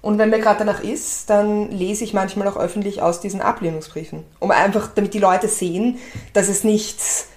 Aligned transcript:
Und 0.00 0.18
wenn 0.18 0.30
mir 0.30 0.38
gerade 0.38 0.60
danach 0.60 0.82
ist, 0.82 1.28
dann 1.28 1.70
lese 1.70 2.04
ich 2.04 2.14
manchmal 2.14 2.46
auch 2.48 2.56
öffentlich 2.56 3.02
aus 3.02 3.20
diesen 3.20 3.40
Ablehnungsbriefen. 3.40 4.24
Um 4.38 4.50
einfach, 4.50 4.88
damit 4.94 5.14
die 5.14 5.18
Leute 5.18 5.48
sehen, 5.48 5.98
dass 6.32 6.48
es 6.48 6.62
nichts, 6.64 7.28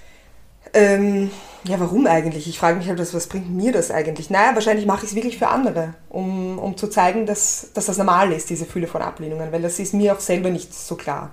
ähm, 0.73 1.31
ja, 1.63 1.79
warum 1.79 2.07
eigentlich? 2.07 2.47
Ich 2.47 2.59
frage 2.59 2.77
mich 2.77 2.87
halt, 2.87 2.99
was, 2.99 3.27
bringt 3.27 3.49
mir 3.49 3.71
das 3.71 3.91
eigentlich? 3.91 4.29
Naja, 4.29 4.53
wahrscheinlich 4.53 4.85
mache 4.85 5.05
ich 5.05 5.11
es 5.11 5.15
wirklich 5.15 5.37
für 5.37 5.47
andere, 5.47 5.95
um, 6.09 6.59
um 6.59 6.77
zu 6.77 6.87
zeigen, 6.87 7.25
dass, 7.25 7.69
dass 7.73 7.87
das 7.87 7.97
normal 7.97 8.31
ist, 8.31 8.49
diese 8.49 8.65
Fülle 8.65 8.87
von 8.87 9.01
Ablehnungen, 9.01 9.51
weil 9.51 9.61
das 9.61 9.79
ist 9.79 9.93
mir 9.93 10.13
auch 10.13 10.19
selber 10.19 10.49
nicht 10.49 10.73
so 10.73 10.95
klar. 10.95 11.31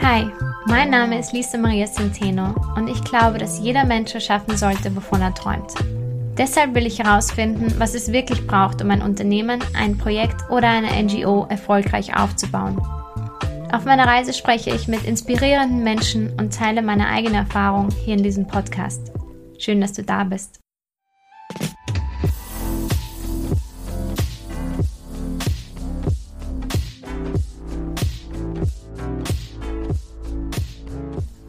Hi, 0.00 0.30
mein 0.66 0.90
Name 0.90 1.18
ist 1.18 1.32
Lisa 1.32 1.56
Maria 1.56 1.86
Centeno 1.86 2.54
und 2.76 2.88
ich 2.88 3.02
glaube, 3.04 3.38
dass 3.38 3.58
jeder 3.58 3.84
Mensch 3.84 4.14
erschaffen 4.14 4.56
sollte, 4.56 4.94
wovon 4.94 5.22
er 5.22 5.34
träumt. 5.34 5.74
Deshalb 6.36 6.74
will 6.74 6.86
ich 6.86 6.98
herausfinden, 6.98 7.72
was 7.78 7.94
es 7.94 8.10
wirklich 8.10 8.44
braucht, 8.46 8.82
um 8.82 8.90
ein 8.90 9.02
Unternehmen, 9.02 9.62
ein 9.78 9.96
Projekt 9.96 10.50
oder 10.50 10.68
eine 10.68 10.90
NGO 11.00 11.46
erfolgreich 11.48 12.16
aufzubauen. 12.16 12.80
Auf 13.72 13.84
meiner 13.84 14.06
Reise 14.06 14.32
spreche 14.32 14.70
ich 14.70 14.88
mit 14.88 15.04
inspirierenden 15.04 15.84
Menschen 15.84 16.32
und 16.38 16.52
teile 16.52 16.82
meine 16.82 17.08
eigene 17.08 17.38
Erfahrung 17.38 17.88
hier 18.04 18.14
in 18.14 18.22
diesem 18.22 18.46
Podcast. 18.48 19.12
Schön, 19.58 19.80
dass 19.80 19.92
du 19.92 20.02
da 20.02 20.24
bist. 20.24 20.60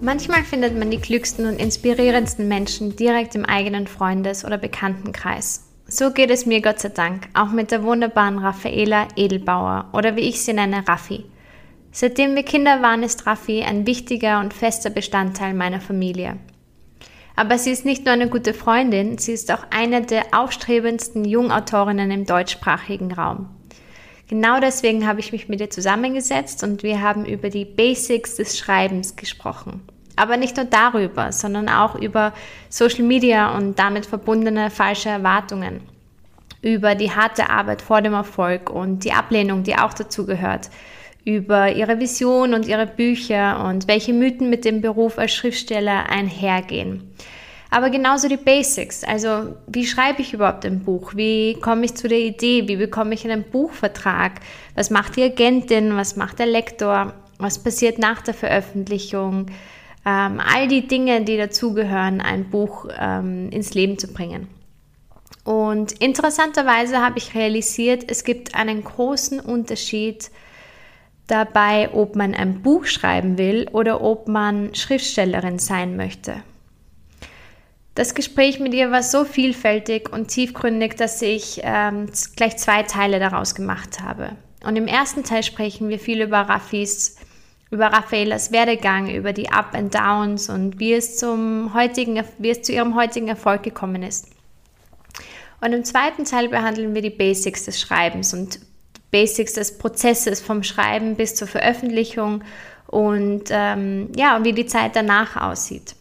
Manchmal 0.06 0.44
findet 0.44 0.78
man 0.78 0.92
die 0.92 1.00
klügsten 1.00 1.48
und 1.48 1.60
inspirierendsten 1.60 2.48
Menschen 2.48 2.96
direkt 2.96 3.34
im 3.34 3.44
eigenen 3.44 3.88
Freundes- 3.88 4.46
oder 4.46 4.60
Bekanntenkreis. 4.60 5.68
So 5.88 6.12
geht 6.12 6.30
es 6.30 6.46
mir 6.46 6.62
Gott 6.62 6.80
sei 6.80 6.90
Dank 6.90 7.28
auch 7.34 7.50
mit 7.50 7.72
der 7.72 7.82
wunderbaren 7.82 8.38
Raffaela 8.38 9.08
Edelbauer 9.16 9.90
oder 9.94 10.16
wie 10.16 10.30
ich 10.30 10.44
sie 10.44 10.54
nenne, 10.54 10.88
Raffi. 10.88 11.26
Seitdem 11.92 12.36
wir 12.36 12.44
Kinder 12.44 12.84
waren, 12.84 13.02
ist 13.02 13.26
Raffi 13.26 13.64
ein 13.64 13.88
wichtiger 13.88 14.42
und 14.42 14.54
fester 14.54 14.92
Bestandteil 14.92 15.56
meiner 15.56 15.82
Familie. 15.82 16.38
Aber 17.36 17.58
sie 17.58 17.72
ist 17.72 17.84
nicht 17.84 18.06
nur 18.06 18.14
eine 18.14 18.30
gute 18.30 18.54
Freundin, 18.54 19.18
sie 19.18 19.34
ist 19.34 19.52
auch 19.52 19.66
eine 19.72 20.04
der 20.04 20.26
aufstrebendsten 20.34 21.26
Jungautorinnen 21.26 22.12
im 22.12 22.28
deutschsprachigen 22.28 23.12
Raum. 23.12 23.50
Genau 24.28 24.60
deswegen 24.60 25.08
habe 25.08 25.20
ich 25.20 25.32
mich 25.32 25.50
mit 25.50 25.62
ihr 25.62 25.72
zusammengesetzt 25.72 26.62
und 26.62 26.84
wir 26.84 27.02
haben 27.02 27.26
über 27.26 27.50
die 27.50 27.66
Basics 27.66 28.36
des 28.36 28.56
Schreibens 28.56 29.16
gesprochen. 29.16 29.82
Aber 30.16 30.38
nicht 30.38 30.56
nur 30.58 30.66
darüber, 30.66 31.32
sondern 31.32 31.70
auch 31.70 31.96
über 31.96 32.34
Social 32.70 33.04
Media 33.04 33.56
und 33.56 33.78
damit 33.78 34.06
verbundene 34.06 34.70
falsche 34.70 35.10
Erwartungen. 35.10 35.82
Über 36.62 36.96
die 36.96 37.12
harte 37.12 37.50
Arbeit 37.50 37.82
vor 37.82 38.02
dem 38.02 38.14
Erfolg 38.14 38.70
und 38.70 39.04
die 39.04 39.12
Ablehnung, 39.12 39.64
die 39.64 39.78
auch 39.78 39.94
dazu 39.94 40.26
gehört. 40.26 40.70
Über 41.24 41.72
ihre 41.72 42.00
Vision 42.00 42.54
und 42.54 42.68
ihre 42.68 42.88
Bücher 42.88 43.66
und 43.68 43.88
welche 43.88 44.14
Mythen 44.14 44.50
mit 44.50 44.64
dem 44.64 44.82
Beruf 44.82 45.18
als 45.18 45.34
Schriftsteller 45.34 46.10
einhergehen. 46.10 47.14
Aber 47.76 47.90
genauso 47.90 48.30
die 48.30 48.38
Basics. 48.38 49.04
Also, 49.04 49.56
wie 49.68 49.86
schreibe 49.86 50.22
ich 50.22 50.34
überhaupt 50.34 50.66
ein 50.66 50.84
Buch? 50.84 51.14
Wie 51.16 51.58
komme 51.60 51.84
ich 51.84 51.96
zu 51.96 52.08
der 52.08 52.20
Idee? 52.20 52.68
Wie 52.68 52.78
bekomme 52.78 53.14
ich 53.14 53.26
einen 53.26 53.44
Buchvertrag? 53.44 54.40
Was 54.76 54.92
macht 54.92 55.18
die 55.18 55.24
Agentin? 55.24 55.98
Was 55.98 56.16
macht 56.16 56.40
der 56.40 56.46
Lektor? 56.46 57.14
Was 57.38 57.62
passiert 57.62 58.00
nach 58.00 58.22
der 58.22 58.34
Veröffentlichung? 58.34 59.48
Ähm, 60.06 60.40
all 60.40 60.68
die 60.68 60.88
Dinge, 60.88 61.24
die 61.24 61.38
dazugehören, 61.38 62.22
ein 62.22 62.50
Buch 62.50 62.88
ähm, 62.98 63.50
ins 63.50 63.74
Leben 63.74 63.98
zu 63.98 64.08
bringen. 64.08 64.48
Und 65.44 65.94
interessanterweise 65.94 67.00
habe 67.00 67.18
ich 67.18 67.36
realisiert, 67.36 68.06
es 68.08 68.24
gibt 68.24 68.56
einen 68.56 68.84
großen 68.84 69.40
Unterschied 69.40 70.32
dabei, 71.28 71.90
ob 71.94 72.16
man 72.16 72.34
ein 72.34 72.62
Buch 72.62 72.86
schreiben 72.86 73.38
will 73.38 73.68
oder 73.72 74.02
ob 74.02 74.28
man 74.28 74.74
Schriftstellerin 74.76 75.60
sein 75.60 75.96
möchte. 75.96 76.44
Das 77.96 78.14
Gespräch 78.14 78.60
mit 78.60 78.74
ihr 78.74 78.92
war 78.92 79.04
so 79.04 79.24
vielfältig 79.24 80.12
und 80.12 80.28
tiefgründig, 80.28 80.96
dass 80.96 81.22
ich 81.22 81.62
ähm, 81.64 82.08
gleich 82.36 82.58
zwei 82.58 82.84
Teile 82.84 83.20
daraus 83.20 83.56
gemacht 83.56 84.02
habe. 84.02 84.32
Und 84.66 84.76
im 84.76 84.88
ersten 84.88 85.24
Teil 85.24 85.44
sprechen 85.44 85.90
wir 85.90 86.00
viel 86.00 86.22
über 86.22 86.40
Raffis 86.40 87.18
über 87.76 87.88
Raffaelas 87.88 88.54
Werdegang, 88.54 89.14
über 89.14 89.34
die 89.34 89.52
Up 89.52 89.76
and 89.76 89.94
Downs 89.94 90.50
und 90.50 90.80
wie 90.80 90.94
es, 90.94 91.18
zum 91.18 91.74
heutigen, 91.74 92.24
wie 92.38 92.50
es 92.50 92.62
zu 92.62 92.72
ihrem 92.72 92.96
heutigen 92.96 93.28
Erfolg 93.28 93.64
gekommen 93.64 94.02
ist. 94.02 94.30
Und 95.60 95.74
im 95.74 95.84
zweiten 95.84 96.24
Teil 96.24 96.48
behandeln 96.48 96.96
wir 96.96 97.02
die 97.02 97.10
Basics 97.10 97.66
des 97.66 97.82
Schreibens 97.82 98.34
und 98.34 98.60
Basics 99.12 99.54
des 99.54 99.78
Prozesses 99.78 100.40
vom 100.40 100.64
Schreiben 100.64 101.16
bis 101.16 101.36
zur 101.36 101.50
Veröffentlichung 101.50 102.44
und 102.88 103.44
ähm, 103.50 104.10
ja, 104.16 104.44
wie 104.44 104.54
die 104.54 104.68
Zeit 104.68 104.96
danach 104.96 105.36
aussieht. 105.36 105.96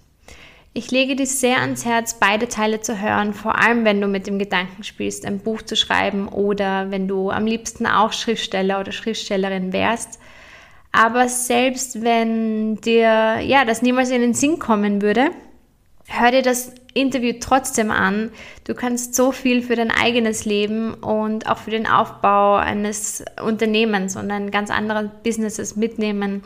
Ich 0.74 0.92
lege 0.92 1.16
dir 1.16 1.26
sehr 1.26 1.60
ans 1.60 1.84
Herz, 1.84 2.14
beide 2.20 2.48
Teile 2.48 2.80
zu 2.82 3.00
hören, 3.00 3.34
vor 3.34 3.58
allem 3.58 3.84
wenn 3.84 4.00
du 4.00 4.06
mit 4.06 4.28
dem 4.28 4.38
Gedanken 4.38 4.84
spielst, 4.84 5.26
ein 5.26 5.40
Buch 5.40 5.62
zu 5.62 5.76
schreiben 5.76 6.28
oder 6.28 6.92
wenn 6.92 7.08
du 7.08 7.30
am 7.30 7.46
liebsten 7.46 7.86
auch 7.86 8.12
Schriftsteller 8.12 8.80
oder 8.80 8.92
Schriftstellerin 8.92 9.72
wärst 9.72 10.20
aber 10.94 11.28
selbst 11.28 12.02
wenn 12.04 12.76
dir 12.76 13.40
ja 13.40 13.64
das 13.64 13.82
niemals 13.82 14.10
in 14.10 14.20
den 14.20 14.32
Sinn 14.32 14.60
kommen 14.60 15.02
würde, 15.02 15.30
hör 16.06 16.30
dir 16.30 16.42
das 16.42 16.72
Interview 16.94 17.34
trotzdem 17.40 17.90
an. 17.90 18.30
Du 18.62 18.74
kannst 18.74 19.16
so 19.16 19.32
viel 19.32 19.60
für 19.60 19.74
dein 19.74 19.90
eigenes 19.90 20.44
Leben 20.44 20.94
und 20.94 21.48
auch 21.48 21.58
für 21.58 21.72
den 21.72 21.88
Aufbau 21.88 22.54
eines 22.54 23.24
Unternehmens 23.44 24.14
und 24.14 24.30
ein 24.30 24.52
ganz 24.52 24.70
anderes 24.70 25.10
Businesses 25.24 25.74
mitnehmen. 25.74 26.44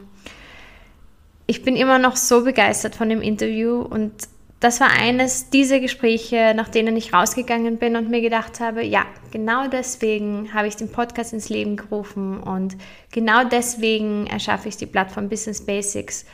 Ich 1.47 1.62
bin 1.62 1.76
immer 1.76 1.98
noch 1.98 2.16
so 2.16 2.42
begeistert 2.44 2.94
von 2.94 3.10
dem 3.10 3.20
Interview 3.20 3.82
und 3.82 4.12
das 4.61 4.81
war 4.81 4.91
eines 4.91 5.51
dieser 5.51 5.79
Gespräche, 5.79 6.53
nach 6.57 6.69
denen 6.69 6.97
ich 6.97 7.13
rausgegangen 7.13 7.79
bin 7.79 7.95
und 7.95 8.11
mir 8.11 8.21
gedacht 8.21 8.59
habe, 8.59 8.83
ja, 8.83 9.07
genau 9.31 9.69
deswegen 9.69 10.53
habe 10.53 10.67
ich 10.67 10.75
den 10.75 10.91
Podcast 10.91 11.33
ins 11.33 11.49
Leben 11.49 11.77
gerufen 11.77 12.41
und 12.41 12.77
genau 13.13 13.45
deswegen 13.45 14.27
erschaffe 14.27 14.69
ich 14.69 14.77
die 14.77 14.87
Plattform 14.87 15.29
Business 15.29 15.65
Basics, 15.65 16.25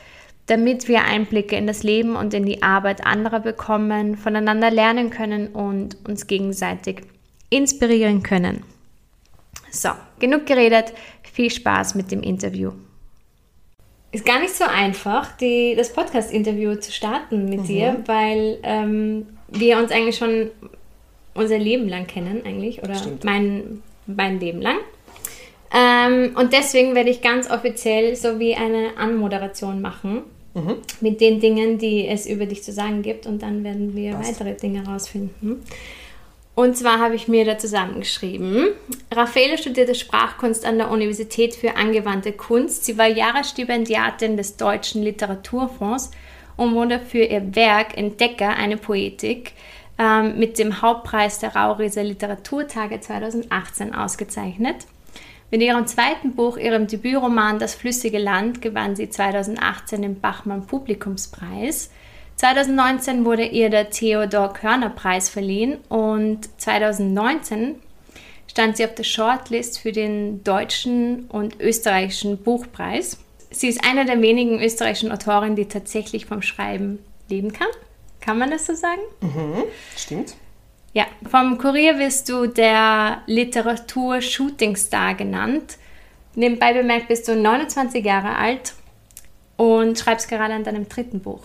damit 0.47 0.89
wir 0.89 1.05
Einblicke 1.05 1.57
in 1.57 1.67
das 1.67 1.83
Leben 1.83 2.17
und 2.17 2.33
in 2.33 2.47
die 2.47 2.63
Arbeit 2.63 3.07
anderer 3.07 3.41
bekommen, 3.41 4.17
voneinander 4.17 4.71
lernen 4.71 5.11
können 5.11 5.49
und 5.49 5.99
uns 6.09 6.27
gegenseitig 6.27 7.03
inspirieren 7.51 8.23
können. 8.23 8.63
So, 9.71 9.91
genug 10.19 10.47
geredet, 10.47 10.95
viel 11.31 11.51
Spaß 11.51 11.95
mit 11.95 12.11
dem 12.11 12.23
Interview 12.23 12.73
ist 14.15 14.25
gar 14.25 14.41
nicht 14.41 14.55
so 14.55 14.65
einfach, 14.65 15.37
die, 15.37 15.75
das 15.77 15.93
Podcast-Interview 15.93 16.77
zu 16.77 16.93
starten 16.93 17.47
mit 17.47 17.63
mhm. 17.63 17.67
dir, 17.67 18.03
weil 18.07 18.59
ähm, 18.63 19.27
wir 19.49 19.79
uns 19.79 19.91
eigentlich 19.91 20.17
schon 20.17 20.51
unser 21.35 21.59
Leben 21.59 21.89
lang 21.89 22.07
kennen, 22.07 22.43
eigentlich, 22.47 22.81
oder 22.83 22.95
mein, 23.25 23.83
mein 24.07 24.39
Leben 24.39 24.63
lang. 24.63 24.77
Ähm, 25.75 26.37
und 26.37 26.53
deswegen 26.53 26.95
werde 26.95 27.11
ich 27.11 27.23
ganz 27.23 27.51
offiziell 27.51 28.15
so 28.15 28.39
wie 28.39 28.55
eine 28.55 28.97
Anmoderation 28.97 29.81
machen 29.81 30.23
mhm. 30.55 30.77
mit 31.01 31.21
den 31.21 31.41
Dingen, 31.41 31.79
die 31.79 32.07
es 32.07 32.27
über 32.27 32.47
dich 32.47 32.63
zu 32.63 32.71
sagen 32.71 33.03
gibt, 33.03 33.27
und 33.27 33.43
dann 33.43 33.65
werden 33.65 33.97
wir 33.97 34.13
Passt. 34.13 34.41
weitere 34.41 34.55
Dinge 34.55 34.87
herausfinden. 34.87 35.65
Und 36.55 36.77
zwar 36.77 37.01
habe 37.01 37.17
ich 37.17 37.27
mir 37.27 37.45
da 37.45 37.59
zusammengeschrieben. 37.59 38.69
Raffaele 39.13 39.59
studierte 39.59 39.95
Sprachkunst 39.95 40.65
an 40.65 40.79
der 40.79 40.91
Universität 40.91 41.55
für 41.55 41.77
angewandte 41.77 42.33
Kunst. 42.33 42.85
Sie 42.85 42.97
war 42.97 43.09
Jahresstipendiatin 43.09 44.37
des 44.37 44.57
Deutschen 44.57 45.03
Literaturfonds 45.03 46.13
und 46.57 46.75
wurde 46.75 47.01
für 47.01 47.25
ihr 47.25 47.57
Werk 47.57 47.97
Entdecker 47.97 48.51
eine 48.51 48.77
Poetik 48.77 49.53
ähm, 49.99 50.39
mit 50.39 50.59
dem 50.61 50.81
Hauptpreis 50.81 51.41
der 51.41 51.57
Rauriser 51.57 52.05
Literaturtage 52.05 53.01
2018 53.01 53.93
ausgezeichnet. 53.93 54.77
Mit 55.51 55.61
ihrem 55.61 55.87
zweiten 55.87 56.35
Buch, 56.35 56.57
ihrem 56.57 56.87
Debütroman 56.87 57.59
Das 57.59 57.75
flüssige 57.75 58.19
Land, 58.19 58.63
gewann 58.63 58.97
sie 58.97 59.11
2018 59.11 60.03
den 60.03 60.21
Bachmann 60.21 60.67
Publikumspreis. 60.67 61.91
2019 62.37 63.25
wurde 63.25 63.45
ihr 63.45 63.71
der 63.71 63.91
Theodor 63.91 64.53
Körner 64.53 64.91
Preis 64.91 65.29
verliehen 65.29 65.79
und 65.89 66.49
2019 66.61 67.77
stand 68.49 68.77
sie 68.77 68.85
auf 68.85 68.95
der 68.95 69.05
Shortlist 69.05 69.79
für 69.79 69.93
den 69.93 70.45
deutschen 70.45 71.27
und 71.29 71.61
österreichischen 71.61 72.39
Buchpreis. 72.39 73.19
Sie 73.51 73.69
ist 73.69 73.85
eine 73.89 74.05
der 74.05 74.21
wenigen 74.21 74.61
österreichischen 74.61 75.13
Autorinnen, 75.13 75.57
die 75.57 75.67
tatsächlich 75.67 76.27
vom 76.27 76.43
Schreiben 76.43 76.99
leben 77.29 77.53
kann. 77.53 77.69
Kann 78.21 78.39
man 78.39 78.51
das 78.51 78.67
so 78.67 78.75
sagen? 78.75 79.01
Mhm, 79.21 79.65
stimmt. 79.97 80.35
Ja, 80.93 81.07
vom 81.29 81.59
Kurier 81.59 81.99
wirst 81.99 82.29
du 82.29 82.47
der 82.47 83.23
Literatur-Shootingstar 83.27 85.15
genannt. 85.15 85.79
Nebenbei 86.35 86.73
bemerkt 86.73 87.09
bist 87.09 87.29
du 87.29 87.37
29 87.37 88.05
Jahre 88.05 88.37
alt 88.37 88.75
und 89.57 89.99
schreibst 89.99 90.29
gerade 90.29 90.55
an 90.55 90.65
deinem 90.65 90.89
dritten 90.89 91.21
Buch. 91.21 91.43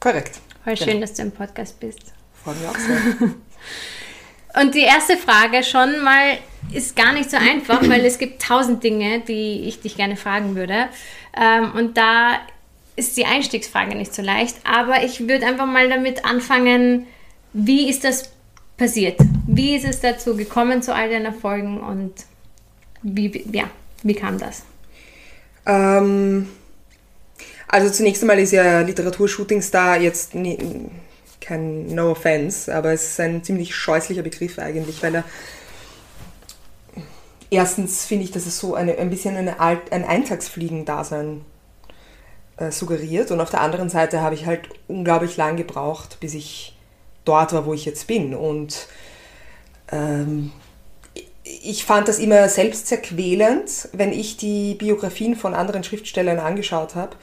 Korrekt. 0.00 0.40
Voll 0.64 0.76
schön, 0.76 0.86
genau. 0.86 1.00
dass 1.00 1.14
du 1.14 1.22
im 1.22 1.32
Podcast 1.32 1.78
bist. 1.80 2.12
Freue 2.42 2.54
mich 2.54 2.68
auch 2.68 2.78
sehr. 2.78 3.30
Und 4.60 4.74
die 4.74 4.82
erste 4.82 5.16
Frage 5.16 5.62
schon 5.62 6.02
mal 6.02 6.38
ist 6.72 6.96
gar 6.96 7.12
nicht 7.12 7.30
so 7.30 7.36
einfach, 7.36 7.86
weil 7.88 8.04
es 8.04 8.18
gibt 8.18 8.42
tausend 8.42 8.82
Dinge, 8.82 9.20
die 9.20 9.64
ich 9.68 9.80
dich 9.80 9.96
gerne 9.96 10.16
fragen 10.16 10.56
würde. 10.56 10.88
Ähm, 11.36 11.72
und 11.72 11.96
da 11.96 12.38
ist 12.96 13.16
die 13.16 13.26
Einstiegsfrage 13.26 13.94
nicht 13.94 14.14
so 14.14 14.22
leicht. 14.22 14.56
Aber 14.64 15.04
ich 15.04 15.28
würde 15.28 15.46
einfach 15.46 15.66
mal 15.66 15.88
damit 15.88 16.24
anfangen, 16.24 17.06
wie 17.52 17.88
ist 17.88 18.04
das 18.04 18.32
passiert? 18.76 19.20
Wie 19.46 19.76
ist 19.76 19.84
es 19.84 20.00
dazu 20.00 20.36
gekommen 20.36 20.82
zu 20.82 20.94
all 20.94 21.08
deinen 21.08 21.26
Erfolgen 21.26 21.80
und 21.80 22.12
wie, 23.02 23.44
ja, 23.52 23.64
wie 24.02 24.14
kam 24.14 24.38
das? 24.38 24.64
Ähm, 25.66 26.48
also 27.68 27.90
zunächst 27.90 28.22
einmal 28.22 28.38
ist 28.38 28.52
ja 28.52 28.80
Literaturshootingstar 28.80 30.00
jetzt 30.00 30.34
nie, 30.34 30.58
kein 31.40 31.86
No 31.94 32.10
Offense, 32.12 32.74
aber 32.74 32.92
es 32.92 33.12
ist 33.12 33.20
ein 33.20 33.44
ziemlich 33.44 33.74
scheußlicher 33.74 34.22
Begriff 34.22 34.58
eigentlich, 34.58 35.02
weil 35.02 35.16
er 35.16 35.24
erstens 37.50 38.04
finde 38.04 38.24
ich, 38.24 38.30
dass 38.30 38.46
es 38.46 38.58
so 38.58 38.74
eine, 38.74 38.98
ein 38.98 39.10
bisschen 39.10 39.36
eine 39.36 39.60
Alt, 39.60 39.92
ein 39.92 40.04
Eintagsfliegen-Dasein 40.04 41.42
äh, 42.56 42.70
suggeriert 42.70 43.30
und 43.30 43.40
auf 43.40 43.50
der 43.50 43.60
anderen 43.60 43.88
Seite 43.88 44.20
habe 44.20 44.34
ich 44.34 44.46
halt 44.46 44.68
unglaublich 44.88 45.36
lang 45.36 45.56
gebraucht, 45.56 46.18
bis 46.20 46.34
ich 46.34 46.76
dort 47.24 47.52
war, 47.52 47.66
wo 47.66 47.74
ich 47.74 47.84
jetzt 47.84 48.06
bin 48.06 48.34
und 48.34 48.88
ähm, 49.90 50.52
ich 51.44 51.84
fand 51.84 52.08
das 52.08 52.18
immer 52.18 52.48
selbst 52.48 52.88
sehr 52.88 52.98
wenn 53.92 54.12
ich 54.12 54.36
die 54.36 54.74
Biografien 54.74 55.34
von 55.34 55.54
anderen 55.54 55.82
Schriftstellern 55.82 56.38
angeschaut 56.38 56.94
habe, 56.94 57.16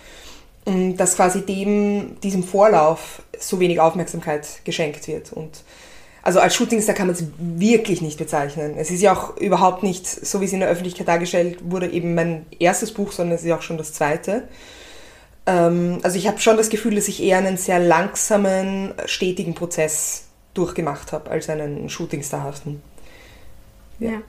dass 0.65 1.15
quasi 1.15 1.45
dem, 1.45 2.19
diesem 2.21 2.43
Vorlauf 2.43 3.21
so 3.39 3.59
wenig 3.59 3.79
Aufmerksamkeit 3.79 4.47
geschenkt 4.63 5.07
wird. 5.07 5.31
Und 5.31 5.63
also 6.23 6.39
als 6.39 6.55
Shootingstar 6.55 6.95
kann 6.95 7.05
man 7.05 7.15
es 7.15 7.23
wirklich 7.37 8.01
nicht 8.01 8.17
bezeichnen. 8.17 8.73
Es 8.77 8.89
ist 8.89 9.01
ja 9.01 9.13
auch 9.13 9.37
überhaupt 9.37 9.83
nicht, 9.83 10.07
so 10.07 10.41
wie 10.41 10.45
es 10.45 10.53
in 10.53 10.61
der 10.61 10.69
Öffentlichkeit 10.69 11.07
dargestellt 11.07 11.59
wurde, 11.69 11.87
eben 11.87 12.15
mein 12.15 12.47
erstes 12.57 12.91
Buch, 12.91 13.11
sondern 13.11 13.35
es 13.35 13.41
ist 13.41 13.47
ja 13.47 13.57
auch 13.57 13.61
schon 13.61 13.77
das 13.77 13.93
zweite. 13.93 14.47
Ähm, 15.45 15.99
also 16.01 16.17
ich 16.17 16.27
habe 16.27 16.39
schon 16.39 16.57
das 16.57 16.69
Gefühl, 16.69 16.95
dass 16.95 17.07
ich 17.07 17.21
eher 17.21 17.37
einen 17.37 17.57
sehr 17.57 17.79
langsamen, 17.79 18.95
stetigen 19.05 19.53
Prozess 19.53 20.23
durchgemacht 20.55 21.11
habe, 21.11 21.29
als 21.29 21.47
einen 21.47 21.89
Shootingstarhaften. 21.89 22.81
Ja. 23.99 24.11
ja. 24.13 24.21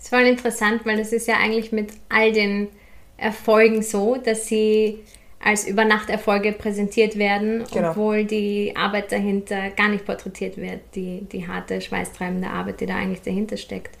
Das 0.00 0.10
war 0.10 0.22
interessant, 0.22 0.84
weil 0.84 0.96
das 0.96 1.12
ist 1.12 1.28
ja 1.28 1.36
eigentlich 1.36 1.70
mit 1.70 1.92
all 2.08 2.32
den 2.32 2.68
Erfolgen 3.16 3.82
so, 3.82 4.16
dass 4.16 4.46
sie 4.46 5.00
als 5.46 5.64
Übernachterfolge 5.64 6.50
präsentiert 6.50 7.16
werden, 7.16 7.64
genau. 7.72 7.90
obwohl 7.90 8.24
die 8.24 8.74
Arbeit 8.74 9.12
dahinter 9.12 9.70
gar 9.70 9.88
nicht 9.88 10.04
porträtiert 10.04 10.56
wird, 10.56 10.80
die, 10.96 11.20
die 11.30 11.46
harte, 11.46 11.80
schweißtreibende 11.80 12.50
Arbeit, 12.50 12.80
die 12.80 12.86
da 12.86 12.96
eigentlich 12.96 13.22
dahinter 13.22 13.56
steckt. 13.56 13.96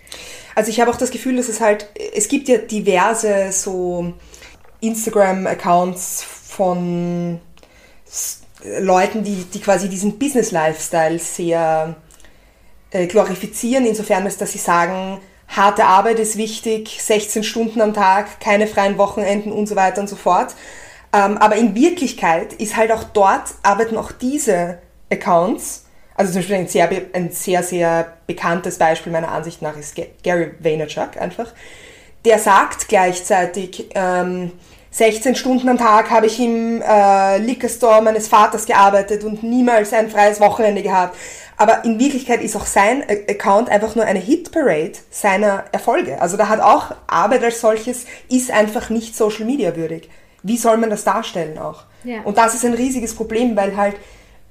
Also 0.56 0.70
ich 0.70 0.80
habe 0.80 0.90
auch 0.90 0.96
das 0.96 1.12
Gefühl, 1.12 1.36
dass 1.36 1.48
es 1.48 1.60
halt, 1.60 1.88
es 2.16 2.26
gibt 2.26 2.48
ja 2.48 2.58
diverse 2.58 3.52
so 3.52 4.12
Instagram-Accounts 4.80 6.24
von 6.24 7.38
Leuten, 8.80 9.22
die, 9.22 9.44
die 9.44 9.60
quasi 9.60 9.88
diesen 9.88 10.18
Business-Lifestyle 10.18 11.20
sehr 11.20 11.94
äh, 12.90 13.06
glorifizieren, 13.06 13.86
insofern 13.86 14.24
als 14.24 14.36
dass 14.36 14.50
sie 14.50 14.58
sagen, 14.58 15.20
harte 15.46 15.84
Arbeit 15.84 16.18
ist 16.18 16.36
wichtig, 16.36 17.00
16 17.00 17.44
Stunden 17.44 17.80
am 17.80 17.94
Tag, 17.94 18.40
keine 18.40 18.66
freien 18.66 18.98
Wochenenden 18.98 19.52
und 19.52 19.68
so 19.68 19.76
weiter 19.76 20.00
und 20.00 20.08
so 20.08 20.16
fort. 20.16 20.56
Ähm, 21.16 21.38
aber 21.38 21.56
in 21.56 21.74
Wirklichkeit 21.74 22.52
ist 22.54 22.76
halt 22.76 22.92
auch 22.92 23.04
dort, 23.04 23.54
arbeiten 23.62 23.96
auch 23.96 24.12
diese 24.12 24.78
Accounts, 25.10 25.86
also 26.14 26.32
zum 26.32 26.40
Beispiel 26.40 26.56
ein 26.56 26.68
sehr, 26.68 26.90
ein 27.14 27.30
sehr, 27.30 27.62
sehr 27.62 28.12
bekanntes 28.26 28.76
Beispiel 28.76 29.12
meiner 29.12 29.30
Ansicht 29.30 29.62
nach 29.62 29.76
ist 29.78 29.94
Gary 30.22 30.52
Vaynerchuk 30.58 31.16
einfach, 31.18 31.52
der 32.24 32.38
sagt 32.38 32.88
gleichzeitig, 32.88 33.86
ähm, 33.94 34.52
16 34.90 35.36
Stunden 35.36 35.68
am 35.68 35.78
Tag 35.78 36.10
habe 36.10 36.26
ich 36.26 36.40
im 36.40 36.82
äh, 36.82 37.38
Liquor 37.38 37.68
Store 37.68 38.02
meines 38.02 38.28
Vaters 38.28 38.66
gearbeitet 38.66 39.24
und 39.24 39.42
niemals 39.42 39.92
ein 39.92 40.10
freies 40.10 40.40
Wochenende 40.40 40.82
gehabt. 40.82 41.16
Aber 41.58 41.84
in 41.84 41.98
Wirklichkeit 41.98 42.42
ist 42.42 42.56
auch 42.56 42.66
sein 42.66 43.04
Account 43.28 43.68
einfach 43.68 43.94
nur 43.94 44.04
eine 44.04 44.18
Hitparade 44.18 44.92
seiner 45.10 45.64
Erfolge. 45.72 46.20
Also 46.20 46.36
da 46.36 46.48
hat 46.48 46.60
auch 46.60 46.94
Arbeit 47.06 47.44
als 47.44 47.60
solches, 47.60 48.06
ist 48.30 48.50
einfach 48.50 48.90
nicht 48.90 49.14
Social 49.16 49.44
Media 49.44 49.76
würdig. 49.76 50.08
Wie 50.46 50.56
soll 50.56 50.76
man 50.76 50.90
das 50.90 51.04
darstellen 51.04 51.58
auch? 51.58 51.84
Ja. 52.04 52.22
Und 52.22 52.38
das 52.38 52.54
ist 52.54 52.64
ein 52.64 52.74
riesiges 52.74 53.14
Problem, 53.14 53.56
weil 53.56 53.76
halt 53.76 53.96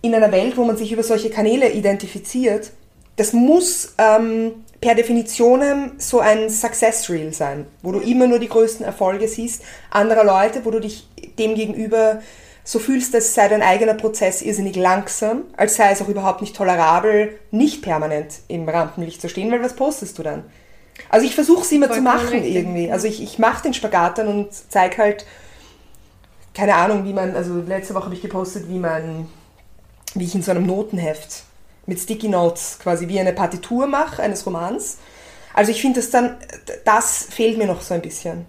in 0.02 0.14
einer 0.14 0.32
Welt, 0.32 0.58
wo 0.58 0.66
man 0.66 0.78
sich 0.78 0.92
über 0.92 1.04
solche 1.04 1.30
Kanäle 1.30 1.72
identifiziert, 1.72 2.72
das 3.16 3.32
muss 3.32 3.96
ähm, 3.98 4.66
per 4.82 4.94
Definition 4.94 5.94
so 5.98 6.20
ein 6.20 6.50
Success 6.50 7.10
Reel 7.10 7.34
sein, 7.34 7.66
wo 7.82 7.94
du 7.94 8.00
immer 8.00 8.28
nur 8.28 8.40
die 8.40 8.50
größten 8.50 8.86
Erfolge 8.86 9.28
siehst 9.28 9.64
anderer 9.90 10.26
Leute, 10.26 10.66
wo 10.66 10.72
du 10.72 10.82
dich 10.82 11.08
dem 11.40 11.56
gegenüber 11.56 12.22
so 12.66 12.80
fühlst, 12.80 13.14
dass 13.14 13.34
sei 13.34 13.48
dein 13.48 13.62
eigener 13.62 13.94
Prozess 13.94 14.42
irrsinnig 14.42 14.76
langsam, 14.76 15.44
als 15.56 15.76
sei 15.76 15.92
es 15.92 16.02
auch 16.02 16.10
überhaupt 16.10 16.42
nicht 16.42 16.56
tolerabel, 16.56 17.40
nicht 17.52 17.84
permanent 17.84 18.40
im 18.48 18.68
Rampenlicht 18.68 19.22
zu 19.22 19.30
stehen, 19.30 19.52
weil 19.52 19.64
was 19.64 19.76
postest 19.76 20.18
du 20.18 20.24
dann? 20.24 20.44
Also 21.10 21.26
ich 21.26 21.36
versuche 21.36 21.62
es 21.62 21.72
immer 21.72 21.92
zu 21.92 22.02
machen 22.02 22.44
irgendwie. 22.44 22.92
Also 22.92 23.08
ich, 23.08 23.22
ich 23.22 23.38
mache 23.38 23.64
den 23.64 23.74
Spagat 23.74 24.18
dann 24.18 24.28
und 24.28 24.50
zeige 24.52 24.98
halt, 24.98 25.26
keine 26.56 26.76
Ahnung, 26.76 27.04
wie 27.06 27.14
man, 27.14 27.36
also 27.36 27.62
letzte 27.62 27.94
Woche 27.94 28.06
habe 28.06 28.16
ich 28.16 28.22
gepostet, 28.22 28.68
wie 28.70 28.80
man, 28.80 29.28
wie 30.16 30.24
ich 30.24 30.34
in 30.34 30.42
so 30.42 30.52
einem 30.52 30.66
Notenheft 30.66 31.44
mit 31.86 32.00
Sticky 32.00 32.30
Notes 32.30 32.80
quasi 32.82 33.08
wie 33.08 33.20
eine 33.20 33.34
Partitur 33.34 33.86
mache 33.86 34.24
eines 34.24 34.46
Romans. 34.46 34.98
Also 35.54 35.72
ich 35.72 35.82
finde 35.82 36.00
das 36.00 36.10
dann, 36.10 36.38
das 36.86 37.28
fehlt 37.30 37.58
mir 37.58 37.68
noch 37.68 37.82
so 37.82 37.94
ein 37.94 38.02
bisschen. 38.02 38.46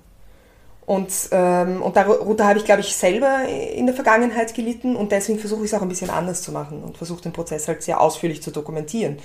Und, 0.87 1.13
ähm, 1.33 1.83
und 1.83 1.97
darunter 1.97 2.47
habe 2.47 2.61
ich, 2.61 2.65
glaube 2.65 2.81
ich, 2.81 2.97
selber 2.97 3.41
in 3.45 3.87
der 3.87 3.95
Vergangenheit 3.95 4.55
gelitten 4.55 4.95
und 4.95 5.11
deswegen 5.11 5.41
versuche 5.41 5.65
ich 5.65 5.73
es 5.73 5.75
auch 5.75 5.83
ein 5.83 5.89
bisschen 5.89 6.11
anders 6.11 6.43
zu 6.43 6.53
machen 6.53 6.85
und 6.85 6.97
versuche 6.97 7.23
den 7.23 7.33
Prozess 7.33 7.67
halt 7.67 7.83
sehr 7.83 8.01
ausführlich 8.01 8.41
zu 8.41 8.53
dokumentieren. 8.53 9.19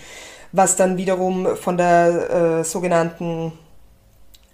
Was 0.51 0.75
dann 0.75 0.97
wiederum 0.97 1.55
von 1.55 1.77
der 1.77 2.61
äh, 2.61 2.63
sogenannten 2.63 3.53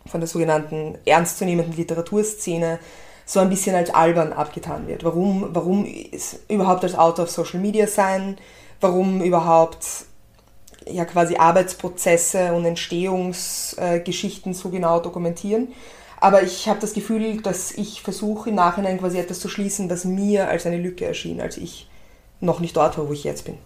von 0.05 0.21
der 0.21 0.27
sogenannten 0.27 0.97
ernstzunehmenden 1.05 1.75
Literaturszene 1.75 2.79
so 3.27 3.39
ein 3.39 3.49
bisschen 3.49 3.75
als 3.75 3.93
albern 3.93 4.33
abgetan 4.33 4.87
wird. 4.87 5.03
Warum, 5.03 5.49
warum 5.51 5.85
überhaupt 6.47 6.83
als 6.83 6.95
Autor 6.95 7.25
auf 7.25 7.29
Social 7.29 7.59
Media 7.59 7.85
sein? 7.85 8.37
warum 8.81 9.21
überhaupt 9.21 9.85
ja 10.85 11.05
quasi 11.05 11.35
Arbeitsprozesse 11.35 12.53
und 12.53 12.65
Entstehungsgeschichten 12.65 14.53
so 14.53 14.69
genau 14.69 14.99
dokumentieren. 14.99 15.69
Aber 16.19 16.41
ich 16.41 16.67
habe 16.67 16.79
das 16.79 16.93
Gefühl, 16.93 17.41
dass 17.41 17.71
ich 17.71 18.01
versuche 18.01 18.49
im 18.49 18.55
Nachhinein 18.55 18.99
quasi 18.99 19.19
etwas 19.19 19.39
zu 19.39 19.49
schließen, 19.49 19.87
das 19.87 20.05
mir 20.05 20.47
als 20.47 20.65
eine 20.65 20.77
Lücke 20.77 21.05
erschien, 21.05 21.41
als 21.41 21.57
ich 21.57 21.87
noch 22.39 22.59
nicht 22.59 22.75
dort 22.75 22.97
war, 22.97 23.07
wo 23.07 23.13
ich 23.13 23.23
jetzt 23.23 23.45
bin. 23.45 23.57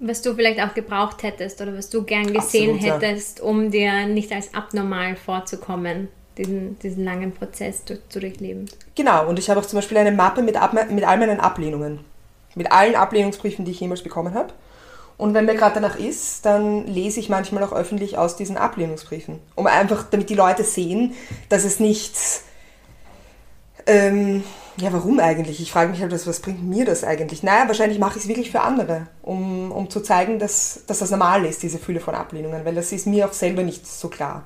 Was 0.00 0.20
du 0.20 0.34
vielleicht 0.34 0.60
auch 0.60 0.74
gebraucht 0.74 1.22
hättest 1.22 1.60
oder 1.62 1.76
was 1.76 1.88
du 1.88 2.02
gern 2.02 2.32
gesehen 2.32 2.76
Absolut, 2.76 3.02
hättest, 3.02 3.38
ja. 3.38 3.44
um 3.44 3.70
dir 3.70 4.06
nicht 4.06 4.32
als 4.32 4.52
abnormal 4.52 5.16
vorzukommen, 5.16 6.08
diesen, 6.38 6.78
diesen 6.78 7.04
langen 7.04 7.32
Prozess 7.32 7.84
zu 7.84 7.98
durchleben. 8.18 8.66
Genau, 8.94 9.28
und 9.28 9.38
ich 9.38 9.50
habe 9.50 9.60
auch 9.60 9.66
zum 9.66 9.78
Beispiel 9.78 9.98
eine 9.98 10.12
Mappe 10.12 10.42
mit, 10.42 10.56
mit 10.90 11.04
all 11.04 11.18
meinen 11.18 11.40
Ablehnungen. 11.40 12.00
Mit 12.54 12.70
allen 12.70 12.94
Ablehnungsbriefen, 12.94 13.64
die 13.64 13.72
ich 13.72 13.80
jemals 13.80 14.02
bekommen 14.02 14.34
habe. 14.34 14.52
Und 15.16 15.34
wenn 15.34 15.44
mir 15.44 15.54
gerade 15.54 15.74
danach 15.74 15.96
ist, 15.96 16.44
dann 16.44 16.86
lese 16.86 17.20
ich 17.20 17.28
manchmal 17.28 17.62
auch 17.62 17.72
öffentlich 17.72 18.18
aus 18.18 18.36
diesen 18.36 18.56
Ablehnungsbriefen. 18.56 19.38
Um 19.54 19.66
einfach, 19.66 20.04
damit 20.10 20.28
die 20.28 20.34
Leute 20.34 20.64
sehen, 20.64 21.14
dass 21.48 21.64
es 21.64 21.78
nichts. 21.78 22.44
Ähm, 23.86 24.42
ja, 24.76 24.92
warum 24.92 25.20
eigentlich? 25.20 25.60
Ich 25.60 25.70
frage 25.70 25.90
mich 25.90 26.00
halt, 26.00 26.10
was, 26.10 26.26
was 26.26 26.40
bringt 26.40 26.64
mir 26.64 26.84
das 26.84 27.04
eigentlich? 27.04 27.44
Naja, 27.44 27.68
wahrscheinlich 27.68 27.98
mache 28.00 28.18
ich 28.18 28.24
es 28.24 28.28
wirklich 28.28 28.50
für 28.50 28.60
andere, 28.62 29.06
um, 29.22 29.70
um 29.70 29.88
zu 29.88 30.00
zeigen, 30.00 30.38
dass, 30.40 30.80
dass 30.86 30.98
das 30.98 31.10
normal 31.10 31.44
ist, 31.44 31.62
diese 31.62 31.78
Fülle 31.78 32.00
von 32.00 32.14
Ablehnungen, 32.14 32.64
weil 32.64 32.74
das 32.74 32.90
ist 32.90 33.06
mir 33.06 33.26
auch 33.26 33.32
selber 33.32 33.62
nicht 33.62 33.86
so 33.86 34.08
klar. 34.08 34.44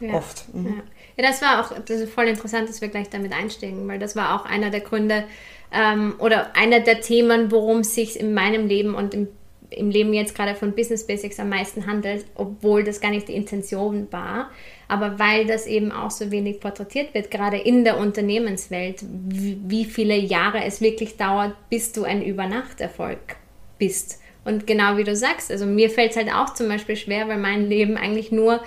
Ja. 0.00 0.14
Oft. 0.14 0.52
Mhm. 0.54 0.66
Ja. 0.66 0.82
Ja, 1.20 1.28
das 1.28 1.42
war 1.42 1.60
auch 1.60 1.78
das 1.84 2.08
voll 2.08 2.26
interessant, 2.26 2.68
dass 2.68 2.80
wir 2.80 2.88
gleich 2.88 3.10
damit 3.10 3.32
einsteigen, 3.32 3.86
weil 3.88 3.98
das 3.98 4.16
war 4.16 4.34
auch 4.34 4.46
einer 4.46 4.70
der 4.70 4.80
Gründe, 4.80 5.24
ähm, 5.72 6.14
oder 6.18 6.56
einer 6.56 6.80
der 6.80 7.00
Themen, 7.00 7.50
worum 7.50 7.80
es 7.80 7.94
sich 7.94 8.18
in 8.18 8.34
meinem 8.34 8.66
Leben 8.66 8.94
und 8.94 9.14
im, 9.14 9.28
im 9.70 9.90
Leben 9.90 10.12
jetzt 10.12 10.34
gerade 10.34 10.54
von 10.54 10.74
Business 10.74 11.06
Basics 11.06 11.38
am 11.38 11.48
meisten 11.48 11.86
handelt, 11.86 12.24
obwohl 12.34 12.82
das 12.82 13.00
gar 13.00 13.10
nicht 13.10 13.28
die 13.28 13.34
Intention 13.34 14.08
war. 14.10 14.50
Aber 14.88 15.18
weil 15.18 15.46
das 15.46 15.66
eben 15.66 15.92
auch 15.92 16.10
so 16.10 16.30
wenig 16.32 16.58
porträtiert 16.58 17.14
wird, 17.14 17.30
gerade 17.30 17.58
in 17.58 17.84
der 17.84 17.98
Unternehmenswelt, 17.98 19.04
wie 19.04 19.84
viele 19.84 20.16
Jahre 20.16 20.64
es 20.64 20.80
wirklich 20.80 21.16
dauert, 21.16 21.54
bis 21.68 21.92
du 21.92 22.02
ein 22.02 22.22
Übernachterfolg 22.22 23.36
bist. 23.78 24.20
Und 24.44 24.66
genau 24.66 24.96
wie 24.96 25.04
du 25.04 25.14
sagst, 25.14 25.52
also 25.52 25.66
mir 25.66 25.90
fällt 25.90 26.12
es 26.12 26.16
halt 26.16 26.32
auch 26.32 26.54
zum 26.54 26.66
Beispiel 26.66 26.96
schwer, 26.96 27.28
weil 27.28 27.38
mein 27.38 27.68
Leben 27.68 27.96
eigentlich 27.96 28.32
nur 28.32 28.60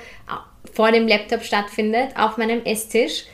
vor 0.73 0.91
dem 0.91 1.07
Laptop 1.07 1.43
stattfindet, 1.43 2.09
auf 2.15 2.37
meinem 2.37 2.63
Esstisch 2.65 3.25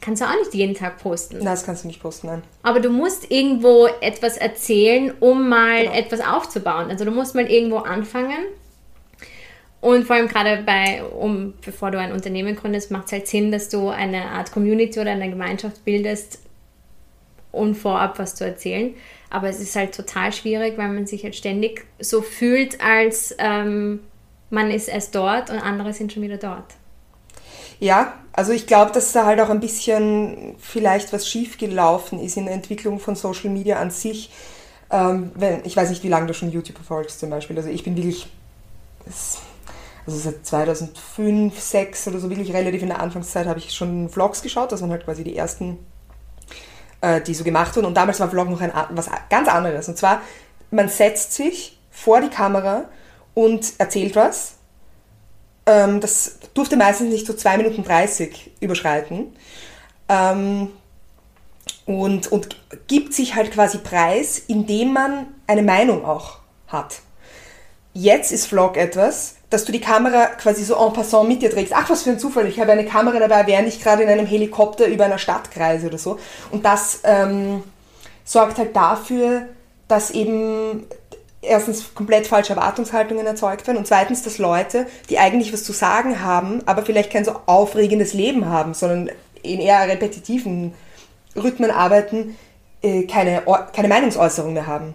kannst 0.00 0.22
du 0.22 0.26
auch 0.26 0.38
nicht 0.38 0.54
jeden 0.54 0.74
Tag 0.74 0.98
posten. 0.98 1.38
Nein, 1.38 1.46
das 1.46 1.64
kannst 1.64 1.84
du 1.84 1.88
nicht 1.88 2.00
posten, 2.00 2.28
nein. 2.28 2.42
Aber 2.62 2.80
du 2.80 2.90
musst 2.90 3.30
irgendwo 3.30 3.86
etwas 4.00 4.36
erzählen, 4.36 5.12
um 5.20 5.48
mal 5.48 5.82
genau. 5.82 5.94
etwas 5.94 6.20
aufzubauen. 6.20 6.90
Also 6.90 7.04
du 7.04 7.10
musst 7.10 7.34
mal 7.34 7.50
irgendwo 7.50 7.78
anfangen. 7.78 8.44
Und 9.80 10.06
vor 10.06 10.16
allem 10.16 10.28
gerade 10.28 10.62
bei, 10.64 11.04
um, 11.04 11.54
bevor 11.64 11.90
du 11.90 12.00
ein 12.00 12.12
Unternehmen 12.12 12.56
gründest, 12.56 12.90
macht 12.90 13.06
es 13.06 13.12
halt 13.12 13.28
Sinn, 13.28 13.52
dass 13.52 13.68
du 13.68 13.88
eine 13.88 14.24
Art 14.26 14.50
Community 14.50 14.98
oder 14.98 15.12
eine 15.12 15.30
Gemeinschaft 15.30 15.84
bildest 15.84 16.40
und 17.52 17.76
vorab 17.76 18.18
was 18.18 18.34
zu 18.34 18.44
erzählen. 18.44 18.94
Aber 19.30 19.48
es 19.48 19.60
ist 19.60 19.76
halt 19.76 19.94
total 19.94 20.32
schwierig, 20.32 20.76
weil 20.78 20.88
man 20.88 21.06
sich 21.06 21.22
halt 21.22 21.36
ständig 21.36 21.84
so 22.00 22.22
fühlt, 22.22 22.80
als 22.80 23.34
ähm, 23.38 24.00
man 24.50 24.70
ist 24.70 24.88
erst 24.88 25.14
dort 25.14 25.50
und 25.50 25.58
andere 25.58 25.92
sind 25.92 26.12
schon 26.12 26.22
wieder 26.22 26.38
dort. 26.38 26.74
Ja, 27.80 28.14
also 28.32 28.52
ich 28.52 28.66
glaube, 28.66 28.92
dass 28.92 29.12
da 29.12 29.24
halt 29.24 29.40
auch 29.40 29.50
ein 29.50 29.60
bisschen 29.60 30.56
vielleicht 30.58 31.12
was 31.12 31.28
schiefgelaufen 31.28 32.20
ist 32.20 32.36
in 32.36 32.46
der 32.46 32.54
Entwicklung 32.54 32.98
von 32.98 33.14
Social 33.14 33.50
Media 33.50 33.78
an 33.78 33.90
sich. 33.90 34.30
Ähm, 34.90 35.30
wenn, 35.34 35.64
ich 35.64 35.76
weiß 35.76 35.90
nicht, 35.90 36.02
wie 36.02 36.08
lange 36.08 36.26
du 36.26 36.34
schon 36.34 36.50
YouTube 36.50 36.76
verfolgst 36.76 37.20
zum 37.20 37.30
Beispiel. 37.30 37.56
Also 37.56 37.68
ich 37.68 37.84
bin 37.84 37.96
wirklich, 37.96 38.26
also 39.06 40.18
seit 40.18 40.44
2005, 40.44 41.54
2006 41.54 42.08
oder 42.08 42.18
so 42.18 42.30
wirklich 42.30 42.52
relativ 42.52 42.82
in 42.82 42.88
der 42.88 43.00
Anfangszeit 43.00 43.46
habe 43.46 43.58
ich 43.58 43.72
schon 43.72 44.08
Vlogs 44.08 44.42
geschaut. 44.42 44.72
Das 44.72 44.80
waren 44.80 44.90
halt 44.90 45.04
quasi 45.04 45.22
die 45.22 45.36
ersten, 45.36 45.78
äh, 47.00 47.20
die 47.20 47.34
so 47.34 47.44
gemacht 47.44 47.76
wurden. 47.76 47.86
Und 47.86 47.94
damals 47.94 48.18
war 48.18 48.28
Vlog 48.30 48.48
noch 48.48 48.60
ein, 48.60 48.72
was 48.90 49.08
ganz 49.30 49.48
anderes. 49.48 49.88
Und 49.88 49.98
zwar, 49.98 50.22
man 50.70 50.88
setzt 50.88 51.34
sich 51.34 51.78
vor 51.90 52.20
die 52.20 52.30
Kamera 52.30 52.86
und 53.38 53.74
erzählt 53.78 54.16
was 54.16 54.58
ähm, 55.68 56.00
das 56.00 56.38
durfte 56.54 56.76
meistens 56.76 57.12
nicht 57.12 57.26
so 57.26 57.34
2 57.34 57.58
Minuten 57.58 57.84
30 57.84 58.52
überschreiten. 58.60 59.36
Ähm, 60.08 60.70
und, 61.84 62.32
und 62.32 62.56
gibt 62.86 63.14
sich 63.14 63.34
halt 63.34 63.52
quasi 63.52 63.78
preis, 63.78 64.38
indem 64.38 64.92
man 64.94 65.26
eine 65.46 65.62
Meinung 65.62 66.04
auch 66.04 66.38
hat. 66.66 67.00
Jetzt 67.92 68.32
ist 68.32 68.46
Vlog 68.46 68.76
etwas, 68.76 69.36
dass 69.50 69.64
du 69.64 69.72
die 69.72 69.80
Kamera 69.80 70.26
quasi 70.26 70.64
so 70.64 70.76
en 70.76 70.92
passant 70.92 71.28
mit 71.28 71.42
dir 71.42 71.50
trägst. 71.50 71.72
Ach, 71.74 71.88
was 71.88 72.02
für 72.02 72.10
ein 72.10 72.18
Zufall, 72.18 72.46
ich 72.46 72.60
habe 72.60 72.72
eine 72.72 72.84
Kamera 72.84 73.18
dabei, 73.18 73.46
während 73.46 73.68
ich 73.68 73.82
gerade 73.82 74.02
in 74.02 74.08
einem 74.08 74.26
Helikopter 74.26 74.86
über 74.86 75.04
einer 75.04 75.18
Stadt 75.18 75.50
kreise 75.50 75.86
oder 75.86 75.98
so. 75.98 76.18
Und 76.50 76.64
das 76.64 77.00
ähm, 77.04 77.62
sorgt 78.24 78.58
halt 78.58 78.76
dafür, 78.76 79.48
dass 79.88 80.10
eben 80.10 80.86
erstens 81.48 81.94
komplett 81.94 82.26
falsche 82.26 82.54
Erwartungshaltungen 82.54 83.26
erzeugt 83.26 83.66
werden 83.66 83.78
und 83.78 83.86
zweitens, 83.86 84.22
dass 84.22 84.38
Leute, 84.38 84.86
die 85.10 85.18
eigentlich 85.18 85.52
was 85.52 85.64
zu 85.64 85.72
sagen 85.72 86.20
haben, 86.22 86.62
aber 86.66 86.84
vielleicht 86.84 87.10
kein 87.10 87.24
so 87.24 87.40
aufregendes 87.46 88.12
Leben 88.12 88.46
haben, 88.46 88.74
sondern 88.74 89.10
in 89.42 89.60
eher 89.60 89.88
repetitiven 89.88 90.74
Rhythmen 91.36 91.70
arbeiten, 91.70 92.36
äh, 92.82 93.04
keine, 93.04 93.42
keine 93.72 93.88
Meinungsäußerung 93.88 94.52
mehr 94.52 94.66
haben 94.66 94.94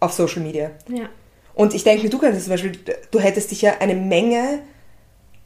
auf 0.00 0.12
Social 0.12 0.42
Media. 0.42 0.70
Ja. 0.88 1.08
Und 1.54 1.74
ich 1.74 1.84
denke 1.84 2.08
du 2.08 2.18
könntest 2.18 2.44
zum 2.44 2.52
Beispiel, 2.52 2.72
du 3.10 3.20
hättest 3.20 3.50
dich 3.50 3.62
ja 3.62 3.74
eine 3.80 3.94
Menge 3.94 4.60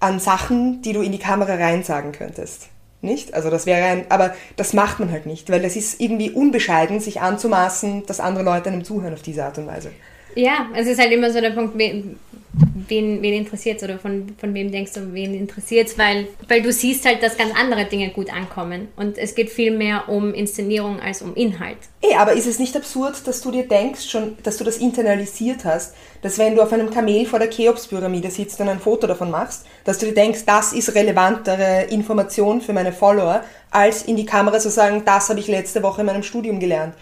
an 0.00 0.20
Sachen, 0.20 0.82
die 0.82 0.92
du 0.92 1.02
in 1.02 1.12
die 1.12 1.18
Kamera 1.18 1.54
reinsagen 1.54 2.12
könntest. 2.12 2.68
Nicht? 3.02 3.34
Also 3.34 3.50
das 3.50 3.66
wäre 3.66 3.84
ein, 3.84 4.10
aber 4.10 4.34
das 4.56 4.72
macht 4.72 5.00
man 5.00 5.10
halt 5.10 5.26
nicht, 5.26 5.50
weil 5.50 5.60
das 5.60 5.76
ist 5.76 6.00
irgendwie 6.00 6.30
unbescheiden, 6.30 7.00
sich 7.00 7.20
anzumaßen, 7.20 8.06
dass 8.06 8.20
andere 8.20 8.44
Leute 8.44 8.70
einem 8.70 8.84
zuhören 8.84 9.14
auf 9.14 9.22
diese 9.22 9.44
Art 9.44 9.58
und 9.58 9.66
Weise. 9.66 9.90
Ja, 10.36 10.68
es 10.74 10.86
ist 10.86 11.00
halt 11.00 11.10
immer 11.12 11.30
so 11.30 11.40
der 11.40 11.50
Punkt, 11.50 11.78
wen, 11.78 13.22
wen, 13.22 13.24
interessiert 13.24 13.78
es 13.78 13.84
oder 13.84 13.98
von, 13.98 14.34
von 14.38 14.52
wem 14.52 14.70
denkst 14.70 14.92
du, 14.92 15.12
wen 15.14 15.34
interessiert 15.34 15.88
es, 15.88 15.98
weil, 15.98 16.28
weil 16.46 16.60
du 16.60 16.72
siehst 16.72 17.06
halt, 17.06 17.22
dass 17.22 17.38
ganz 17.38 17.52
andere 17.58 17.86
Dinge 17.86 18.10
gut 18.10 18.30
ankommen. 18.30 18.88
Und 18.96 19.16
es 19.16 19.34
geht 19.34 19.48
viel 19.48 19.70
mehr 19.70 20.08
um 20.08 20.34
Inszenierung 20.34 21.00
als 21.00 21.22
um 21.22 21.34
Inhalt. 21.34 21.78
Ey, 22.02 22.14
aber 22.16 22.34
ist 22.34 22.46
es 22.46 22.58
nicht 22.58 22.76
absurd, 22.76 23.26
dass 23.26 23.40
du 23.40 23.50
dir 23.50 23.66
denkst, 23.66 24.10
schon, 24.10 24.36
dass 24.42 24.58
du 24.58 24.64
das 24.64 24.76
internalisiert 24.76 25.64
hast, 25.64 25.94
dass 26.20 26.38
wenn 26.38 26.54
du 26.54 26.62
auf 26.62 26.72
einem 26.72 26.90
Kamel 26.90 27.24
vor 27.24 27.38
der 27.38 27.48
Cheops-Pyramide 27.48 28.30
sitzt 28.30 28.60
und 28.60 28.68
ein 28.68 28.78
Foto 28.78 29.06
davon 29.06 29.30
machst, 29.30 29.66
dass 29.84 29.98
du 29.98 30.06
dir 30.06 30.14
denkst, 30.14 30.40
das 30.44 30.74
ist 30.74 30.94
relevantere 30.94 31.84
Information 31.90 32.60
für 32.60 32.74
meine 32.74 32.92
Follower, 32.92 33.42
als 33.70 34.02
in 34.02 34.16
die 34.16 34.26
Kamera 34.26 34.58
zu 34.58 34.70
sagen, 34.70 35.02
das 35.04 35.30
habe 35.30 35.40
ich 35.40 35.48
letzte 35.48 35.82
Woche 35.82 36.02
in 36.02 36.06
meinem 36.06 36.22
Studium 36.22 36.60
gelernt 36.60 36.94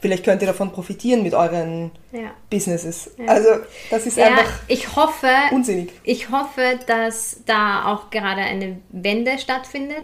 vielleicht 0.00 0.24
könnt 0.24 0.42
ihr 0.42 0.48
davon 0.48 0.72
profitieren 0.72 1.22
mit 1.22 1.34
euren 1.34 1.90
ja. 2.12 2.30
Businesses. 2.50 3.10
Ja. 3.18 3.26
Also 3.26 3.48
das 3.90 4.06
ist 4.06 4.16
ja, 4.16 4.26
einfach 4.26 4.60
ich 4.68 4.94
hoffe, 4.96 5.28
unsinnig. 5.52 5.92
Ich 6.04 6.30
hoffe, 6.30 6.78
dass 6.86 7.40
da 7.46 7.92
auch 7.92 8.10
gerade 8.10 8.42
eine 8.42 8.78
Wende 8.90 9.38
stattfindet. 9.38 10.02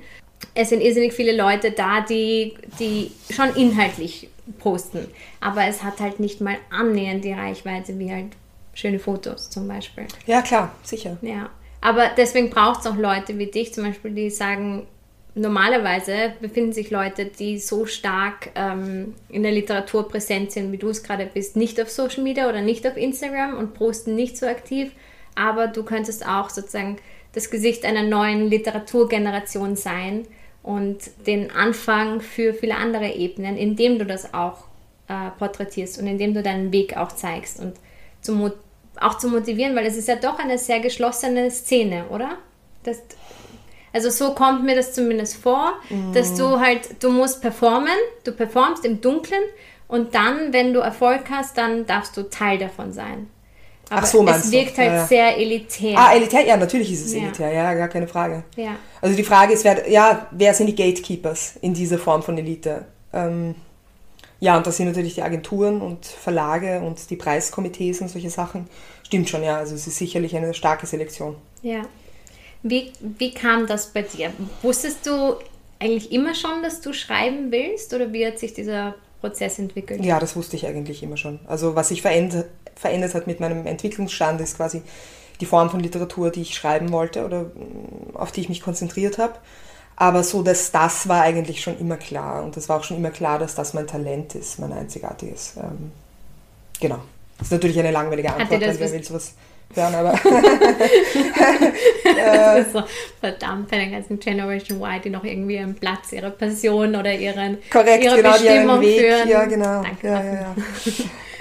Es 0.55 0.71
sind 0.71 0.81
irrsinnig 0.81 1.13
viele 1.13 1.37
Leute 1.37 1.71
da, 1.71 2.01
die, 2.01 2.55
die 2.79 3.13
schon 3.31 3.55
inhaltlich 3.55 4.29
posten. 4.59 5.07
Aber 5.41 5.67
es 5.67 5.83
hat 5.83 6.01
halt 6.01 6.21
nicht 6.21 6.41
mal 6.41 6.57
annähernd 6.71 7.25
die 7.25 7.33
Reichweite 7.33 7.99
wie 7.99 8.11
halt 8.11 8.33
schöne 8.75 8.99
Fotos 8.99 9.51
zum 9.51 9.69
Beispiel. 9.69 10.07
Ja, 10.27 10.43
klar, 10.43 10.75
sicher. 10.83 11.17
Ja. 11.23 11.51
Aber 11.81 12.11
deswegen 12.17 12.51
braucht 12.51 12.81
es 12.81 12.87
auch 12.87 12.97
Leute 12.97 13.39
wie 13.39 13.47
dich 13.47 13.75
zum 13.75 13.85
Beispiel, 13.85 14.13
die 14.13 14.31
sagen, 14.31 14.87
normalerweise 15.35 16.35
befinden 16.41 16.73
sich 16.73 16.91
Leute, 16.91 17.27
die 17.27 17.59
so 17.59 17.87
stark 17.87 18.51
ähm, 18.55 19.15
in 19.29 19.43
der 19.43 19.53
Literatur 19.53 20.09
präsent 20.09 20.53
sind, 20.53 20.73
wie 20.73 20.79
du 20.79 20.89
es 20.91 21.03
gerade 21.03 21.27
bist, 21.27 21.57
nicht 21.57 21.81
auf 21.81 21.91
Social 21.91 22.23
Media 22.23 22.49
oder 22.49 22.61
nicht 22.61 22.87
auf 22.87 22.97
Instagram 22.97 23.57
und 23.57 23.75
posten 23.75 24.15
nicht 24.15 24.37
so 24.37 24.47
aktiv, 24.47 24.93
aber 25.35 25.69
du 25.69 25.83
könntest 25.85 26.27
auch 26.27 26.51
sozusagen 26.51 26.99
das 27.33 27.51
Gesicht 27.51 27.85
einer 27.85 28.03
neuen 28.03 28.49
Literaturgeneration 28.49 29.77
sein 29.77 30.27
und 30.63 30.99
den 31.27 31.51
Anfang 31.51 32.21
für 32.21 32.53
viele 32.53 32.77
andere 32.77 33.09
Ebenen, 33.13 33.57
indem 33.57 33.99
du 33.99 34.05
das 34.05 34.35
auch 34.35 34.65
äh, 35.09 35.31
porträtierst 35.39 35.99
und 35.99 36.07
indem 36.07 36.35
du 36.35 36.43
deinen 36.43 36.73
Weg 36.73 36.97
auch 36.97 37.13
zeigst 37.13 37.59
und 37.59 37.75
zu 38.21 38.53
auch 39.01 39.17
zu 39.19 39.29
motivieren, 39.29 39.75
weil 39.75 39.87
es 39.87 39.97
ist 39.97 40.09
ja 40.09 40.17
doch 40.17 40.39
eine 40.39 40.59
sehr 40.59 40.81
geschlossene 40.81 41.51
Szene, 41.51 42.05
oder? 42.11 42.37
Das, 42.85 42.99
also 43.93 44.11
so 44.11 44.35
kommt 44.35 44.65
mir 44.65 44.75
das 44.75 44.93
zumindest 44.93 45.37
vor, 45.37 45.75
mhm. 45.91 46.13
dass 46.13 46.35
du 46.35 46.61
halt, 46.61 47.03
du 47.03 47.11
musst 47.11 47.41
performen, 47.41 47.89
du 48.25 48.33
performst 48.33 48.85
im 48.85 49.01
Dunkeln 49.01 49.43
und 49.89 50.15
dann, 50.15 50.53
wenn 50.53 50.73
du 50.73 50.81
Erfolg 50.81 51.25
hast, 51.31 51.59
dann 51.59 51.87
darfst 51.87 52.17
du 52.17 52.23
Teil 52.23 52.59
davon 52.59 52.93
sein. 52.93 53.29
Aber 53.91 54.03
Ach 54.03 54.07
so, 54.07 54.27
es 54.27 54.51
wirkt 54.51 54.79
du? 54.79 54.83
halt 54.83 54.93
ja. 54.93 55.07
sehr 55.07 55.37
elitär. 55.37 55.99
Ah, 55.99 56.15
elitär? 56.15 56.47
Ja, 56.47 56.57
natürlich 56.57 56.91
ist 56.93 57.05
es 57.05 57.13
ja. 57.13 57.25
elitär, 57.25 57.53
ja, 57.53 57.75
gar 57.75 57.89
keine 57.89 58.09
Frage. 58.09 58.45
Ja. 58.57 58.77
Also 59.03 59.15
die 59.15 59.23
Frage 59.23 59.53
ist, 59.53 59.65
wer, 59.65 59.91
ja, 59.91 60.29
wer 60.31 60.55
sind 60.55 60.69
die 60.69 60.75
Gatekeepers 60.75 61.57
in 61.61 61.75
dieser 61.75 61.99
Form 61.99 62.23
von 62.23 62.39
Elite? 62.39 62.87
Ähm, 63.13 63.55
ja, 64.41 64.57
und 64.57 64.67
das 64.67 64.79
sind 64.79 64.87
natürlich 64.87 65.17
die 65.17 65.23
Agenturen 65.23 65.83
und 65.83 66.07
Verlage 66.07 66.81
und 66.81 67.11
die 67.11 67.17
Preiskomitees 67.17 68.01
und 68.01 68.09
solche 68.09 68.31
Sachen. 68.31 68.67
Stimmt 69.05 69.29
schon, 69.29 69.43
ja, 69.43 69.59
also 69.59 69.75
es 69.75 69.87
ist 69.87 69.99
sicherlich 69.99 70.35
eine 70.35 70.55
starke 70.55 70.87
Selektion. 70.87 71.37
Ja. 71.61 71.83
Wie, 72.63 72.93
wie 73.01 73.33
kam 73.33 73.67
das 73.67 73.89
bei 73.89 74.03
dir? 74.03 74.33
Wusstest 74.63 75.07
du 75.07 75.37
eigentlich 75.81 76.13
immer 76.13 76.35
schon, 76.35 76.63
dass 76.63 76.81
du 76.81 76.93
schreiben 76.93 77.51
willst 77.51 77.93
oder 77.93 78.13
wie 78.13 78.27
hat 78.27 78.39
sich 78.39 78.55
dieser 78.55 78.95
Prozess 79.21 79.59
entwickelt? 79.59 80.05
Ja, 80.05 80.21
das 80.21 80.37
wusste 80.37 80.57
ich 80.57 80.67
eigentlich 80.67 81.03
immer 81.03 81.17
schon. 81.17 81.41
Also 81.47 81.75
was 81.75 81.89
sich 81.89 82.03
verändert, 82.03 82.47
verändert 82.77 83.15
hat 83.15 83.27
mit 83.27 83.41
meinem 83.41 83.67
Entwicklungsstand 83.67 84.41
ist 84.41 84.57
quasi 84.57 84.83
die 85.41 85.47
Form 85.47 85.71
von 85.71 85.81
Literatur, 85.81 86.31
die 86.31 86.43
ich 86.43 86.55
schreiben 86.55 86.93
wollte 86.93 87.25
oder 87.25 87.43
mm, 87.43 88.15
auf 88.15 88.31
die 88.31 88.43
ich 88.43 88.49
mich 88.49 88.61
konzentriert 88.61 89.19
habe. 89.19 89.35
Aber 89.97 90.23
so, 90.23 90.43
dass 90.43 90.71
das 90.71 91.09
war 91.09 91.23
eigentlich 91.23 91.61
schon 91.63 91.79
immer 91.79 91.97
klar. 91.97 92.45
Und 92.45 92.57
es 92.57 92.69
war 92.69 92.79
auch 92.79 92.85
schon 92.85 92.97
immer 92.97 93.11
klar, 93.11 93.39
dass 93.39 93.55
das 93.55 93.75
mein 93.75 93.87
Talent 93.87 94.35
ist, 94.35 94.59
mein 94.59 94.73
einzigartiges. 94.73 95.55
Ähm, 95.57 95.93
genau. 96.81 97.01
Das 97.39 97.49
ist 97.49 97.53
natürlich 97.53 97.79
eine 97.79 97.91
langweilige 97.91 98.33
Antwort, 98.33 98.61
weil 98.61 98.79
wer 98.79 98.93
will 98.93 99.05
sowas 99.05 99.35
hören, 99.77 99.95
aber. 99.95 100.13
das 102.17 102.67
ist 102.67 102.73
so 102.73 102.83
verdammt 103.21 103.71
bei 103.71 103.79
der 103.79 103.87
ganzen 103.87 104.19
Generation 104.19 104.81
Y, 104.81 105.01
die 105.03 105.11
noch 105.11 105.25
irgendwie 105.25 105.57
ihren 105.57 105.75
Platz, 105.75 106.13
ihre 106.13 106.31
Passion 106.31 106.97
oder 106.97 107.13
ihren, 107.13 107.59
Korrekt, 107.71 108.05
ihre 108.05 108.17
genau, 108.17 108.33
Bestimmung 108.33 108.81
Weg, 108.81 109.01
führen. 109.01 109.29
Ja, 109.29 109.45
genau. 109.45 109.83
Danke. 109.83 110.07
Ja, 110.07 110.23
ja, 110.23 110.35
ja. 110.35 110.55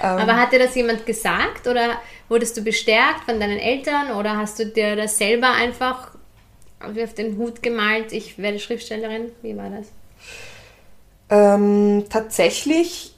aber 0.00 0.36
hat 0.36 0.52
dir 0.52 0.58
das 0.58 0.74
jemand 0.74 1.06
gesagt 1.06 1.66
oder 1.66 2.00
wurdest 2.28 2.56
du 2.56 2.62
bestärkt 2.62 3.24
von 3.26 3.38
deinen 3.38 3.58
Eltern 3.58 4.12
oder 4.12 4.36
hast 4.36 4.58
du 4.58 4.66
dir 4.66 4.96
das 4.96 5.18
selber 5.18 5.52
einfach 5.52 6.12
auf 6.80 7.14
den 7.14 7.36
Hut 7.36 7.62
gemalt, 7.62 8.12
ich 8.12 8.38
werde 8.38 8.58
Schriftstellerin? 8.58 9.30
Wie 9.42 9.56
war 9.56 9.70
das? 9.70 9.86
Ähm, 11.30 12.04
tatsächlich 12.10 13.14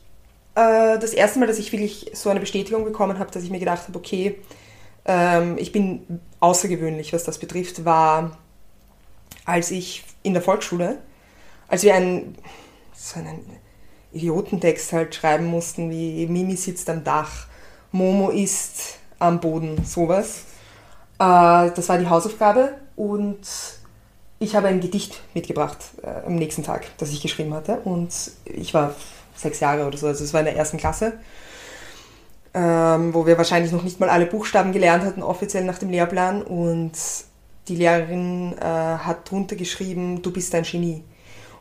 äh, 0.55 0.99
das 0.99 1.13
erste 1.15 1.39
Mal, 1.39 1.47
dass 1.47 1.59
ich 1.59 1.73
wirklich 1.73 2.11
so 2.13 2.31
eine 2.31 2.41
Bestätigung 2.41 2.85
bekommen 2.85 3.19
habe, 3.19 3.31
dass 3.31 3.43
ich 3.43 3.51
mir 3.51 3.59
gedacht 3.59 3.89
habe, 3.89 3.99
okay, 3.99 4.37
ähm, 5.05 5.57
ich 5.59 5.73
bin 5.73 6.21
außergewöhnlich, 6.41 7.13
was 7.13 7.25
das 7.25 7.39
betrifft, 7.39 7.85
war, 7.85 8.37
als 9.45 9.71
ich 9.71 10.05
in 10.23 10.33
der 10.33 10.43
Volksschule, 10.43 10.99
als 11.69 11.83
wir 11.83 11.95
einen, 11.95 12.37
so 12.95 13.19
einen 13.19 13.45
Idiotentext 14.13 14.93
halt 14.93 15.15
schreiben 15.15 15.47
mussten, 15.47 15.91
wie 15.91 16.27
Mimi 16.27 16.57
sitzt 16.57 16.89
am 16.89 17.05
Dach, 17.05 17.47
Momo 17.93 18.31
ist 18.31 18.99
am 19.19 19.41
Boden, 19.41 19.85
sowas. 19.85 20.45
Äh, 21.19 21.71
das 21.71 21.89
war 21.89 21.99
die 21.99 22.09
Hausaufgabe 22.09 22.75
und 22.97 23.41
ich 24.39 24.57
habe 24.57 24.69
ein 24.69 24.81
Gedicht 24.81 25.21
mitgebracht 25.33 25.79
äh, 26.03 26.27
am 26.27 26.37
nächsten 26.37 26.63
Tag, 26.63 26.87
das 26.99 27.11
ich 27.11 27.21
geschrieben 27.23 27.55
hatte. 27.55 27.81
Und 27.85 28.13
ich 28.45 28.75
war 28.75 28.95
sechs 29.35 29.61
Jahre 29.61 29.87
oder 29.87 29.97
so, 29.97 30.07
also 30.07 30.25
es 30.25 30.33
war 30.33 30.41
in 30.41 30.47
der 30.47 30.57
ersten 30.57 30.77
Klasse. 30.77 31.15
Ähm, 32.55 33.13
wo 33.13 33.27
wir 33.27 33.37
wahrscheinlich 33.37 33.73
noch 33.73 33.83
nicht 33.83 34.01
mal 34.01 34.09
alle 34.09 34.27
Buchstaben 34.27 34.73
gelernt 34.73 35.05
hatten, 35.05 35.23
offiziell 35.23 35.65
nach 35.65 35.79
dem 35.79 35.91
Lehrplan. 35.91 36.43
Und 36.43 36.93
die 37.69 37.77
Lehrerin 37.77 38.55
äh, 38.59 38.65
hat 38.65 39.31
drunter 39.31 39.57
geschrieben, 39.57 40.23
du 40.23 40.33
bist 40.33 40.55
ein 40.55 40.63
Genie. 40.63 41.03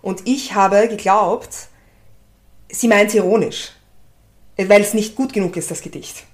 Und 0.01 0.27
ich 0.27 0.53
habe 0.53 0.87
geglaubt, 0.87 1.49
sie 2.69 2.87
meint 2.87 3.09
es 3.09 3.15
ironisch, 3.15 3.71
weil 4.57 4.81
es 4.81 4.93
nicht 4.93 5.15
gut 5.15 5.33
genug 5.33 5.55
ist, 5.57 5.71
das 5.71 5.81
Gedicht. 5.81 6.25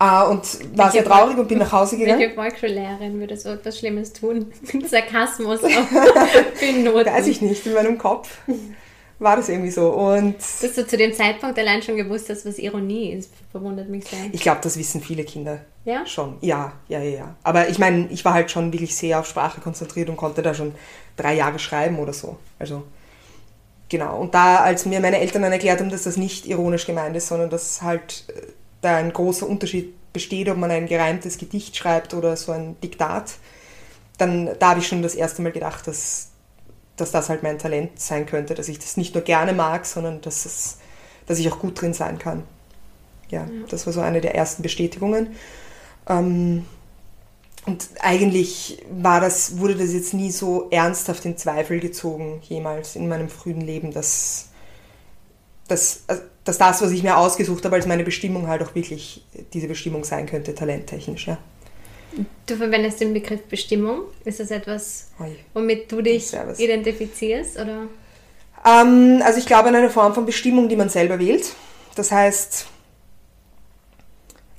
Uh, 0.00 0.30
und 0.30 0.42
war 0.76 0.90
sehr 0.90 1.04
traurig 1.04 1.38
und 1.38 1.46
bin 1.46 1.58
nach 1.58 1.70
Hause 1.70 1.96
gegangen. 1.96 2.18
Welche 2.18 2.34
Volksschullehrerin 2.34 3.20
würde 3.20 3.36
so 3.36 3.50
etwas 3.50 3.78
Schlimmes 3.78 4.12
tun? 4.12 4.52
Sarkasmus 4.88 5.62
auf 5.64 5.70
Noten. 6.82 7.06
Weiß 7.06 7.28
ich 7.28 7.40
nicht, 7.40 7.64
in 7.66 7.74
meinem 7.74 7.98
Kopf 7.98 8.38
war 9.22 9.36
das 9.36 9.48
irgendwie 9.48 9.70
so. 9.70 9.90
Und 9.90 10.36
Dass 10.38 10.74
du 10.74 10.86
zu 10.86 10.96
dem 10.96 11.12
Zeitpunkt 11.12 11.58
allein 11.58 11.82
schon 11.82 11.96
gewusst 11.96 12.28
hast, 12.28 12.44
was 12.44 12.58
Ironie 12.58 13.12
ist, 13.12 13.30
verwundert 13.50 13.88
mich 13.88 14.04
sehr. 14.04 14.18
Ich 14.32 14.40
glaube, 14.40 14.60
das 14.62 14.76
wissen 14.76 15.00
viele 15.00 15.24
Kinder. 15.24 15.60
Ja? 15.84 16.06
Schon. 16.06 16.36
Ja, 16.40 16.72
ja, 16.88 17.00
ja, 17.00 17.18
ja. 17.18 17.36
Aber 17.42 17.68
ich 17.68 17.78
meine, 17.78 18.08
ich 18.10 18.24
war 18.24 18.34
halt 18.34 18.50
schon 18.50 18.72
wirklich 18.72 18.94
sehr 18.94 19.18
auf 19.18 19.26
Sprache 19.26 19.60
konzentriert 19.60 20.08
und 20.08 20.16
konnte 20.16 20.42
da 20.42 20.54
schon 20.54 20.74
drei 21.16 21.34
Jahre 21.34 21.58
schreiben 21.58 21.98
oder 21.98 22.12
so. 22.12 22.38
Also, 22.58 22.84
genau. 23.88 24.20
Und 24.20 24.34
da, 24.34 24.58
als 24.58 24.86
mir 24.86 25.00
meine 25.00 25.18
Eltern 25.20 25.42
dann 25.42 25.52
erklärt 25.52 25.80
haben, 25.80 25.90
dass 25.90 26.04
das 26.04 26.16
nicht 26.16 26.46
ironisch 26.46 26.86
gemeint 26.86 27.16
ist, 27.16 27.28
sondern 27.28 27.50
dass 27.50 27.82
halt 27.82 28.24
äh, 28.28 28.52
da 28.80 28.96
ein 28.96 29.12
großer 29.12 29.48
Unterschied 29.48 29.94
besteht, 30.12 30.48
ob 30.48 30.58
man 30.58 30.70
ein 30.70 30.86
gereimtes 30.86 31.38
Gedicht 31.38 31.76
schreibt 31.76 32.14
oder 32.14 32.36
so 32.36 32.52
ein 32.52 32.76
Diktat, 32.80 33.34
dann 34.18 34.50
da 34.58 34.70
habe 34.70 34.80
ich 34.80 34.86
schon 34.86 35.02
das 35.02 35.14
erste 35.14 35.42
Mal 35.42 35.52
gedacht, 35.52 35.86
dass, 35.86 36.31
dass 37.02 37.10
das 37.10 37.28
halt 37.28 37.42
mein 37.42 37.58
Talent 37.58 38.00
sein 38.00 38.26
könnte, 38.26 38.54
dass 38.54 38.68
ich 38.68 38.78
das 38.78 38.96
nicht 38.96 39.14
nur 39.14 39.24
gerne 39.24 39.52
mag, 39.52 39.84
sondern 39.84 40.20
dass, 40.20 40.46
es, 40.46 40.78
dass 41.26 41.38
ich 41.38 41.52
auch 41.52 41.58
gut 41.58 41.80
drin 41.80 41.92
sein 41.92 42.18
kann. 42.18 42.44
Ja, 43.28 43.40
ja. 43.40 43.66
das 43.68 43.86
war 43.86 43.92
so 43.92 44.00
eine 44.00 44.20
der 44.20 44.34
ersten 44.34 44.62
Bestätigungen. 44.62 45.34
Ähm, 46.08 46.64
und 47.66 47.88
eigentlich 48.00 48.82
war 48.90 49.20
das, 49.20 49.58
wurde 49.58 49.76
das 49.76 49.92
jetzt 49.92 50.14
nie 50.14 50.30
so 50.30 50.68
ernsthaft 50.70 51.24
in 51.24 51.36
Zweifel 51.36 51.80
gezogen, 51.80 52.40
jemals 52.42 52.96
in 52.96 53.08
meinem 53.08 53.28
frühen 53.28 53.60
Leben, 53.60 53.92
dass, 53.92 54.48
dass, 55.68 56.04
dass 56.44 56.58
das, 56.58 56.82
was 56.82 56.90
ich 56.90 57.02
mir 57.02 57.16
ausgesucht 57.16 57.64
habe 57.64 57.76
als 57.76 57.86
meine 57.86 58.04
Bestimmung, 58.04 58.48
halt 58.48 58.62
auch 58.62 58.74
wirklich 58.74 59.24
diese 59.52 59.68
Bestimmung 59.68 60.04
sein 60.04 60.26
könnte, 60.26 60.54
talenttechnisch. 60.54 61.28
Ja. 61.28 61.38
Du 62.46 62.56
verwendest 62.56 63.00
den 63.00 63.14
Begriff 63.14 63.42
Bestimmung. 63.44 64.02
Ist 64.24 64.40
das 64.40 64.50
etwas, 64.50 65.10
womit 65.54 65.90
du 65.90 66.02
dich 66.02 66.32
identifizierst? 66.58 67.58
Oder? 67.58 67.86
Ähm, 68.64 69.22
also 69.24 69.38
ich 69.38 69.46
glaube 69.46 69.68
an 69.68 69.74
eine 69.74 69.90
Form 69.90 70.14
von 70.14 70.26
Bestimmung, 70.26 70.68
die 70.68 70.76
man 70.76 70.88
selber 70.88 71.18
wählt. 71.18 71.54
Das 71.94 72.10
heißt, 72.10 72.66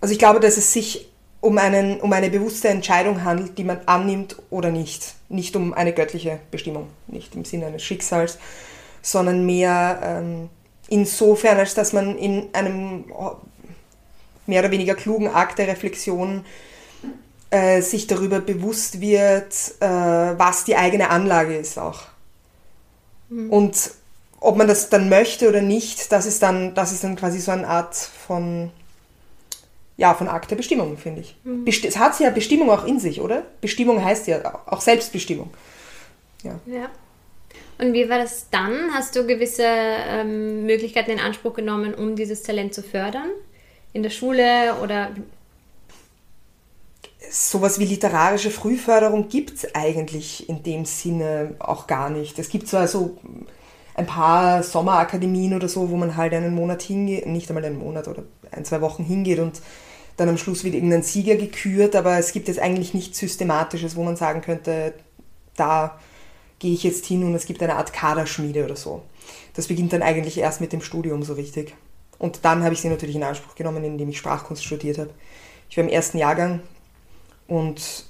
also 0.02 0.12
ich 0.12 0.20
glaube, 0.20 0.40
dass 0.40 0.58
es 0.58 0.74
sich 0.74 1.10
um, 1.42 1.58
einen, 1.58 2.00
um 2.00 2.12
eine 2.14 2.30
bewusste 2.30 2.70
Entscheidung 2.70 3.24
handelt, 3.24 3.58
die 3.58 3.64
man 3.64 3.82
annimmt 3.86 4.38
oder 4.50 4.72
nicht. 4.72 5.16
Nicht 5.30 5.56
um 5.56 5.74
eine 5.74 5.94
göttliche 5.94 6.40
Bestimmung, 6.52 6.88
nicht 7.08 7.36
im 7.36 7.46
Sinne 7.46 7.68
eines 7.68 7.84
Schicksals, 7.84 8.38
sondern 9.02 9.46
mehr 9.46 10.00
ähm, 10.04 10.50
insofern, 10.90 11.58
als 11.58 11.74
dass 11.74 11.92
man 11.92 12.18
in 12.18 12.48
einem 12.54 13.06
mehr 14.46 14.62
oder 14.62 14.72
weniger 14.72 14.96
klugen 14.96 15.28
Akt 15.28 15.60
der 15.60 15.68
Reflexion 15.68 16.46
äh, 17.54 17.82
sich 17.82 18.08
darüber 18.08 18.40
bewusst 18.40 19.00
wird, 19.00 19.54
äh, 19.80 19.86
was 19.86 20.66
die 20.66 20.76
eigene 20.76 21.12
Anlage 21.12 21.56
ist 21.56 21.78
auch. 21.78 22.02
Mhm. 23.30 23.52
Und 23.52 23.92
ob 24.40 24.58
man 24.58 24.68
das 24.68 24.90
dann 24.90 25.08
möchte 25.08 25.48
oder 25.48 25.62
nicht, 25.62 26.12
das 26.12 26.26
ist 26.26 26.42
dann, 26.42 26.74
das 26.74 26.92
ist 26.92 27.04
dann 27.04 27.16
quasi 27.16 27.40
so 27.40 27.52
eine 27.52 27.68
Art 27.68 27.96
von, 27.96 28.72
ja, 29.98 30.16
von 30.16 30.30
Akt 30.30 30.50
der 30.50 30.56
Bestimmung, 30.56 30.98
finde 30.98 31.22
ich. 31.22 31.36
Mhm. 31.44 31.68
es 31.68 31.98
hat 31.98 32.20
ja 32.20 32.32
Bestimmung 32.32 32.72
auch 32.72 32.86
in 32.86 33.00
sich, 33.00 33.22
oder? 33.22 33.44
Bestimmung 33.62 34.04
heißt 34.04 34.26
ja 34.26 34.60
auch 34.66 34.82
Selbstbestimmung. 34.82 35.52
Ja. 36.42 36.60
ja. 36.66 36.90
Und 37.78 37.94
wie 37.94 38.10
war 38.10 38.18
das 38.18 38.48
dann? 38.50 38.96
Hast 38.96 39.16
du 39.16 39.28
gewisse 39.28 39.68
ähm, 39.68 40.66
Möglichkeiten 40.66 41.12
in 41.12 41.20
Anspruch 41.20 41.54
genommen, 41.54 41.94
um 41.94 42.16
dieses 42.16 42.42
Talent 42.42 42.74
zu 42.74 42.82
fördern? 42.82 43.30
In 43.94 44.02
der 44.02 44.10
Schule 44.10 44.76
oder 44.82 45.12
sowas 47.30 47.80
wie 47.80 47.86
literarische 47.86 48.52
Frühförderung 48.52 49.28
gibt 49.28 49.54
es 49.54 49.76
eigentlich 49.76 50.50
in 50.50 50.64
dem 50.64 50.86
Sinne 50.86 51.56
auch 51.60 51.88
gar 51.88 52.10
nicht. 52.10 52.38
Es 52.40 52.50
gibt 52.50 52.68
zwar 52.68 52.88
so 52.88 53.18
ein 53.96 54.06
paar 54.06 54.64
Sommerakademien 54.64 55.54
oder 55.54 55.68
so, 55.68 55.90
wo 55.90 55.96
man 55.96 56.18
halt 56.18 56.34
einen 56.34 56.56
Monat 56.56 56.82
hingeht, 56.82 57.26
nicht 57.28 57.50
einmal 57.50 57.66
einen 57.66 57.78
Monat 57.78 58.08
oder 58.08 58.24
ein, 58.52 58.66
zwei 58.66 58.82
Wochen 58.82 59.04
hingeht 59.04 59.40
und 59.40 59.62
dann 60.18 60.30
am 60.30 60.38
Schluss 60.38 60.64
wird 60.64 60.76
irgendein 60.76 61.04
Sieger 61.04 61.36
gekürt, 61.36 61.96
aber 61.96 62.18
es 62.18 62.34
gibt 62.34 62.48
jetzt 62.48 62.60
eigentlich 62.60 62.94
nichts 62.94 63.18
Systematisches, 63.18 63.96
wo 63.96 64.04
man 64.04 64.16
sagen 64.16 64.42
könnte, 64.42 64.94
da 65.56 66.00
gehe 66.60 66.74
ich 66.74 66.84
jetzt 66.84 67.06
hin 67.06 67.24
und 67.24 67.34
es 67.36 67.46
gibt 67.46 67.62
eine 67.64 67.76
Art 67.76 67.94
Kaderschmiede 67.94 68.64
oder 68.64 68.76
so. 68.76 69.02
Das 69.56 69.68
beginnt 69.68 69.94
dann 69.94 70.02
eigentlich 70.02 70.38
erst 70.38 70.62
mit 70.62 70.72
dem 70.72 70.82
Studium 70.82 71.24
so 71.24 71.34
richtig. 71.34 71.76
Und 72.20 72.46
dann 72.46 72.64
habe 72.64 72.74
ich 72.74 72.82
sie 72.82 72.90
natürlich 72.90 73.16
in 73.16 73.24
Anspruch 73.24 73.56
genommen, 73.56 73.84
indem 73.84 74.10
ich 74.10 74.18
Sprachkunst 74.18 74.64
studiert 74.64 74.98
habe. 74.98 75.10
Ich 75.70 75.78
war 75.78 75.84
im 75.84 75.90
ersten 75.90 76.20
Jahrgang 76.20 76.62
und 77.48 78.06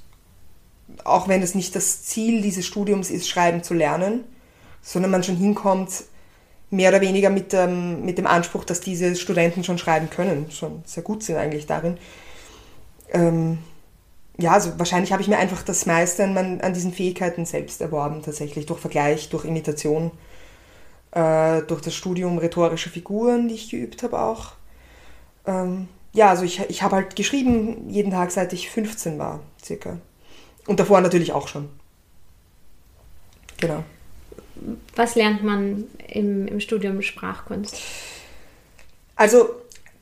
auch 1.04 1.28
wenn 1.28 1.41
es 1.41 1.56
nicht 1.56 1.76
das 1.76 2.04
Ziel 2.04 2.41
dieses 2.41 2.65
Studiums 2.65 3.10
ist, 3.10 3.28
schreiben 3.28 3.63
zu 3.63 3.74
lernen, 3.74 4.24
sondern 4.82 5.12
man 5.12 5.24
schon 5.24 5.38
hinkommt, 5.38 6.04
mehr 6.69 6.89
oder 6.89 7.02
weniger 7.02 7.30
mit 7.30 7.54
dem, 7.54 8.04
mit 8.04 8.17
dem 8.17 8.28
Anspruch, 8.28 8.65
dass 8.65 8.82
diese 8.82 9.15
Studenten 9.15 9.63
schon 9.63 9.78
schreiben 9.78 10.10
können, 10.10 10.52
schon 10.52 10.82
sehr 10.86 11.04
gut 11.04 11.24
sind 11.24 11.38
eigentlich 11.38 11.67
darin. 11.67 11.98
Ähm, 13.12 13.60
ja, 14.38 14.54
also 14.54 14.78
wahrscheinlich 14.80 15.12
habe 15.12 15.22
ich 15.22 15.28
mir 15.28 15.38
einfach 15.38 15.62
das 15.62 15.86
meiste 15.86 16.24
an, 16.24 16.62
an 16.62 16.74
diesen 16.74 16.91
Fähigkeiten 16.91 17.46
selbst 17.46 17.80
erworben, 17.82 18.24
tatsächlich 18.24 18.65
durch 18.65 18.80
Vergleich, 18.80 19.30
durch 19.30 19.46
Imitation, 19.46 20.12
äh, 21.12 21.62
durch 21.62 21.82
das 21.82 21.93
Studium 21.93 22.39
rhetorische 22.39 22.89
Figuren, 22.89 23.48
die 23.48 23.56
ich 23.56 23.69
geübt 23.69 24.02
habe 24.02 24.19
auch. 24.19 24.54
Ähm, 25.46 25.88
ja, 26.13 26.30
also 26.30 26.43
ich, 26.43 26.60
ich 26.69 26.84
habe 26.84 26.95
halt 26.95 27.15
geschrieben 27.15 27.89
jeden 27.89 28.12
Tag, 28.12 28.32
seit 28.32 28.54
ich 28.54 28.69
15 28.69 29.17
war, 29.17 29.41
circa. 29.63 29.97
Und 30.67 30.80
davor 30.80 31.02
natürlich 31.02 31.34
auch 31.34 31.47
schon. 31.47 31.69
Genau. 33.58 33.84
Was 34.95 35.15
lernt 35.15 35.43
man 35.43 35.86
im, 36.08 36.47
im 36.47 36.60
Studium 36.60 37.02
Sprachkunst? 37.02 37.78
Also 39.15 39.49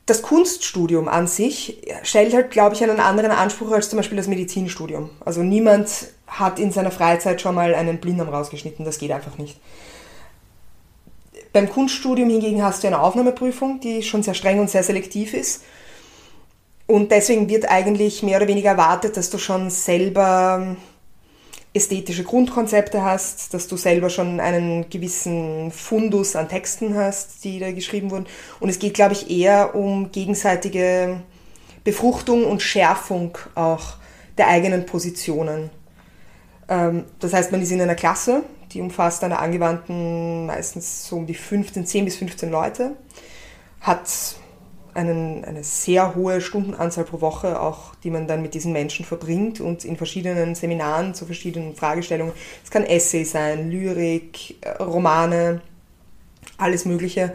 das 0.06 0.22
Kunststudium 0.22 1.08
an 1.08 1.26
sich 1.26 1.82
stellt 2.02 2.34
halt, 2.34 2.50
glaube 2.50 2.74
ich, 2.74 2.82
einen 2.82 3.00
anderen 3.00 3.30
Anspruch 3.30 3.70
als 3.70 3.88
zum 3.88 3.96
Beispiel 3.96 4.16
das 4.16 4.28
Medizinstudium. 4.28 5.10
Also 5.24 5.42
niemand 5.42 5.88
hat 6.26 6.58
in 6.58 6.72
seiner 6.72 6.90
Freizeit 6.90 7.40
schon 7.40 7.54
mal 7.54 7.74
einen 7.74 7.98
Blinddarm 7.98 8.28
rausgeschnitten, 8.28 8.84
das 8.84 8.98
geht 8.98 9.12
einfach 9.12 9.38
nicht. 9.38 9.58
Beim 11.52 11.68
Kunststudium 11.68 12.30
hingegen 12.30 12.62
hast 12.62 12.82
du 12.82 12.88
eine 12.88 13.00
Aufnahmeprüfung, 13.00 13.80
die 13.80 14.02
schon 14.02 14.22
sehr 14.22 14.34
streng 14.34 14.58
und 14.58 14.70
sehr 14.70 14.82
selektiv 14.82 15.34
ist. 15.34 15.62
Und 16.92 17.10
deswegen 17.10 17.48
wird 17.48 17.70
eigentlich 17.70 18.22
mehr 18.22 18.36
oder 18.36 18.48
weniger 18.48 18.68
erwartet, 18.68 19.16
dass 19.16 19.30
du 19.30 19.38
schon 19.38 19.70
selber 19.70 20.76
ästhetische 21.72 22.22
Grundkonzepte 22.22 23.02
hast, 23.02 23.54
dass 23.54 23.66
du 23.66 23.78
selber 23.78 24.10
schon 24.10 24.40
einen 24.40 24.90
gewissen 24.90 25.70
Fundus 25.70 26.36
an 26.36 26.50
Texten 26.50 26.94
hast, 26.94 27.44
die 27.44 27.58
da 27.60 27.72
geschrieben 27.72 28.10
wurden. 28.10 28.26
Und 28.60 28.68
es 28.68 28.78
geht, 28.78 28.92
glaube 28.92 29.14
ich, 29.14 29.30
eher 29.30 29.74
um 29.74 30.12
gegenseitige 30.12 31.22
Befruchtung 31.82 32.44
und 32.44 32.60
Schärfung 32.60 33.38
auch 33.54 33.94
der 34.36 34.48
eigenen 34.48 34.84
Positionen. 34.84 35.70
Ähm, 36.68 37.06
das 37.20 37.32
heißt, 37.32 37.52
man 37.52 37.62
ist 37.62 37.70
in 37.70 37.80
einer 37.80 37.94
Klasse, 37.94 38.42
die 38.70 38.82
umfasst 38.82 39.24
eine 39.24 39.38
angewandten 39.38 40.44
meistens 40.44 41.08
so 41.08 41.16
um 41.16 41.26
die 41.26 41.32
15, 41.32 41.86
10 41.86 42.04
bis 42.04 42.16
15 42.16 42.50
Leute, 42.50 42.96
hat 43.80 44.36
einen, 44.94 45.44
eine 45.44 45.64
sehr 45.64 46.14
hohe 46.14 46.40
Stundenanzahl 46.40 47.04
pro 47.04 47.20
Woche, 47.20 47.60
auch 47.60 47.94
die 47.96 48.10
man 48.10 48.26
dann 48.26 48.42
mit 48.42 48.54
diesen 48.54 48.72
Menschen 48.72 49.04
verbringt 49.04 49.60
und 49.60 49.84
in 49.84 49.96
verschiedenen 49.96 50.54
Seminaren 50.54 51.14
zu 51.14 51.26
verschiedenen 51.26 51.74
Fragestellungen. 51.74 52.34
Es 52.62 52.70
kann 52.70 52.84
Essay 52.84 53.24
sein, 53.24 53.70
Lyrik, 53.70 54.56
äh, 54.60 54.82
Romane, 54.82 55.62
alles 56.58 56.84
Mögliche. 56.84 57.34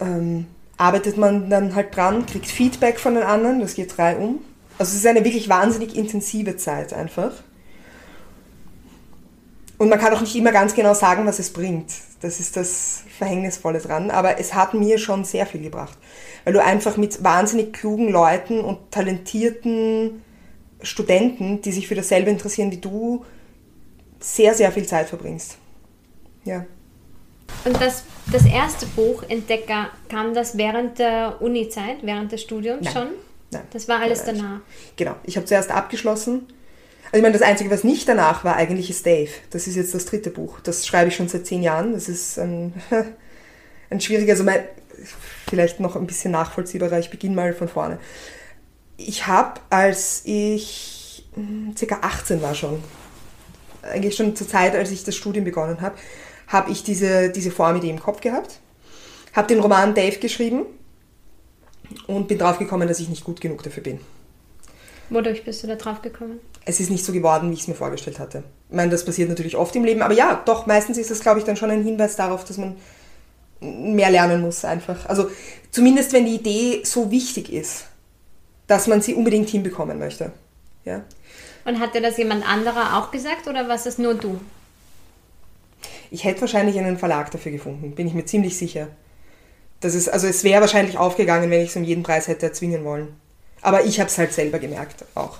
Ähm, 0.00 0.46
arbeitet 0.76 1.16
man 1.16 1.50
dann 1.50 1.74
halt 1.74 1.94
dran, 1.94 2.24
kriegt 2.26 2.46
Feedback 2.46 2.98
von 3.00 3.14
den 3.14 3.24
anderen, 3.24 3.60
das 3.60 3.74
geht 3.74 3.96
drei 3.96 4.16
um. 4.16 4.40
Also 4.78 4.90
es 4.92 4.98
ist 4.98 5.06
eine 5.06 5.24
wirklich 5.24 5.48
wahnsinnig 5.48 5.96
intensive 5.96 6.56
Zeit 6.56 6.92
einfach. 6.92 7.32
Und 9.76 9.88
man 9.88 9.98
kann 9.98 10.14
auch 10.14 10.20
nicht 10.20 10.34
immer 10.36 10.52
ganz 10.52 10.74
genau 10.74 10.94
sagen, 10.94 11.26
was 11.26 11.38
es 11.38 11.52
bringt. 11.52 11.92
Das 12.20 12.40
ist 12.40 12.56
das 12.56 13.02
Verhängnisvolle 13.16 13.78
dran. 13.78 14.10
Aber 14.10 14.38
es 14.38 14.54
hat 14.54 14.74
mir 14.74 14.98
schon 14.98 15.24
sehr 15.24 15.46
viel 15.46 15.62
gebracht. 15.62 15.96
Weil 16.44 16.52
du 16.52 16.62
einfach 16.62 16.96
mit 16.96 17.22
wahnsinnig 17.22 17.72
klugen 17.72 18.10
Leuten 18.10 18.60
und 18.60 18.90
talentierten 18.90 20.22
Studenten, 20.82 21.62
die 21.62 21.72
sich 21.72 21.88
für 21.88 21.94
dasselbe 21.94 22.30
interessieren 22.30 22.70
wie 22.70 22.78
du, 22.78 23.24
sehr, 24.20 24.54
sehr 24.54 24.72
viel 24.72 24.86
Zeit 24.86 25.08
verbringst. 25.08 25.56
Ja. 26.44 26.66
Und 27.64 27.80
das, 27.80 28.04
das 28.30 28.44
erste 28.46 28.86
Buch, 28.86 29.22
Entdecker, 29.28 29.90
kam 30.08 30.34
das 30.34 30.56
während 30.56 30.98
der 30.98 31.40
Uni-Zeit, 31.40 31.98
während 32.02 32.32
des 32.32 32.42
Studiums 32.42 32.84
Nein. 32.84 32.92
schon? 32.92 33.08
Nein. 33.50 33.62
Das 33.72 33.88
war 33.88 34.00
alles 34.00 34.24
danach. 34.24 34.60
Genau. 34.96 35.14
Ich 35.24 35.36
habe 35.36 35.46
zuerst 35.46 35.70
abgeschlossen. 35.70 36.46
Also 37.10 37.16
ich 37.16 37.22
meine, 37.22 37.32
das 37.32 37.42
Einzige, 37.42 37.70
was 37.70 37.84
nicht 37.84 38.06
danach 38.06 38.44
war, 38.44 38.56
eigentlich 38.56 38.90
ist 38.90 39.06
Dave. 39.06 39.30
Das 39.50 39.66
ist 39.66 39.76
jetzt 39.76 39.94
das 39.94 40.04
dritte 40.04 40.30
Buch. 40.30 40.60
Das 40.60 40.86
schreibe 40.86 41.08
ich 41.08 41.16
schon 41.16 41.28
seit 41.28 41.46
zehn 41.46 41.62
Jahren. 41.62 41.94
Das 41.94 42.08
ist 42.08 42.38
ein, 42.38 42.74
ein 43.90 44.00
schwieriger, 44.00 44.32
also 44.32 44.44
mein, 44.44 44.60
vielleicht 45.48 45.80
noch 45.80 45.96
ein 45.96 46.06
bisschen 46.06 46.32
nachvollziehbarer. 46.32 46.98
Ich 46.98 47.08
beginne 47.08 47.34
mal 47.34 47.54
von 47.54 47.68
vorne. 47.68 47.98
Ich 48.98 49.26
habe, 49.26 49.60
als 49.70 50.22
ich 50.24 51.26
hm, 51.34 51.74
circa 51.76 52.00
18 52.02 52.42
war 52.42 52.54
schon, 52.54 52.82
eigentlich 53.82 54.16
schon 54.16 54.36
zur 54.36 54.48
Zeit, 54.48 54.74
als 54.74 54.90
ich 54.90 55.04
das 55.04 55.16
Studium 55.16 55.46
begonnen 55.46 55.80
habe, 55.80 55.96
habe 56.46 56.70
ich 56.70 56.82
diese, 56.82 57.30
diese 57.30 57.50
Formidee 57.50 57.90
im 57.90 58.00
Kopf 58.00 58.20
gehabt, 58.20 58.60
habe 59.34 59.48
den 59.48 59.60
Roman 59.60 59.94
Dave 59.94 60.18
geschrieben 60.18 60.66
und 62.06 62.28
bin 62.28 62.38
drauf 62.38 62.58
gekommen, 62.58 62.88
dass 62.88 63.00
ich 63.00 63.08
nicht 63.08 63.24
gut 63.24 63.40
genug 63.40 63.62
dafür 63.62 63.82
bin. 63.82 64.00
Wodurch 65.10 65.44
bist 65.44 65.62
du 65.62 65.66
da 65.66 65.76
drauf 65.76 66.02
gekommen? 66.02 66.40
Es 66.64 66.80
ist 66.80 66.90
nicht 66.90 67.04
so 67.04 67.12
geworden, 67.12 67.50
wie 67.50 67.54
ich 67.54 67.60
es 67.60 67.68
mir 67.68 67.74
vorgestellt 67.74 68.18
hatte. 68.18 68.44
Ich 68.68 68.76
meine, 68.76 68.90
das 68.90 69.04
passiert 69.04 69.28
natürlich 69.28 69.56
oft 69.56 69.74
im 69.76 69.84
Leben, 69.84 70.02
aber 70.02 70.14
ja, 70.14 70.42
doch, 70.44 70.66
meistens 70.66 70.98
ist 70.98 71.10
das, 71.10 71.20
glaube 71.20 71.38
ich, 71.38 71.44
dann 71.44 71.56
schon 71.56 71.70
ein 71.70 71.82
Hinweis 71.82 72.16
darauf, 72.16 72.44
dass 72.44 72.58
man 72.58 72.76
mehr 73.60 74.10
lernen 74.10 74.40
muss 74.40 74.64
einfach. 74.64 75.06
Also 75.06 75.30
zumindest, 75.70 76.12
wenn 76.12 76.26
die 76.26 76.34
Idee 76.34 76.82
so 76.84 77.10
wichtig 77.10 77.52
ist, 77.52 77.86
dass 78.66 78.86
man 78.86 79.00
sie 79.00 79.14
unbedingt 79.14 79.48
hinbekommen 79.48 79.98
möchte. 79.98 80.32
Ja? 80.84 81.02
Und 81.64 81.80
hat 81.80 81.94
dir 81.94 82.02
das 82.02 82.16
jemand 82.18 82.48
anderer 82.48 82.98
auch 82.98 83.10
gesagt 83.10 83.46
oder 83.48 83.68
was 83.68 83.86
ist 83.86 83.98
nur 83.98 84.14
du? 84.14 84.40
Ich 86.10 86.24
hätte 86.24 86.40
wahrscheinlich 86.42 86.78
einen 86.78 86.98
Verlag 86.98 87.30
dafür 87.30 87.52
gefunden, 87.52 87.94
bin 87.94 88.06
ich 88.06 88.14
mir 88.14 88.24
ziemlich 88.24 88.56
sicher. 88.56 88.88
Das 89.80 89.94
ist, 89.94 90.08
also 90.08 90.26
es 90.26 90.44
wäre 90.44 90.60
wahrscheinlich 90.60 90.98
aufgegangen, 90.98 91.50
wenn 91.50 91.60
ich 91.60 91.70
es 91.70 91.76
um 91.76 91.84
jeden 91.84 92.02
Preis 92.02 92.26
hätte 92.26 92.46
erzwingen 92.46 92.84
wollen. 92.84 93.14
Aber 93.60 93.84
ich 93.84 94.00
habe 94.00 94.08
es 94.08 94.18
halt 94.18 94.32
selber 94.32 94.58
gemerkt 94.58 95.04
auch. 95.14 95.38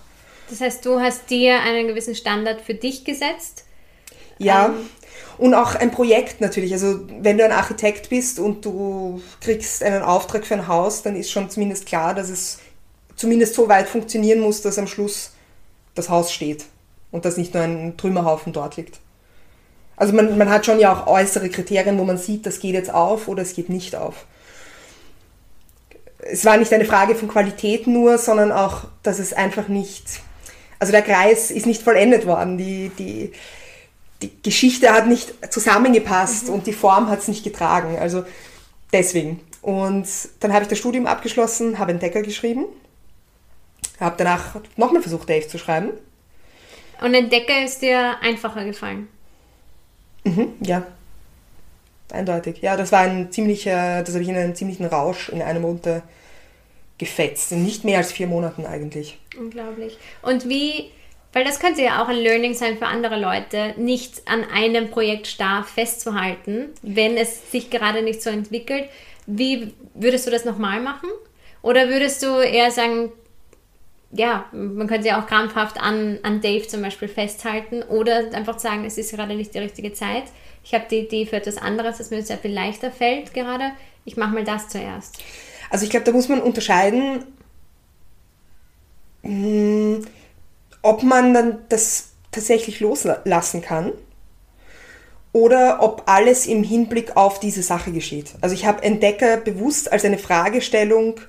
Das 0.51 0.61
heißt, 0.61 0.85
du 0.85 1.01
hast 1.01 1.29
dir 1.31 1.61
einen 1.61 1.87
gewissen 1.89 2.15
Standard 2.15 2.61
für 2.61 2.75
dich 2.75 3.05
gesetzt. 3.05 3.65
Ja, 4.39 4.67
Ähm. 4.67 4.89
und 5.37 5.55
auch 5.55 5.75
ein 5.75 5.91
Projekt 5.91 6.41
natürlich. 6.41 6.73
Also 6.73 7.01
wenn 7.21 7.39
du 7.39 7.45
ein 7.45 7.53
Architekt 7.53 8.09
bist 8.09 8.39
und 8.39 8.65
du 8.65 9.21
kriegst 9.41 9.83
einen 9.83 10.03
Auftrag 10.03 10.47
für 10.47 10.55
ein 10.55 10.69
Haus, 10.69 11.03
dann 11.03 11.17
ist 11.17 11.31
schon 11.31 11.51
zumindest 11.51 11.87
klar, 11.87 12.15
dass 12.15 12.29
es 12.29 12.61
zumindest 13.17 13.55
so 13.55 13.69
weit 13.69 13.89
funktionieren 13.89 14.41
muss, 14.41 14.63
dass 14.63 14.79
am 14.79 14.87
Schluss 14.87 15.33
das 15.95 16.09
Haus 16.09 16.33
steht 16.33 16.65
und 17.11 17.25
dass 17.25 17.37
nicht 17.37 17.53
nur 17.55 17.65
ein 17.65 17.97
Trümmerhaufen 17.97 18.53
dort 18.53 18.77
liegt. 18.77 19.01
Also 19.97 20.13
man, 20.13 20.39
man 20.39 20.49
hat 20.49 20.65
schon 20.65 20.79
ja 20.79 20.93
auch 20.95 21.09
äußere 21.09 21.49
Kriterien, 21.49 21.99
wo 21.99 22.05
man 22.05 22.19
sieht, 22.19 22.47
das 22.47 22.61
geht 22.61 22.75
jetzt 22.75 22.95
auf 22.95 23.27
oder 23.27 23.43
es 23.43 23.55
geht 23.55 23.69
nicht 23.69 23.97
auf. 23.97 24.27
Es 26.21 26.45
war 26.45 26.57
nicht 26.57 26.73
eine 26.73 26.85
Frage 26.85 27.17
von 27.17 27.29
Qualität 27.29 27.89
nur, 27.89 28.19
sondern 28.19 28.53
auch, 28.53 28.85
dass 29.03 29.19
es 29.19 29.33
einfach 29.33 29.67
nicht, 29.67 30.05
also 30.79 30.93
der 30.93 31.03
Kreis 31.03 31.51
ist 31.51 31.67
nicht 31.67 31.83
vollendet 31.83 32.27
worden. 32.27 32.59
Die, 32.59 32.91
die, 32.99 33.33
die 34.23 34.31
Geschichte 34.43 34.93
hat 34.93 35.07
nicht 35.07 35.53
zusammengepasst 35.53 36.49
und 36.49 36.67
die 36.67 36.73
Form 36.73 37.09
hat 37.09 37.21
es 37.21 37.29
nicht 37.29 37.45
getragen. 37.45 37.99
Also 37.99 38.25
deswegen. 38.93 39.41
Und 39.63 40.07
dann 40.41 40.53
habe 40.53 40.63
ich 40.63 40.69
das 40.69 40.79
Studium 40.79 41.07
abgeschlossen, 41.07 41.79
habe 41.79 41.93
Entdecker 41.93 42.23
geschrieben, 42.23 42.65
habe 44.01 44.15
danach 44.17 44.57
nochmal 44.77 45.03
versucht, 45.03 45.29
Dave 45.29 45.49
zu 45.49 45.59
schreiben. 45.59 45.91
Und 47.01 47.15
Entdecker 47.15 47.65
ist 47.65 47.83
dir 47.83 48.17
einfacher 48.21 48.65
gefallen. 48.65 49.09
Mhm, 50.25 50.53
ja. 50.61 50.87
Eindeutig. 52.11 52.63
Ja, 52.63 52.77
das 52.77 52.91
war 52.93 53.01
ein 53.01 53.31
ziemlicher, 53.31 54.03
das 54.03 54.15
habe 54.15 54.23
ich 54.23 54.31
in 54.31 54.37
einen 54.37 54.55
ziemlichen 54.55 54.87
Rausch 54.87 55.29
in 55.29 55.43
einem 55.43 55.65
runter 55.65 56.03
gefetzt. 56.99 57.53
In 57.53 57.65
nicht 57.65 57.85
mehr 57.85 57.99
als 57.99 58.13
vier 58.13 58.27
Monaten 58.27 58.67
eigentlich. 58.67 59.19
Unglaublich. 59.39 59.97
Und 60.23 60.49
wie, 60.49 60.91
weil 61.33 61.45
das 61.45 61.61
könnte 61.61 61.83
ja 61.83 62.03
auch 62.03 62.09
ein 62.09 62.17
Learning 62.17 62.55
sein 62.55 62.77
für 62.77 62.87
andere 62.87 63.19
Leute, 63.19 63.75
nicht 63.77 64.23
an 64.27 64.45
einem 64.45 64.91
Projekt 64.91 65.27
starr 65.29 65.65
festzuhalten, 65.65 66.71
wenn 66.83 67.17
es 67.17 67.51
sich 67.51 67.71
gerade 67.71 68.03
nicht 68.03 68.23
so 68.23 68.31
entwickelt. 68.31 68.89
Wie 69.27 69.73
würdest 69.95 70.27
du 70.27 70.31
das 70.31 70.45
nochmal 70.45 70.81
machen? 70.81 71.11
Oder 71.63 71.89
würdest 71.89 72.23
du 72.23 72.39
eher 72.39 72.71
sagen, 72.71 73.13
ja, 74.11 74.47
man 74.53 74.87
könnte 74.87 75.09
ja 75.09 75.21
auch 75.21 75.27
krampfhaft 75.27 75.79
an, 75.81 76.19
an 76.23 76.41
Dave 76.41 76.67
zum 76.67 76.81
Beispiel 76.83 77.09
festhalten 77.09 77.83
oder 77.83 78.33
einfach 78.33 78.59
sagen, 78.59 78.85
es 78.85 78.97
ist 78.97 79.15
gerade 79.15 79.35
nicht 79.35 79.55
die 79.55 79.59
richtige 79.59 79.93
Zeit. 79.93 80.25
Ich 80.65 80.73
habe 80.73 80.87
die 80.91 81.01
Idee 81.01 81.27
für 81.27 81.37
etwas 81.37 81.59
anderes, 81.59 81.99
das 81.99 82.11
mir 82.11 82.23
sehr 82.23 82.39
viel 82.39 82.53
leichter 82.53 82.91
fällt 82.91 83.35
gerade. 83.35 83.73
Ich 84.05 84.17
mache 84.17 84.33
mal 84.33 84.45
das 84.45 84.69
zuerst. 84.69 85.19
Also 85.71 85.85
ich 85.85 85.91
glaube, 85.91 86.05
da 86.05 86.13
muss 86.13 86.29
man 86.29 86.41
unterscheiden, 86.41 87.25
mh, 89.23 90.07
ob 90.83 91.03
man 91.03 91.35
dann 91.35 91.59
das 91.69 92.11
tatsächlich 92.31 92.81
loslassen 92.81 93.63
kann 93.63 93.93
oder 95.33 95.83
ob 95.83 96.05
alles 96.07 96.47
im 96.47 96.63
Hinblick 96.63 97.17
auf 97.17 97.41
diese 97.41 97.63
Sache 97.63 97.93
geschieht. 97.93 98.35
Also 98.41 98.55
ich 98.55 98.67
habe 98.67 98.83
Entdecker 98.83 99.37
bewusst 99.37 99.93
als 99.93 100.05
eine 100.05 100.19
Fragestellung 100.19 101.21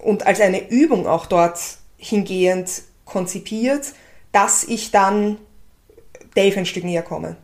und 0.00 0.26
als 0.26 0.40
eine 0.40 0.68
Übung 0.70 1.06
auch 1.06 1.26
dort 1.26 1.58
hingehend 1.96 2.82
konzipiert, 3.04 3.94
dass 4.32 4.64
ich 4.64 4.90
dann 4.90 5.38
Dave 6.34 6.58
ein 6.58 6.66
Stück 6.66 6.84
näher 6.84 7.02
komme. 7.02 7.36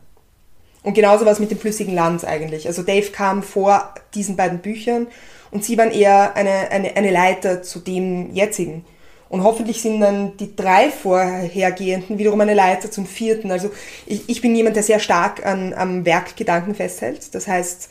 Und 0.83 0.95
genauso 0.95 1.25
war 1.25 1.33
es 1.33 1.39
mit 1.39 1.51
dem 1.51 1.59
flüssigen 1.59 1.95
Land 1.95 2.25
eigentlich. 2.25 2.67
Also 2.67 2.83
Dave 2.83 3.11
kam 3.11 3.43
vor 3.43 3.95
diesen 4.15 4.37
beiden 4.37 4.59
Büchern 4.59 5.07
und 5.51 5.65
sie 5.65 5.79
waren 5.79 5.93
eher 5.93 6.35
eine, 6.35 6.71
eine, 6.71 6.97
eine 6.97 7.11
Leiter 7.11 7.63
zu 7.63 7.79
dem 7.79 8.35
jetzigen. 8.35 8.85
Und 9.29 9.45
hoffentlich 9.45 9.81
sind 9.81 10.01
dann 10.01 10.37
die 10.37 10.55
drei 10.55 10.91
vorhergehenden 10.91 12.19
wiederum 12.19 12.41
eine 12.43 12.53
Leiter 12.53 12.91
zum 12.91 13.07
vierten. 13.07 13.51
Also 13.51 13.71
ich, 14.05 14.29
ich 14.29 14.43
bin 14.43 14.55
jemand, 14.55 14.77
der 14.77 14.83
sehr 14.83 15.01
stark 15.01 15.47
an, 15.47 15.73
am 15.73 16.05
Werkgedanken 16.05 16.75
festhält. 16.75 17.35
Das 17.35 17.49
heißt, 17.49 17.89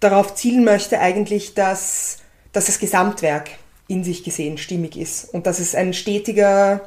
darauf 0.00 0.34
zielen 0.34 0.64
möchte 0.64 0.98
eigentlich, 0.98 1.54
dass, 1.54 2.18
dass 2.52 2.66
das 2.66 2.80
Gesamtwerk 2.80 3.50
in 3.86 4.02
sich 4.02 4.24
gesehen 4.24 4.58
stimmig 4.58 4.96
ist 4.96 5.32
und 5.32 5.46
dass 5.46 5.58
es 5.58 5.74
ein 5.74 5.92
stetiger 5.92 6.80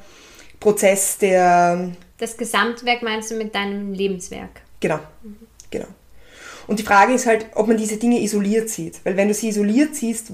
Prozess 0.59 1.17
der 1.17 1.91
Das 2.17 2.37
Gesamtwerk 2.37 3.03
meinst 3.03 3.31
du 3.31 3.35
mit 3.35 3.53
deinem 3.53 3.93
Lebenswerk? 3.93 4.61
Genau, 4.79 4.99
genau. 5.69 5.87
Und 6.67 6.79
die 6.79 6.83
Frage 6.83 7.13
ist 7.13 7.25
halt, 7.25 7.47
ob 7.55 7.67
man 7.67 7.77
diese 7.77 7.97
Dinge 7.97 8.21
isoliert 8.21 8.69
sieht. 8.69 8.99
Weil 9.03 9.17
wenn 9.17 9.27
du 9.27 9.33
sie 9.33 9.49
isoliert 9.49 9.95
siehst, 9.95 10.31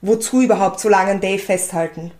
wozu 0.00 0.42
überhaupt 0.42 0.80
so 0.80 0.88
lange 0.88 1.12
an 1.12 1.20
Dave 1.20 1.38
festhalten? 1.38 2.12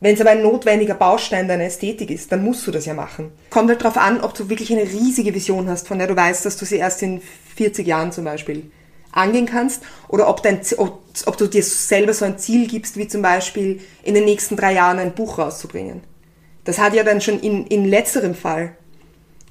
Wenn 0.00 0.14
es 0.14 0.20
aber 0.20 0.30
ein 0.30 0.42
notwendiger 0.42 0.94
Baustein 0.94 1.46
deiner 1.46 1.64
Ästhetik 1.64 2.10
ist, 2.10 2.32
dann 2.32 2.44
musst 2.44 2.66
du 2.66 2.72
das 2.72 2.86
ja 2.86 2.94
machen. 2.94 3.30
Kommt 3.50 3.68
halt 3.68 3.82
darauf 3.82 3.96
an, 3.96 4.20
ob 4.20 4.34
du 4.34 4.48
wirklich 4.48 4.72
eine 4.72 4.82
riesige 4.82 5.32
Vision 5.32 5.68
hast, 5.68 5.86
von 5.86 5.98
der 5.98 6.08
du 6.08 6.16
weißt, 6.16 6.44
dass 6.44 6.56
du 6.56 6.64
sie 6.64 6.76
erst 6.76 7.02
in 7.02 7.22
40 7.56 7.86
Jahren 7.86 8.10
zum 8.10 8.24
Beispiel 8.24 8.70
angehen 9.12 9.46
kannst, 9.46 9.82
oder 10.08 10.28
ob, 10.28 10.42
dein, 10.42 10.60
ob 10.78 11.36
du 11.36 11.46
dir 11.46 11.62
selber 11.62 12.14
so 12.14 12.24
ein 12.24 12.38
Ziel 12.38 12.66
gibst, 12.66 12.96
wie 12.96 13.06
zum 13.06 13.22
Beispiel 13.22 13.80
in 14.02 14.14
den 14.14 14.24
nächsten 14.24 14.56
drei 14.56 14.72
Jahren 14.72 14.98
ein 14.98 15.14
Buch 15.14 15.38
rauszubringen. 15.38 16.00
Das 16.64 16.78
hat 16.78 16.94
ja 16.94 17.02
dann 17.02 17.20
schon 17.20 17.40
in, 17.40 17.66
in 17.66 17.84
letzterem 17.84 18.34
Fall 18.34 18.76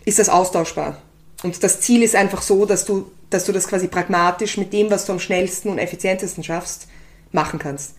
ist 0.06 0.20
das 0.20 0.30
austauschbar. 0.30 1.02
Und 1.44 1.64
das 1.64 1.82
Ziel 1.82 2.04
ist 2.04 2.16
einfach 2.16 2.42
so, 2.42 2.66
dass 2.66 2.86
du, 2.86 3.12
dass 3.30 3.46
du 3.46 3.52
das 3.52 3.68
quasi 3.68 3.88
pragmatisch 3.88 4.58
mit 4.58 4.74
dem, 4.74 4.92
was 4.92 5.06
du 5.06 5.14
am 5.14 5.20
schnellsten 5.20 5.70
und 5.70 5.78
effizientesten 5.78 6.44
schaffst, 6.44 6.88
machen 7.32 7.60
kannst. 7.60 7.96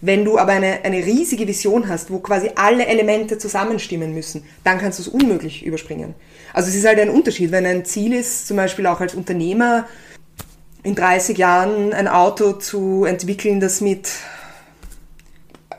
Wenn 0.00 0.24
du 0.24 0.38
aber 0.38 0.52
eine, 0.52 0.84
eine 0.84 0.98
riesige 0.98 1.48
Vision 1.48 1.88
hast, 1.88 2.10
wo 2.10 2.18
quasi 2.18 2.50
alle 2.54 2.86
Elemente 2.86 3.38
zusammenstimmen 3.38 4.12
müssen, 4.12 4.44
dann 4.62 4.78
kannst 4.78 4.98
du 4.98 5.02
es 5.02 5.08
unmöglich 5.08 5.64
überspringen. 5.64 6.14
Also 6.52 6.68
es 6.68 6.74
ist 6.74 6.86
halt 6.86 6.98
ein 6.98 7.10
Unterschied, 7.10 7.50
wenn 7.50 7.66
ein 7.66 7.84
Ziel 7.84 8.12
ist, 8.12 8.46
zum 8.46 8.56
Beispiel 8.56 8.86
auch 8.86 9.00
als 9.00 9.14
Unternehmer, 9.14 9.86
in 10.82 10.94
30 10.94 11.36
Jahren 11.36 11.92
ein 11.92 12.08
Auto 12.08 12.52
zu 12.52 13.04
entwickeln, 13.04 13.58
das 13.58 13.80
mit 13.80 14.10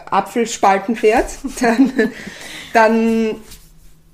Apfelspalten 0.09 0.95
fährt, 0.95 1.29
dann, 1.61 2.11
dann, 2.73 3.35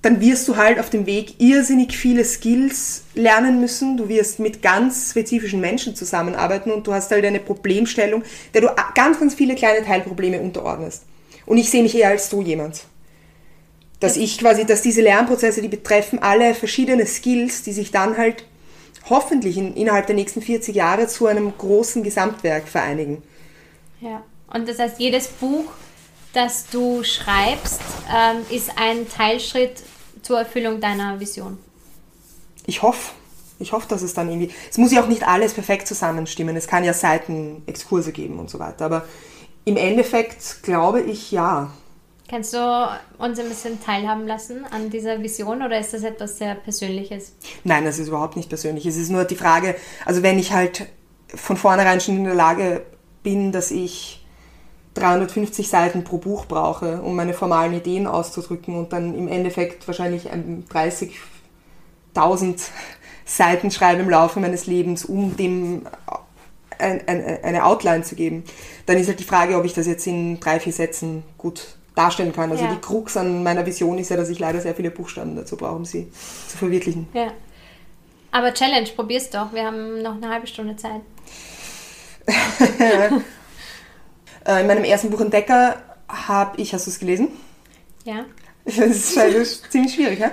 dann 0.02 0.20
wirst 0.22 0.48
du 0.48 0.58
halt 0.58 0.80
auf 0.80 0.90
dem 0.90 1.06
Weg 1.06 1.40
irrsinnig 1.40 1.96
viele 1.96 2.26
Skills 2.26 3.04
lernen 3.16 3.60
müssen. 3.60 3.98
Du 3.98 4.10
wirst 4.10 4.40
mit 4.40 4.62
ganz 4.62 5.12
spezifischen 5.12 5.62
Menschen 5.62 5.96
zusammenarbeiten 5.96 6.72
und 6.72 6.86
du 6.88 6.94
hast 6.94 7.12
halt 7.12 7.26
eine 7.26 7.40
Problemstellung, 7.40 8.24
der 8.54 8.62
du 8.62 8.70
ganz, 8.96 9.20
ganz 9.20 9.34
viele 9.36 9.56
kleine 9.56 9.86
Teilprobleme 9.86 10.40
unterordnest. 10.40 11.04
Und 11.46 11.58
ich 11.58 11.70
sehe 11.70 11.84
mich 11.84 11.96
eher 11.96 12.10
als 12.10 12.30
so 12.30 12.42
jemand. 12.42 12.86
Dass 14.00 14.18
ich 14.18 14.38
quasi, 14.38 14.66
dass 14.66 14.82
diese 14.82 15.02
Lernprozesse, 15.02 15.62
die 15.62 15.70
betreffen 15.70 16.20
alle 16.20 16.56
verschiedene 16.56 17.06
Skills, 17.06 17.64
die 17.64 17.72
sich 17.72 17.92
dann 17.92 18.18
halt 18.18 18.46
hoffentlich 19.10 19.58
in, 19.58 19.76
innerhalb 19.76 20.08
der 20.08 20.16
nächsten 20.16 20.42
40 20.42 20.76
Jahre 20.76 21.08
zu 21.08 21.28
einem 21.28 21.54
großen 21.58 22.04
Gesamtwerk 22.04 22.68
vereinigen. 22.68 23.24
Ja. 24.02 24.24
Und 24.54 24.68
das 24.68 24.80
heißt, 24.80 25.00
jedes 25.00 25.28
Buch, 25.28 25.66
das 26.34 26.68
du 26.70 27.04
schreibst, 27.04 27.82
ähm, 28.14 28.46
ist 28.50 28.72
ein 28.78 29.08
Teilschritt 29.08 29.84
zur 30.22 30.40
Erfüllung 30.40 30.82
deiner 30.82 31.20
Vision. 31.20 31.58
ich 32.66 32.82
hoffe, 32.82 33.12
ich 33.60 33.72
hoffe, 33.72 33.88
dass 33.88 34.02
es 34.02 34.14
dann 34.14 34.30
irgendwie. 34.30 34.52
Es 34.70 34.78
muss 34.78 34.92
ja 34.92 35.02
auch 35.02 35.08
nicht 35.08 35.28
alles 35.28 35.54
perfekt 35.54 35.88
zusammenstimmen. 35.88 36.56
Es 36.56 36.68
kann 36.68 36.84
ja 36.84 36.94
Seitenexkurse 36.94 38.12
geben 38.12 38.40
und 38.40 38.50
so 38.50 38.60
weiter. 38.60 38.86
Aber 38.86 39.06
im 39.64 39.78
Endeffekt 39.78 40.64
glaube 40.64 41.02
ich 41.02 41.32
ja. 41.32 41.72
Kannst 42.30 42.54
du 42.54 42.90
uns 43.20 43.40
ein 43.40 43.48
bisschen 43.48 43.82
teilhaben 43.82 44.28
lassen 44.28 44.66
an 44.72 44.90
dieser 44.90 45.22
Vision 45.22 45.62
oder 45.62 45.80
ist 45.80 45.94
das 45.94 46.04
etwas 46.04 46.38
sehr 46.38 46.56
Persönliches? 46.56 47.34
Nein, 47.64 47.86
das 47.86 48.00
ist 48.00 48.08
überhaupt 48.08 48.36
nicht 48.36 48.50
persönlich. 48.50 48.86
Es 48.86 48.98
ist 48.98 49.10
nur 49.10 49.26
die 49.26 49.36
Frage, 49.36 49.76
also 50.06 50.24
wenn 50.24 50.40
ich 50.40 50.52
halt 50.52 50.88
von 51.28 51.58
vornherein 51.58 52.02
schon 52.02 52.18
in 52.18 52.24
der 52.24 52.36
Lage 52.36 52.86
bin, 53.24 53.52
dass 53.52 53.72
ich 53.72 54.23
350 54.94 55.68
Seiten 55.68 56.04
pro 56.04 56.18
Buch 56.18 56.46
brauche, 56.46 57.02
um 57.02 57.16
meine 57.16 57.34
formalen 57.34 57.74
Ideen 57.74 58.08
auszudrücken 58.08 58.76
und 58.76 58.94
dann 58.94 59.16
im 59.16 59.28
Endeffekt 59.28 59.88
wahrscheinlich 59.88 60.30
30.000 60.30 62.62
Seiten 63.26 63.72
schreibe 63.72 64.02
im 64.02 64.10
Laufe 64.10 64.40
meines 64.40 64.68
Lebens, 64.68 65.06
um 65.06 65.36
dem 65.36 65.88
ein, 66.78 67.08
ein, 67.08 67.44
eine 67.44 67.66
Outline 67.66 68.04
zu 68.04 68.16
geben, 68.16 68.44
dann 68.86 68.98
ist 68.98 69.08
halt 69.08 69.20
die 69.20 69.24
Frage, 69.24 69.58
ob 69.58 69.66
ich 69.66 69.74
das 69.74 69.88
jetzt 69.88 70.06
in 70.08 70.40
drei, 70.40 70.60
vier 70.60 70.74
Sätzen 70.74 71.24
gut 71.38 71.76
darstellen 71.96 72.34
kann. 72.34 72.52
Also 72.52 72.66
ja. 72.66 72.74
die 72.74 72.82
Krux 72.82 73.18
an 73.18 73.44
meiner 73.44 73.66
Vision 73.66 73.98
ist 73.98 74.10
ja, 74.10 74.18
dass 74.18 74.30
ich 74.30 74.40
leider 74.40 74.62
sehr 74.62 74.76
viele 74.76 74.92
Buchstaben 74.92 75.36
dazu 75.36 75.56
brauche, 75.56 75.76
um 75.76 75.86
sie 75.86 76.12
zu 76.48 76.58
verwirklichen. 76.58 77.08
Ja. 77.14 77.32
Aber 78.32 78.54
Challenge, 78.54 78.90
probier's 78.96 79.30
doch. 79.30 79.54
Wir 79.54 79.64
haben 79.64 80.02
noch 80.02 80.16
eine 80.16 80.30
halbe 80.30 80.48
Stunde 80.48 80.76
Zeit. 80.76 81.02
Äh, 84.46 84.62
in 84.62 84.68
meinem 84.68 84.84
ersten 84.84 85.10
Buch 85.10 85.22
Entdecker 85.22 85.82
habe 86.08 86.62
ich, 86.62 86.74
hast 86.74 86.88
du 86.88 86.92
es 86.92 87.00
gelesen? 87.00 87.30
Ja. 88.04 88.26
Das 88.66 88.78
ist 89.18 89.72
ziemlich 89.72 89.94
schwierig, 89.94 90.20
ja? 90.20 90.32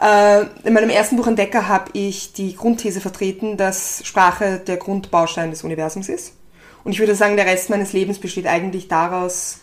Äh, 0.00 0.46
in 0.64 0.72
meinem 0.72 0.90
ersten 0.90 1.16
Buch 1.16 1.26
Entdecker 1.26 1.66
habe 1.66 1.90
ich 1.94 2.32
die 2.32 2.54
Grundthese 2.54 3.00
vertreten, 3.00 3.56
dass 3.56 4.02
Sprache 4.04 4.58
der 4.58 4.76
Grundbaustein 4.76 5.50
des 5.50 5.64
Universums 5.64 6.08
ist. 6.08 6.34
Und 6.84 6.92
ich 6.92 7.00
würde 7.00 7.16
sagen, 7.16 7.36
der 7.36 7.46
Rest 7.46 7.70
meines 7.70 7.92
Lebens 7.92 8.20
besteht 8.20 8.46
eigentlich 8.46 8.88
daraus, 8.88 9.58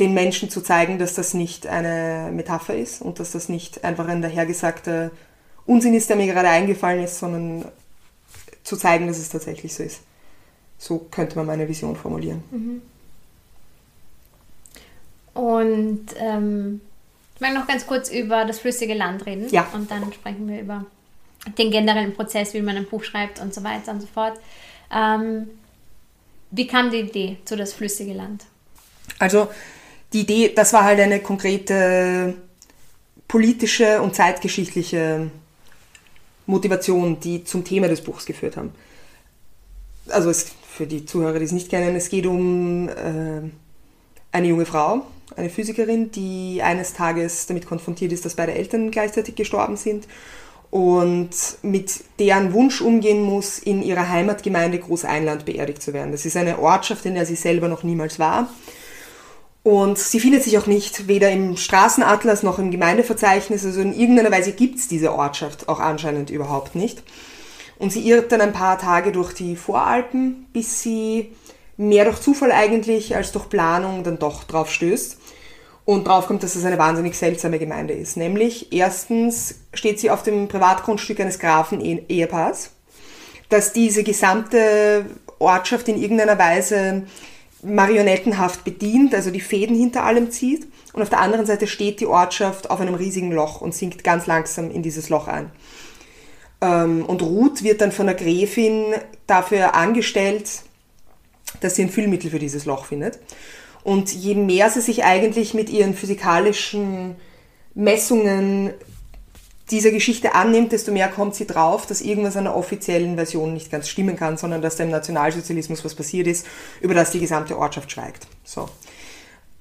den 0.00 0.12
Menschen 0.12 0.50
zu 0.50 0.60
zeigen, 0.60 0.98
dass 0.98 1.14
das 1.14 1.34
nicht 1.34 1.66
eine 1.66 2.30
Metapher 2.32 2.74
ist 2.74 3.00
und 3.00 3.20
dass 3.20 3.30
das 3.30 3.48
nicht 3.48 3.84
einfach 3.84 4.08
ein 4.08 4.20
dahergesagter 4.20 5.12
Unsinn 5.66 5.94
ist, 5.94 6.10
der 6.10 6.16
mir 6.16 6.26
gerade 6.26 6.48
eingefallen 6.48 7.04
ist, 7.04 7.18
sondern 7.18 7.66
zu 8.64 8.76
zeigen, 8.76 9.06
dass 9.06 9.18
es 9.18 9.28
tatsächlich 9.28 9.74
so 9.74 9.82
ist. 9.84 10.00
So 10.84 10.98
könnte 11.10 11.36
man 11.36 11.46
meine 11.46 11.66
Vision 11.66 11.96
formulieren. 11.96 12.44
Mhm. 12.50 12.82
Und 15.32 16.06
ähm, 16.18 16.82
ich 17.34 17.40
mag 17.40 17.54
noch 17.54 17.66
ganz 17.66 17.86
kurz 17.86 18.10
über 18.10 18.44
das 18.44 18.58
flüssige 18.58 18.92
Land 18.92 19.24
reden. 19.24 19.48
Ja. 19.48 19.66
Und 19.72 19.90
dann 19.90 20.12
sprechen 20.12 20.46
wir 20.46 20.60
über 20.60 20.84
den 21.56 21.70
generellen 21.70 22.12
Prozess, 22.12 22.52
wie 22.52 22.60
man 22.60 22.76
ein 22.76 22.84
Buch 22.84 23.02
schreibt 23.02 23.40
und 23.40 23.54
so 23.54 23.64
weiter 23.64 23.92
und 23.92 24.02
so 24.02 24.06
fort. 24.06 24.38
Ähm, 24.94 25.48
wie 26.50 26.66
kam 26.66 26.90
die 26.90 26.98
Idee 26.98 27.38
zu 27.46 27.56
das 27.56 27.72
flüssige 27.72 28.12
Land? 28.12 28.44
Also 29.18 29.48
die 30.12 30.20
Idee, 30.20 30.52
das 30.54 30.74
war 30.74 30.84
halt 30.84 31.00
eine 31.00 31.20
konkrete 31.20 32.34
politische 33.26 34.02
und 34.02 34.14
zeitgeschichtliche 34.14 35.30
Motivation, 36.44 37.18
die 37.20 37.42
zum 37.42 37.64
Thema 37.64 37.88
des 37.88 38.02
Buchs 38.02 38.26
geführt 38.26 38.58
haben. 38.58 38.74
Also 40.10 40.28
es, 40.28 40.52
für 40.76 40.86
die 40.86 41.04
Zuhörer, 41.04 41.38
die 41.38 41.44
es 41.44 41.52
nicht 41.52 41.70
kennen, 41.70 41.94
es 41.94 42.08
geht 42.08 42.26
um 42.26 42.88
äh, 42.88 43.42
eine 44.32 44.46
junge 44.46 44.66
Frau, 44.66 45.02
eine 45.36 45.48
Physikerin, 45.48 46.10
die 46.10 46.60
eines 46.62 46.94
Tages 46.94 47.46
damit 47.46 47.66
konfrontiert 47.66 48.12
ist, 48.12 48.24
dass 48.24 48.34
beide 48.34 48.54
Eltern 48.54 48.90
gleichzeitig 48.90 49.36
gestorben 49.36 49.76
sind 49.76 50.08
und 50.70 51.30
mit 51.62 52.00
deren 52.18 52.52
Wunsch 52.52 52.80
umgehen 52.80 53.22
muss, 53.22 53.60
in 53.60 53.82
ihrer 53.82 54.08
Heimatgemeinde 54.08 54.80
Großeinland 54.80 55.44
beerdigt 55.44 55.80
zu 55.80 55.92
werden. 55.92 56.10
Das 56.10 56.26
ist 56.26 56.36
eine 56.36 56.58
Ortschaft, 56.58 57.06
in 57.06 57.14
der 57.14 57.26
sie 57.26 57.36
selber 57.36 57.68
noch 57.68 57.84
niemals 57.84 58.18
war. 58.18 58.48
Und 59.62 59.96
sie 59.96 60.18
findet 60.18 60.42
sich 60.42 60.58
auch 60.58 60.66
nicht 60.66 61.06
weder 61.06 61.30
im 61.30 61.56
Straßenatlas 61.56 62.42
noch 62.42 62.58
im 62.58 62.72
Gemeindeverzeichnis. 62.72 63.64
Also 63.64 63.80
in 63.80 63.94
irgendeiner 63.94 64.32
Weise 64.32 64.52
gibt 64.52 64.78
es 64.78 64.88
diese 64.88 65.14
Ortschaft 65.14 65.68
auch 65.68 65.78
anscheinend 65.78 66.30
überhaupt 66.30 66.74
nicht. 66.74 67.02
Und 67.78 67.92
sie 67.92 68.08
irrt 68.08 68.32
dann 68.32 68.40
ein 68.40 68.52
paar 68.52 68.78
Tage 68.78 69.12
durch 69.12 69.32
die 69.32 69.56
Voralpen, 69.56 70.46
bis 70.52 70.82
sie 70.82 71.32
mehr 71.76 72.04
durch 72.04 72.20
Zufall 72.20 72.52
eigentlich 72.52 73.16
als 73.16 73.32
durch 73.32 73.48
Planung 73.48 74.04
dann 74.04 74.18
doch 74.18 74.44
drauf 74.44 74.72
stößt 74.72 75.18
und 75.84 76.06
drauf 76.06 76.26
kommt, 76.26 76.42
dass 76.42 76.54
es 76.54 76.64
eine 76.64 76.78
wahnsinnig 76.78 77.16
seltsame 77.16 77.58
Gemeinde 77.58 77.94
ist. 77.94 78.16
Nämlich, 78.16 78.72
erstens 78.72 79.56
steht 79.74 80.00
sie 80.00 80.10
auf 80.10 80.22
dem 80.22 80.48
Privatgrundstück 80.48 81.20
eines 81.20 81.38
Grafen-Ehepaars, 81.38 82.70
dass 83.48 83.72
diese 83.72 84.02
gesamte 84.02 85.04
Ortschaft 85.38 85.88
in 85.88 86.00
irgendeiner 86.00 86.38
Weise 86.38 87.02
marionettenhaft 87.62 88.64
bedient, 88.64 89.14
also 89.14 89.30
die 89.30 89.40
Fäden 89.40 89.76
hinter 89.76 90.04
allem 90.04 90.30
zieht. 90.30 90.66
Und 90.92 91.02
auf 91.02 91.10
der 91.10 91.20
anderen 91.20 91.46
Seite 91.46 91.66
steht 91.66 92.00
die 92.00 92.06
Ortschaft 92.06 92.70
auf 92.70 92.80
einem 92.80 92.94
riesigen 92.94 93.32
Loch 93.32 93.60
und 93.60 93.74
sinkt 93.74 94.04
ganz 94.04 94.26
langsam 94.26 94.70
in 94.70 94.82
dieses 94.82 95.08
Loch 95.08 95.28
ein. 95.28 95.50
Ähm, 96.64 97.04
und 97.04 97.22
Ruth 97.22 97.62
wird 97.62 97.80
dann 97.80 97.92
von 97.92 98.06
der 98.06 98.14
Gräfin 98.14 98.94
dafür 99.26 99.74
angestellt, 99.74 100.62
dass 101.60 101.76
sie 101.76 101.82
ein 101.82 101.90
Füllmittel 101.90 102.30
für 102.30 102.38
dieses 102.38 102.64
Loch 102.64 102.86
findet. 102.86 103.18
Und 103.82 104.12
je 104.12 104.34
mehr 104.34 104.70
sie 104.70 104.80
sich 104.80 105.04
eigentlich 105.04 105.52
mit 105.52 105.68
ihren 105.68 105.94
physikalischen 105.94 107.16
Messungen 107.74 108.72
dieser 109.70 109.90
Geschichte 109.90 110.34
annimmt, 110.34 110.72
desto 110.72 110.90
mehr 110.92 111.08
kommt 111.08 111.34
sie 111.34 111.46
drauf, 111.46 111.86
dass 111.86 112.00
irgendwas 112.00 112.36
an 112.36 112.44
der 112.44 112.56
offiziellen 112.56 113.16
Version 113.16 113.52
nicht 113.52 113.70
ganz 113.70 113.88
stimmen 113.88 114.16
kann, 114.16 114.36
sondern 114.36 114.62
dass 114.62 114.76
da 114.76 114.84
im 114.84 114.90
Nationalsozialismus 114.90 115.84
was 115.84 115.94
passiert 115.94 116.26
ist, 116.26 116.46
über 116.80 116.94
das 116.94 117.10
die 117.10 117.20
gesamte 117.20 117.58
Ortschaft 117.58 117.90
schweigt. 117.90 118.26
So. 118.42 118.68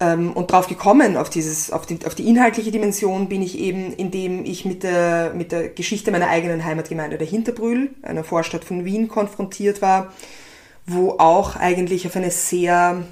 Ähm, 0.03 0.33
und 0.33 0.51
drauf 0.51 0.67
gekommen, 0.67 1.15
auf, 1.15 1.29
dieses, 1.29 1.71
auf, 1.71 1.85
die, 1.85 2.05
auf 2.05 2.13
die 2.13 2.27
inhaltliche 2.27 2.71
Dimension, 2.71 3.29
bin 3.29 3.41
ich 3.41 3.57
eben, 3.57 3.93
indem 3.93 4.43
ich 4.43 4.65
mit 4.65 4.83
der, 4.83 5.31
mit 5.33 5.53
der 5.53 5.69
Geschichte 5.69 6.11
meiner 6.11 6.27
eigenen 6.27 6.65
Heimatgemeinde, 6.65 7.17
der 7.17 7.27
Hinterbrühl, 7.27 7.91
einer 8.01 8.25
Vorstadt 8.25 8.65
von 8.65 8.83
Wien, 8.83 9.07
konfrontiert 9.07 9.81
war, 9.81 10.11
wo 10.85 11.11
auch 11.11 11.55
eigentlich 11.55 12.05
auf 12.05 12.17
eine 12.17 12.31
sehr, 12.31 13.03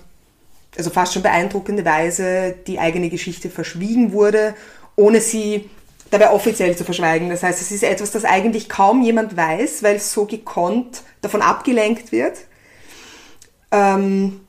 also 0.77 0.89
fast 0.89 1.13
schon 1.13 1.23
beeindruckende 1.23 1.85
Weise 1.85 2.55
die 2.67 2.79
eigene 2.79 3.09
Geschichte 3.09 3.49
verschwiegen 3.49 4.11
wurde, 4.11 4.53
ohne 4.97 5.21
sie 5.21 5.69
dabei 6.09 6.31
offiziell 6.31 6.75
zu 6.75 6.83
verschweigen. 6.83 7.29
Das 7.29 7.41
heißt, 7.43 7.61
es 7.61 7.71
ist 7.71 7.83
etwas, 7.83 8.11
das 8.11 8.25
eigentlich 8.25 8.67
kaum 8.67 9.01
jemand 9.01 9.37
weiß, 9.37 9.81
weil 9.81 9.95
es 9.95 10.11
so 10.11 10.25
gekonnt 10.25 11.03
davon 11.21 11.41
abgelenkt 11.41 12.11
wird. 12.11 12.37
Ähm, 13.71 14.41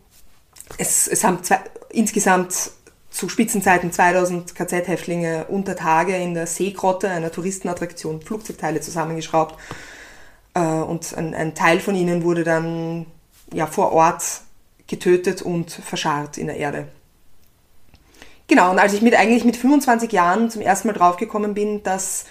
es, 0.78 1.06
es 1.06 1.22
haben 1.22 1.44
zwei, 1.44 1.60
insgesamt 1.92 2.72
zu 3.10 3.28
Spitzenzeiten 3.28 3.92
2000 3.92 4.54
KZ-Häftlinge 4.54 5.46
unter 5.48 5.76
Tage 5.76 6.16
in 6.16 6.34
der 6.34 6.46
Seegrotte, 6.46 7.10
einer 7.10 7.30
Touristenattraktion, 7.30 8.22
Flugzeugteile 8.22 8.80
zusammengeschraubt. 8.80 9.54
Äh, 10.54 10.60
und 10.60 11.16
ein, 11.16 11.34
ein, 11.34 11.54
Teil 11.54 11.80
von 11.80 11.94
ihnen 11.94 12.24
wurde 12.24 12.42
dann 12.42 13.06
ja, 13.52 13.66
vor 13.66 13.92
Ort 13.92 14.42
getötet 14.86 15.42
und 15.42 15.70
verscharrt 15.70 16.38
in 16.38 16.46
der 16.46 16.56
Erde. 16.56 16.88
Genau, 18.48 18.70
und 18.70 18.78
als 18.78 18.92
ich 18.92 19.02
mit 19.02 19.14
eigentlich 19.14 19.44
mit 19.44 19.56
25 19.56 20.10
Jahren 20.12 20.50
zum 20.50 20.62
ersten 20.62 20.88
Mal 20.88 20.94
draufgekommen 20.94 21.54
bin, 21.54 21.82
dass 21.82 22.24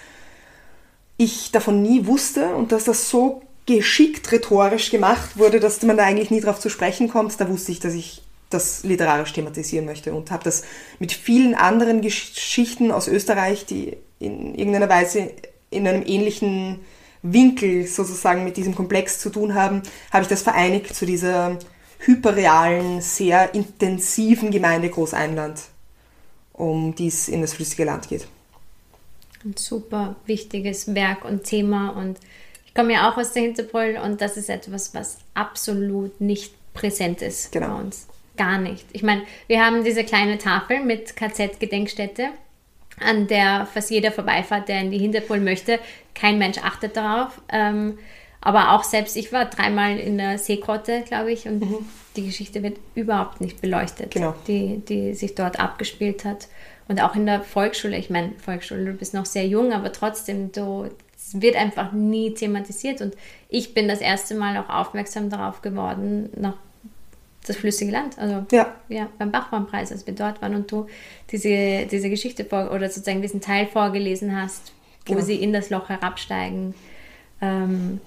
ich 1.16 1.52
davon 1.52 1.82
nie 1.82 2.06
wusste 2.06 2.54
und 2.54 2.72
dass 2.72 2.84
das 2.84 3.08
so 3.08 3.42
geschickt 3.66 4.30
rhetorisch 4.32 4.90
gemacht 4.90 5.36
wurde, 5.38 5.60
dass 5.60 5.82
man 5.82 5.96
da 5.96 6.04
eigentlich 6.04 6.30
nie 6.30 6.40
drauf 6.40 6.58
zu 6.58 6.68
sprechen 6.68 7.08
kommt, 7.08 7.40
da 7.40 7.48
wusste 7.48 7.72
ich, 7.72 7.80
dass 7.80 7.94
ich 7.94 8.22
das 8.52 8.84
literarisch 8.84 9.32
thematisieren 9.32 9.86
möchte 9.86 10.14
und 10.14 10.30
habe 10.30 10.44
das 10.44 10.62
mit 10.98 11.12
vielen 11.12 11.54
anderen 11.54 12.00
Geschichten 12.00 12.90
aus 12.90 13.08
Österreich, 13.08 13.66
die 13.66 13.96
in 14.18 14.54
irgendeiner 14.54 14.88
Weise 14.88 15.30
in 15.70 15.88
einem 15.88 16.02
ähnlichen 16.06 16.80
Winkel 17.22 17.86
sozusagen 17.86 18.44
mit 18.44 18.56
diesem 18.56 18.74
Komplex 18.74 19.18
zu 19.20 19.30
tun 19.30 19.54
haben, 19.54 19.82
habe 20.10 20.22
ich 20.22 20.28
das 20.28 20.42
vereinigt 20.42 20.94
zu 20.94 21.06
dieser 21.06 21.58
hyperrealen, 21.98 23.00
sehr 23.00 23.54
intensiven 23.54 24.50
Gemeinde 24.50 24.90
Großeinland, 24.90 25.60
um 26.52 26.94
die 26.94 27.06
es 27.06 27.28
in 27.28 27.40
das 27.40 27.54
flüssige 27.54 27.84
Land 27.84 28.08
geht. 28.08 28.26
Ein 29.44 29.54
super 29.56 30.16
wichtiges 30.26 30.94
Werk 30.94 31.24
und 31.24 31.44
Thema 31.44 31.90
und 31.90 32.18
ich 32.66 32.74
komme 32.74 32.94
ja 32.94 33.10
auch 33.10 33.16
aus 33.16 33.32
der 33.32 33.42
Hinterbrüll 33.42 33.98
und 34.02 34.20
das 34.20 34.36
ist 34.36 34.48
etwas, 34.48 34.94
was 34.94 35.18
absolut 35.34 36.20
nicht 36.20 36.54
präsent 36.74 37.22
ist 37.22 37.52
genau. 37.52 37.68
bei 37.68 37.82
uns. 37.82 38.06
Gar 38.36 38.58
nicht. 38.58 38.86
Ich 38.92 39.02
meine, 39.02 39.22
wir 39.46 39.64
haben 39.64 39.84
diese 39.84 40.04
kleine 40.04 40.38
Tafel 40.38 40.82
mit 40.82 41.16
KZ-Gedenkstätte, 41.16 42.28
an 42.98 43.26
der 43.26 43.66
fast 43.66 43.90
jeder 43.90 44.12
vorbeifahrt, 44.12 44.68
der 44.68 44.80
in 44.80 44.90
die 44.90 44.98
Hinterpol 44.98 45.40
möchte. 45.40 45.78
Kein 46.14 46.38
Mensch 46.38 46.58
achtet 46.58 46.96
darauf. 46.96 47.40
Ähm, 47.50 47.98
aber 48.40 48.72
auch 48.72 48.82
selbst 48.84 49.16
ich 49.16 49.32
war 49.32 49.44
dreimal 49.44 49.98
in 49.98 50.18
der 50.18 50.36
Seegrotte, 50.38 51.04
glaube 51.06 51.32
ich, 51.32 51.46
und 51.46 51.60
mhm. 51.60 51.86
die 52.16 52.26
Geschichte 52.26 52.62
wird 52.62 52.78
überhaupt 52.94 53.40
nicht 53.40 53.60
beleuchtet, 53.60 54.10
genau. 54.10 54.34
die, 54.48 54.82
die 54.88 55.14
sich 55.14 55.34
dort 55.34 55.60
abgespielt 55.60 56.24
hat. 56.24 56.48
Und 56.88 57.00
auch 57.00 57.14
in 57.14 57.26
der 57.26 57.42
Volksschule, 57.42 57.96
ich 57.96 58.10
meine, 58.10 58.32
Volksschule, 58.38 58.86
du 58.86 58.92
bist 58.94 59.14
noch 59.14 59.26
sehr 59.26 59.46
jung, 59.46 59.72
aber 59.72 59.92
trotzdem, 59.92 60.50
du 60.50 60.90
es 61.16 61.40
wird 61.40 61.56
einfach 61.56 61.92
nie 61.92 62.34
thematisiert. 62.34 63.00
Und 63.00 63.16
ich 63.48 63.74
bin 63.74 63.88
das 63.88 64.00
erste 64.00 64.34
Mal 64.34 64.56
auch 64.56 64.68
aufmerksam 64.68 65.30
darauf 65.30 65.62
geworden, 65.62 66.30
nach 66.36 66.56
das 67.46 67.56
flüssige 67.56 67.90
Land, 67.90 68.18
also 68.18 68.46
ja. 68.52 68.74
Ja, 68.88 69.08
beim 69.18 69.32
Bachbahnpreis, 69.32 69.90
als 69.90 70.06
wir 70.06 70.14
dort 70.14 70.40
waren 70.42 70.54
und 70.54 70.70
du 70.70 70.86
diese, 71.30 71.86
diese 71.86 72.08
Geschichte 72.08 72.44
vor, 72.44 72.70
oder 72.70 72.88
sozusagen 72.88 73.22
diesen 73.22 73.40
Teil 73.40 73.66
vorgelesen 73.66 74.40
hast, 74.40 74.72
wo 75.06 75.14
genau. 75.14 75.24
sie 75.24 75.36
in 75.36 75.52
das 75.52 75.70
Loch 75.70 75.88
herabsteigen, 75.88 76.74
ähm, 77.40 78.00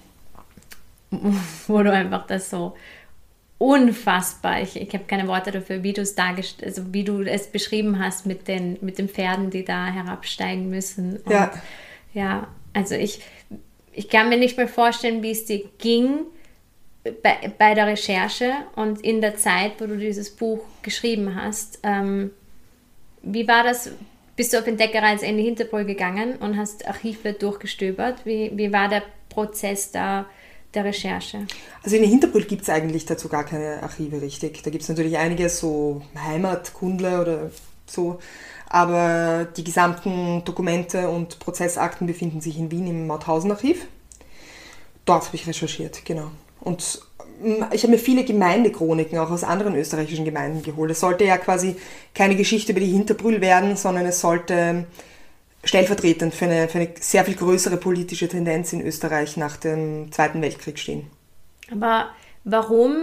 wo 1.68 1.84
du 1.84 1.92
einfach 1.92 2.26
das 2.28 2.50
so 2.50 2.76
unfassbar, 3.58 4.62
ich, 4.62 4.76
ich 4.76 4.94
habe 4.94 5.06
keine 5.06 5.28
Worte 5.28 5.52
dafür, 5.52 5.84
wie 5.84 5.94
du 5.94 6.02
es 6.02 6.16
dargestellt, 6.16 6.68
also 6.70 6.94
wie 6.94 7.04
du 7.04 7.22
es 7.22 7.48
beschrieben 7.48 8.00
hast 8.00 8.26
mit 8.26 8.48
den, 8.48 8.78
mit 8.82 8.98
den 8.98 9.10
Pferden, 9.10 9.50
die 9.50 9.64
da 9.64 9.88
herabsteigen 9.88 10.70
müssen. 10.70 11.18
Und, 11.18 11.32
ja. 11.32 11.52
Ja, 12.14 12.48
also 12.74 12.96
ich, 12.96 13.22
ich 13.92 14.10
kann 14.10 14.30
mir 14.30 14.38
nicht 14.38 14.58
mehr 14.58 14.68
vorstellen, 14.68 15.24
wie 15.24 15.32
es 15.32 15.46
dir 15.46 15.64
ging 15.80 16.20
bei, 17.22 17.52
bei 17.58 17.74
der 17.74 17.88
Recherche 17.88 18.52
und 18.76 19.02
in 19.02 19.22
der 19.22 19.36
Zeit, 19.36 19.74
wo 19.80 19.86
du 19.86 19.98
dieses 19.98 20.32
Buch 20.32 20.62
geschrieben 20.82 21.36
hast. 21.36 21.80
Ähm, 21.84 22.32
wie 23.22 23.48
war 23.48 23.64
das? 23.64 23.92
Bist 24.36 24.54
du 24.54 24.60
auf 24.60 24.68
Entdeckerreise 24.68 25.26
in 25.26 25.38
die 25.38 25.44
Hinterpol 25.44 25.86
gegangen 25.86 26.36
und 26.38 26.58
hast 26.58 26.86
Archive 26.88 27.34
durchgestöbert? 27.34 28.26
Wie, 28.26 28.52
wie 28.54 28.74
war 28.74 28.90
der 28.90 29.04
Prozess 29.30 29.92
da 29.92 30.26
der 30.74 30.84
Recherche? 30.84 31.48
Also 31.84 31.96
in 31.96 32.02
der 32.02 32.12
Hinterpol 32.12 32.44
gibt 32.44 32.64
es 32.64 32.70
eigentlich 32.70 33.06
dazu 33.06 33.30
gar 33.30 33.46
keine 33.46 33.82
Archive 33.82 34.22
richtig. 34.22 34.62
Da 34.64 34.72
gibt 34.72 34.84
es 34.84 34.90
natürlich 34.90 35.18
einige 35.18 35.48
so 35.48 36.02
Heimatkundler 36.18 37.22
oder 37.22 37.52
so, 37.86 38.20
aber 38.68 39.48
die 39.56 39.64
gesamten 39.64 40.44
Dokumente 40.44 41.08
und 41.08 41.40
Prozessakten 41.40 42.08
befinden 42.08 42.42
sich 42.42 42.58
in 42.58 42.72
Wien 42.72 42.88
im 42.88 43.08
Mauthausen-Archiv. 43.08 43.88
Dort 45.06 45.28
habe 45.28 45.36
ich 45.36 45.48
recherchiert, 45.48 46.04
genau. 46.04 46.32
Und 46.66 47.02
mm, 47.42 47.64
ich 47.72 47.84
habe 47.84 47.94
mir 47.94 48.00
viele 48.00 48.26
Gemeindechroniken 48.26 49.18
auch 49.18 49.32
aus 49.32 49.46
anderen 49.46 49.76
österreichischen 49.76 50.26
Gemeinden 50.26 50.62
geholt. 50.62 50.92
Es 50.92 51.00
sollte 51.00 51.24
ja 51.24 51.38
quasi 51.38 51.78
keine 52.14 52.36
Geschichte 52.36 52.74
über 52.74 52.82
die 52.82 52.92
Hinterbrühl 52.92 53.40
werden, 53.40 53.78
sondern 53.78 54.06
es 54.06 54.20
sollte 54.20 54.86
stellvertretend 55.64 56.34
für 56.34 56.46
eine, 56.46 56.68
für 56.68 56.80
eine 56.80 56.90
sehr 57.00 57.24
viel 57.26 57.36
größere 57.36 57.78
politische 57.78 58.28
Tendenz 58.28 58.74
in 58.74 58.82
Österreich 58.82 59.38
nach 59.38 59.58
dem 59.58 60.12
Zweiten 60.12 60.42
Weltkrieg 60.42 60.78
stehen. 60.78 61.08
Aber 61.72 62.10
warum, 62.44 62.96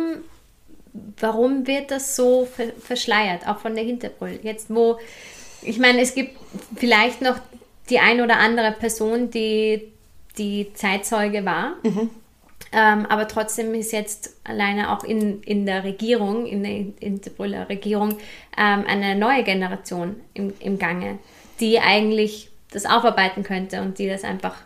warum 1.18 1.66
wird 1.66 1.90
das 1.90 2.14
so 2.14 2.46
verschleiert, 2.80 3.48
auch 3.48 3.58
von 3.58 3.74
der 3.74 3.84
Hinterbrühl? 3.84 4.38
Jetzt, 4.42 4.66
wo, 4.68 4.98
ich 5.62 5.78
meine, 5.78 6.00
es 6.00 6.14
gibt 6.14 6.38
vielleicht 6.76 7.20
noch 7.20 7.38
die 7.90 7.98
ein 7.98 8.20
oder 8.20 8.38
andere 8.38 8.72
Person, 8.72 9.30
die 9.30 9.92
die 10.38 10.72
Zeitzeuge 10.74 11.44
war. 11.44 11.76
Mhm. 11.82 12.10
Ähm, 12.72 13.06
aber 13.06 13.28
trotzdem 13.28 13.74
ist 13.74 13.92
jetzt 13.92 14.36
alleine 14.44 14.92
auch 14.92 15.04
in, 15.04 15.42
in 15.42 15.66
der 15.66 15.84
Regierung, 15.84 16.46
in 16.46 16.62
der 16.62 17.06
Interpoler 17.06 17.68
Regierung, 17.68 18.16
ähm, 18.56 18.84
eine 18.86 19.14
neue 19.14 19.44
Generation 19.44 20.16
im, 20.32 20.54
im 20.58 20.78
Gange, 20.78 21.18
die 21.60 21.78
eigentlich 21.78 22.50
das 22.70 22.86
aufarbeiten 22.86 23.42
könnte 23.42 23.82
und 23.82 23.98
die 23.98 24.08
das 24.08 24.24
einfach 24.24 24.56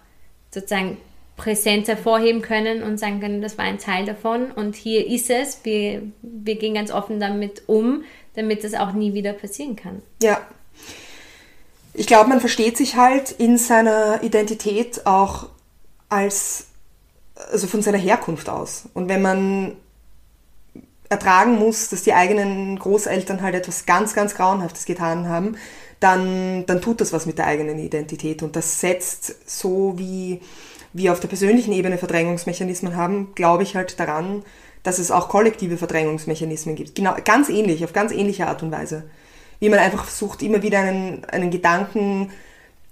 sozusagen 0.52 0.98
präsent 1.36 1.88
hervorheben 1.88 2.42
können 2.42 2.82
und 2.82 2.98
sagen 2.98 3.20
können, 3.20 3.42
das 3.42 3.58
war 3.58 3.64
ein 3.64 3.78
Teil 3.78 4.06
davon 4.06 4.50
und 4.52 4.74
hier 4.74 5.06
ist 5.06 5.28
es, 5.28 5.60
wir, 5.64 6.02
wir 6.22 6.56
gehen 6.56 6.74
ganz 6.74 6.90
offen 6.90 7.20
damit 7.20 7.64
um, 7.66 8.04
damit 8.34 8.64
das 8.64 8.74
auch 8.74 8.92
nie 8.92 9.12
wieder 9.14 9.32
passieren 9.32 9.76
kann. 9.76 10.02
Ja. 10.22 10.40
Ich 11.92 12.06
glaube, 12.06 12.28
man 12.28 12.40
versteht 12.40 12.76
sich 12.76 12.96
halt 12.96 13.32
in 13.32 13.58
seiner 13.58 14.22
Identität 14.22 15.06
auch 15.06 15.48
als 16.08 16.65
also 17.52 17.66
von 17.66 17.82
seiner 17.82 17.98
Herkunft 17.98 18.48
aus. 18.48 18.84
Und 18.94 19.08
wenn 19.08 19.22
man 19.22 19.76
ertragen 21.08 21.56
muss, 21.58 21.88
dass 21.88 22.02
die 22.02 22.14
eigenen 22.14 22.78
Großeltern 22.78 23.42
halt 23.42 23.54
etwas 23.54 23.86
ganz, 23.86 24.14
ganz 24.14 24.34
Grauenhaftes 24.34 24.86
getan 24.86 25.28
haben, 25.28 25.56
dann, 26.00 26.66
dann 26.66 26.80
tut 26.80 27.00
das 27.00 27.12
was 27.12 27.26
mit 27.26 27.38
der 27.38 27.46
eigenen 27.46 27.78
Identität. 27.78 28.42
Und 28.42 28.56
das 28.56 28.80
setzt 28.80 29.48
so 29.48 29.94
wie 29.96 30.40
wir 30.92 31.12
auf 31.12 31.20
der 31.20 31.28
persönlichen 31.28 31.72
Ebene 31.72 31.98
Verdrängungsmechanismen 31.98 32.96
haben, 32.96 33.34
glaube 33.34 33.62
ich 33.62 33.76
halt 33.76 34.00
daran, 34.00 34.42
dass 34.82 34.98
es 34.98 35.10
auch 35.10 35.28
kollektive 35.28 35.76
Verdrängungsmechanismen 35.76 36.74
gibt. 36.74 36.94
Genau, 36.94 37.14
ganz 37.24 37.48
ähnlich, 37.48 37.84
auf 37.84 37.92
ganz 37.92 38.12
ähnliche 38.12 38.46
Art 38.46 38.62
und 38.62 38.70
Weise. 38.70 39.04
Wie 39.58 39.68
man 39.68 39.78
einfach 39.78 40.04
versucht, 40.04 40.42
immer 40.42 40.62
wieder 40.62 40.80
einen, 40.80 41.24
einen 41.26 41.50
Gedanken, 41.50 42.30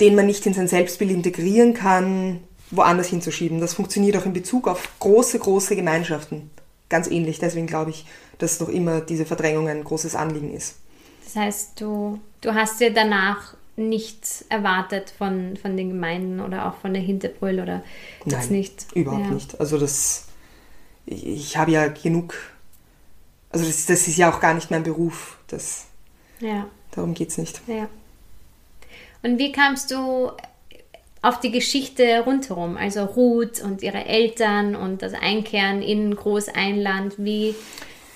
den 0.01 0.15
man 0.17 0.27
nicht 0.27 0.45
in 0.47 0.55
sein 0.55 0.69
Selbstbild 0.69 1.11
integrieren 1.11 1.73
kann, 1.73 2.41
woanders 2.71 3.09
hinzuschieben. 3.09 3.61
Das 3.61 3.75
funktioniert 3.75 4.17
auch 4.17 4.27
in 4.27 4.33
Bezug 4.33 4.69
auf 4.69 4.89
große, 4.99 5.39
große 5.39 5.77
Gemeinschaften. 5.77 6.51
Ganz 6.89 7.09
ähnlich. 7.09 7.39
Deswegen 7.39 7.67
glaube 7.67 7.91
ich, 7.91 8.07
dass 8.39 8.59
doch 8.59 8.69
immer 8.69 9.01
diese 9.01 9.27
Verdrängung 9.27 9.69
ein 9.69 9.85
großes 9.85 10.15
Anliegen 10.15 10.53
ist. 10.53 10.77
Das 11.25 11.37
heißt, 11.37 11.81
du, 11.81 12.21
du 12.41 12.55
hast 12.55 12.81
dir 12.81 12.93
danach 12.93 13.55
nichts 13.77 14.45
erwartet 14.49 15.13
von, 15.17 15.57
von 15.57 15.77
den 15.77 15.89
Gemeinden 15.89 16.41
oder 16.41 16.69
auch 16.69 16.77
von 16.77 16.93
der 16.93 17.03
Hinterbrüll 17.03 17.61
oder 17.61 17.83
das 18.25 18.51
nicht? 18.51 18.87
Überhaupt 18.95 19.25
ja. 19.25 19.31
nicht. 19.31 19.61
Also 19.61 19.79
das, 19.79 20.29
ich, 21.07 21.27
ich 21.27 21.57
habe 21.57 21.73
ja 21.73 21.89
genug, 21.89 22.35
also 23.51 23.65
das, 23.65 23.87
das 23.87 24.07
ist 24.07 24.17
ja 24.17 24.33
auch 24.33 24.41
gar 24.41 24.55
nicht 24.55 24.71
mein 24.71 24.85
Beruf. 24.85 25.39
Das, 25.49 25.87
ja. 26.41 26.69
Darum 26.93 27.15
geht 27.15 27.31
es 27.31 27.39
nicht. 27.39 27.61
Ja. 27.67 27.89
Und 29.23 29.39
wie 29.39 29.51
kamst 29.51 29.91
du 29.91 30.31
auf 31.25 31.41
die 31.41 31.51
Geschichte 31.51 32.23
rundherum, 32.27 32.77
also 32.77 33.03
Ruth 33.03 33.63
und 33.63 33.83
ihre 33.83 34.05
Eltern 34.05 34.77
und 34.77 35.01
das 35.01 35.15
Einkehren 35.15 35.81
in 35.81 36.15
Großeinland, 36.15 37.15
wie 37.17 37.55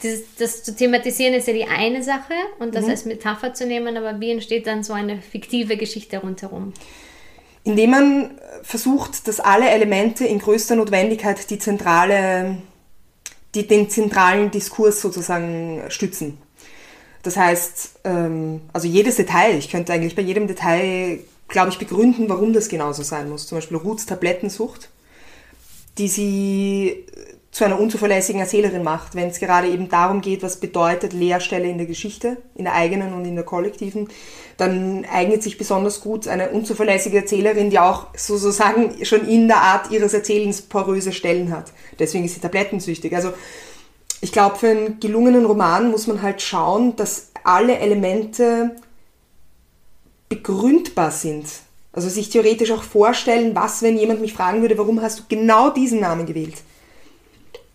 das, 0.03 0.21
das, 0.39 0.63
zu 0.63 0.77
thematisieren 0.77 1.33
ist 1.33 1.49
ja 1.49 1.55
die 1.55 1.65
eine 1.65 2.03
Sache 2.03 2.35
und 2.59 2.75
das 2.75 2.85
mhm. 2.85 2.91
als 2.91 3.05
Metapher 3.07 3.55
zu 3.55 3.67
nehmen, 3.67 3.97
aber 3.97 4.21
wie 4.21 4.31
entsteht 4.31 4.67
dann 4.67 4.85
so 4.85 4.93
eine 4.93 5.23
fiktive 5.23 5.79
Geschichte 5.79 6.19
rundherum? 6.19 6.75
Indem 7.65 7.91
man 7.91 8.31
versucht, 8.63 9.27
dass 9.27 9.41
alle 9.41 9.71
Elemente 9.71 10.27
in 10.27 10.39
größter 10.39 10.77
Notwendigkeit 10.77 11.49
die 11.49 11.59
zentrale, 11.59 12.59
die, 13.55 13.67
den 13.67 13.89
zentralen 13.89 14.51
Diskurs 14.51 15.01
sozusagen 15.01 15.83
stützen. 15.89 16.37
Das 17.23 17.39
heißt, 17.39 18.01
ähm, 18.05 18.61
also 18.75 18.87
jedes 18.87 19.17
Detail, 19.17 19.57
ich 19.57 19.71
könnte 19.71 19.95
eigentlich 19.95 20.15
bei 20.15 20.23
jedem 20.23 20.47
Detail 20.47 21.21
glaube 21.49 21.71
ich, 21.71 21.79
begründen, 21.79 22.29
warum 22.29 22.53
das 22.53 22.69
genauso 22.69 23.03
sein 23.03 23.29
muss. 23.29 23.47
Zum 23.47 23.59
Beispiel 23.59 23.79
Ruths 23.79 24.07
Tablettensucht, 24.07 24.91
die 25.97 26.09
sie 26.09 27.07
zu 27.51 27.65
einer 27.65 27.81
unzuverlässigen 27.81 28.41
Erzählerin 28.41 28.85
macht, 28.85 29.15
wenn 29.15 29.29
es 29.29 29.41
gerade 29.41 29.69
eben 29.69 29.89
darum 29.89 30.21
geht, 30.21 30.43
was 30.43 30.61
bedeutet 30.61 31.13
Leerstelle 31.13 31.69
in 31.69 31.79
der 31.79 31.87
Geschichte, 31.87 32.37
in 32.55 32.65
der 32.65 32.75
eigenen 32.75 33.15
und 33.15 33.25
in 33.25 33.35
der 33.35 33.45
kollektiven, 33.45 34.09
dann 34.59 35.07
eignet 35.11 35.43
sich 35.43 35.57
besonders 35.57 36.01
gut 36.01 36.29
eine 36.29 36.51
unzuverlässige 36.51 37.17
Erzählerin, 37.17 37.71
die 37.71 37.79
auch 37.79 38.09
sozusagen 38.15 39.05
schon 39.05 39.27
in 39.27 39.49
der 39.49 39.63
Art 39.63 39.91
ihres 39.91 40.13
Erzählens 40.13 40.63
poröse 40.63 41.13
Stellen 41.13 41.51
hat. 41.51 41.73
Deswegen 41.99 42.27
ist 42.27 42.35
sie 42.35 42.41
tablettensüchtig. 42.41 43.15
Also 43.17 43.33
ich 44.21 44.31
glaube, 44.31 44.57
für 44.57 44.69
einen 44.69 45.01
gelungenen 45.01 45.47
Roman 45.47 45.91
muss 45.91 46.07
man 46.07 46.23
halt 46.23 46.43
schauen, 46.43 46.97
dass 46.97 47.31
alle 47.45 47.79
Elemente 47.79 48.77
begründbar 50.29 51.11
sind. 51.11 51.47
Also 51.93 52.09
sich 52.09 52.29
theoretisch 52.31 52.71
auch 52.71 52.83
vorstellen, 52.83 53.55
was, 53.55 53.83
wenn 53.83 53.97
jemand 53.97 54.21
mich 54.21 54.33
fragen 54.33 54.61
würde, 54.61 54.79
warum 54.79 55.03
hast 55.03 55.19
du 55.19 55.23
genau 55.29 55.71
diesen 55.71 56.01
Namen 56.01 56.27
gewählt? 56.27 56.57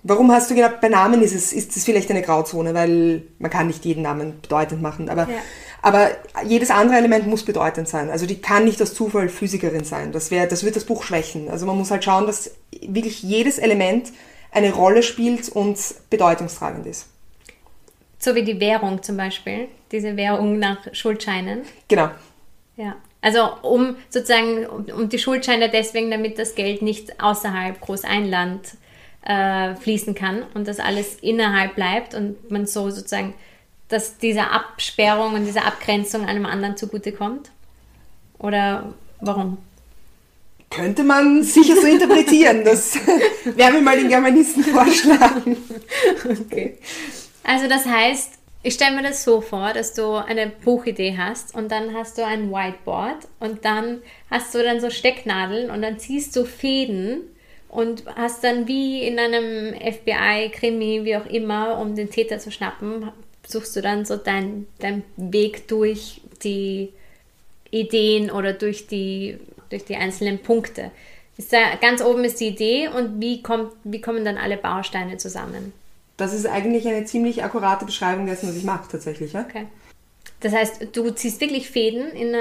Warum 0.03 0.31
hast 0.31 0.51
du 0.51 0.55
genau, 0.55 0.69
bei 0.81 0.89
Namen 0.89 1.21
ist 1.21 1.33
es, 1.33 1.53
ist 1.53 1.75
es 1.75 1.85
vielleicht 1.85 2.09
eine 2.09 2.21
Grauzone, 2.21 2.73
weil 2.73 3.23
man 3.39 3.49
kann 3.49 3.67
nicht 3.67 3.85
jeden 3.85 4.03
Namen 4.03 4.41
bedeutend 4.41 4.81
machen, 4.81 5.09
aber, 5.09 5.23
ja. 5.23 5.37
aber 5.81 6.11
jedes 6.45 6.71
andere 6.71 6.97
Element 6.97 7.25
muss 7.25 7.43
bedeutend 7.43 7.87
sein. 7.87 8.09
Also 8.09 8.25
die 8.25 8.41
kann 8.41 8.65
nicht 8.65 8.81
aus 8.81 8.93
Zufall 8.93 9.29
Physikerin 9.29 9.85
sein. 9.85 10.11
Das, 10.11 10.29
wär, 10.29 10.45
das 10.45 10.63
wird 10.63 10.75
das 10.75 10.83
Buch 10.83 11.03
schwächen. 11.03 11.49
Also 11.49 11.65
man 11.65 11.77
muss 11.77 11.89
halt 11.89 12.03
schauen, 12.03 12.27
dass 12.27 12.51
wirklich 12.81 13.23
jedes 13.23 13.57
Element 13.57 14.11
eine 14.51 14.73
Rolle 14.73 15.03
spielt 15.03 15.49
und 15.49 15.77
bedeutungstragend 16.09 16.85
ist. 16.85 17.07
So 18.19 18.35
wie 18.35 18.43
die 18.43 18.59
Währung 18.59 19.03
zum 19.03 19.17
Beispiel, 19.17 19.67
diese 19.91 20.15
Währung 20.15 20.59
nach 20.59 20.93
Schuldscheinen. 20.93 21.63
Genau. 21.87 22.09
Ja. 22.75 22.95
Also 23.21 23.49
um 23.61 23.95
sozusagen 24.09 24.65
um 24.65 25.07
die 25.09 25.19
Schuldscheine 25.19 25.69
deswegen, 25.69 26.11
damit 26.11 26.37
das 26.37 26.55
Geld 26.55 26.81
nicht 26.81 27.21
außerhalb 27.21 27.79
Großeinland 27.79 28.75
äh, 29.23 29.75
fließen 29.75 30.15
kann 30.15 30.43
und 30.53 30.67
das 30.67 30.79
alles 30.79 31.15
innerhalb 31.21 31.75
bleibt 31.75 32.15
und 32.15 32.51
man 32.51 32.65
so 32.65 32.89
sozusagen, 32.89 33.33
dass 33.87 34.17
diese 34.17 34.49
Absperrung 34.49 35.35
und 35.35 35.45
diese 35.45 35.63
Abgrenzung 35.63 36.25
einem 36.25 36.45
anderen 36.45 36.75
zugutekommt? 36.75 37.51
Oder 38.39 38.93
warum? 39.21 39.57
Könnte 40.69 41.03
man 41.03 41.43
sicher 41.43 41.75
so 41.75 41.87
interpretieren. 41.87 42.63
Das 42.65 42.95
werden 43.45 43.75
wir 43.75 43.81
mal 43.81 43.97
den 43.97 44.09
Germanisten 44.09 44.63
vorschlagen. 44.63 45.57
Okay. 46.23 46.77
Also 47.43 47.67
das 47.67 47.85
heißt, 47.85 48.31
Ich 48.65 48.75
stelle 48.75 48.95
mir 48.95 49.03
das 49.03 49.25
so 49.25 49.41
vor, 49.41 49.73
dass 49.73 49.93
du 49.93 50.13
eine 50.13 50.47
Buchidee 50.47 51.17
hast 51.17 51.53
und 51.53 51.69
dann 51.69 51.93
hast 51.93 52.17
du 52.17 52.25
ein 52.25 52.49
Whiteboard 52.49 53.27
und 53.41 53.65
dann 53.65 54.01
hast 54.31 54.55
du 54.55 54.63
dann 54.63 54.79
so 54.79 54.89
Stecknadeln 54.89 55.69
und 55.69 55.81
dann 55.81 55.99
ziehst 55.99 56.33
du 56.37 56.45
Fäden 56.45 57.23
und 57.67 58.05
hast 58.15 58.41
dann 58.41 58.65
wie 58.65 59.05
in 59.05 59.19
einem 59.19 59.73
FBI-Krimi, 59.73 61.03
wie 61.03 61.17
auch 61.17 61.25
immer, 61.25 61.77
um 61.77 61.93
den 61.95 62.09
Täter 62.09 62.39
zu 62.39 62.51
schnappen, 62.51 63.11
suchst 63.45 63.75
du 63.75 63.81
dann 63.81 64.05
so 64.05 64.15
deinen 64.15 64.67
dein 64.79 65.03
Weg 65.17 65.67
durch 65.67 66.21
die 66.41 66.93
Ideen 67.69 68.31
oder 68.31 68.53
durch 68.53 68.87
die, 68.87 69.39
durch 69.71 69.83
die 69.83 69.97
einzelnen 69.97 70.39
Punkte. 70.39 70.91
Ist 71.37 71.51
da, 71.51 71.75
ganz 71.81 72.01
oben 72.01 72.23
ist 72.23 72.39
die 72.39 72.47
Idee 72.47 72.87
und 72.87 73.19
wie, 73.19 73.41
kommt, 73.41 73.73
wie 73.83 73.99
kommen 73.99 74.23
dann 74.23 74.37
alle 74.37 74.55
Bausteine 74.55 75.17
zusammen? 75.17 75.73
Das 76.17 76.33
ist 76.33 76.45
eigentlich 76.45 76.87
eine 76.87 77.05
ziemlich 77.05 77.43
akkurate 77.43 77.85
Beschreibung 77.85 78.25
dessen, 78.25 78.49
was 78.49 78.55
ich 78.55 78.63
mache 78.63 78.89
tatsächlich. 78.91 79.33
Ja? 79.33 79.45
Okay. 79.47 79.67
Das 80.39 80.53
heißt, 80.53 80.87
du 80.91 81.09
ziehst 81.11 81.41
wirklich 81.41 81.69
Fäden 81.69 82.11
in, 82.11 82.35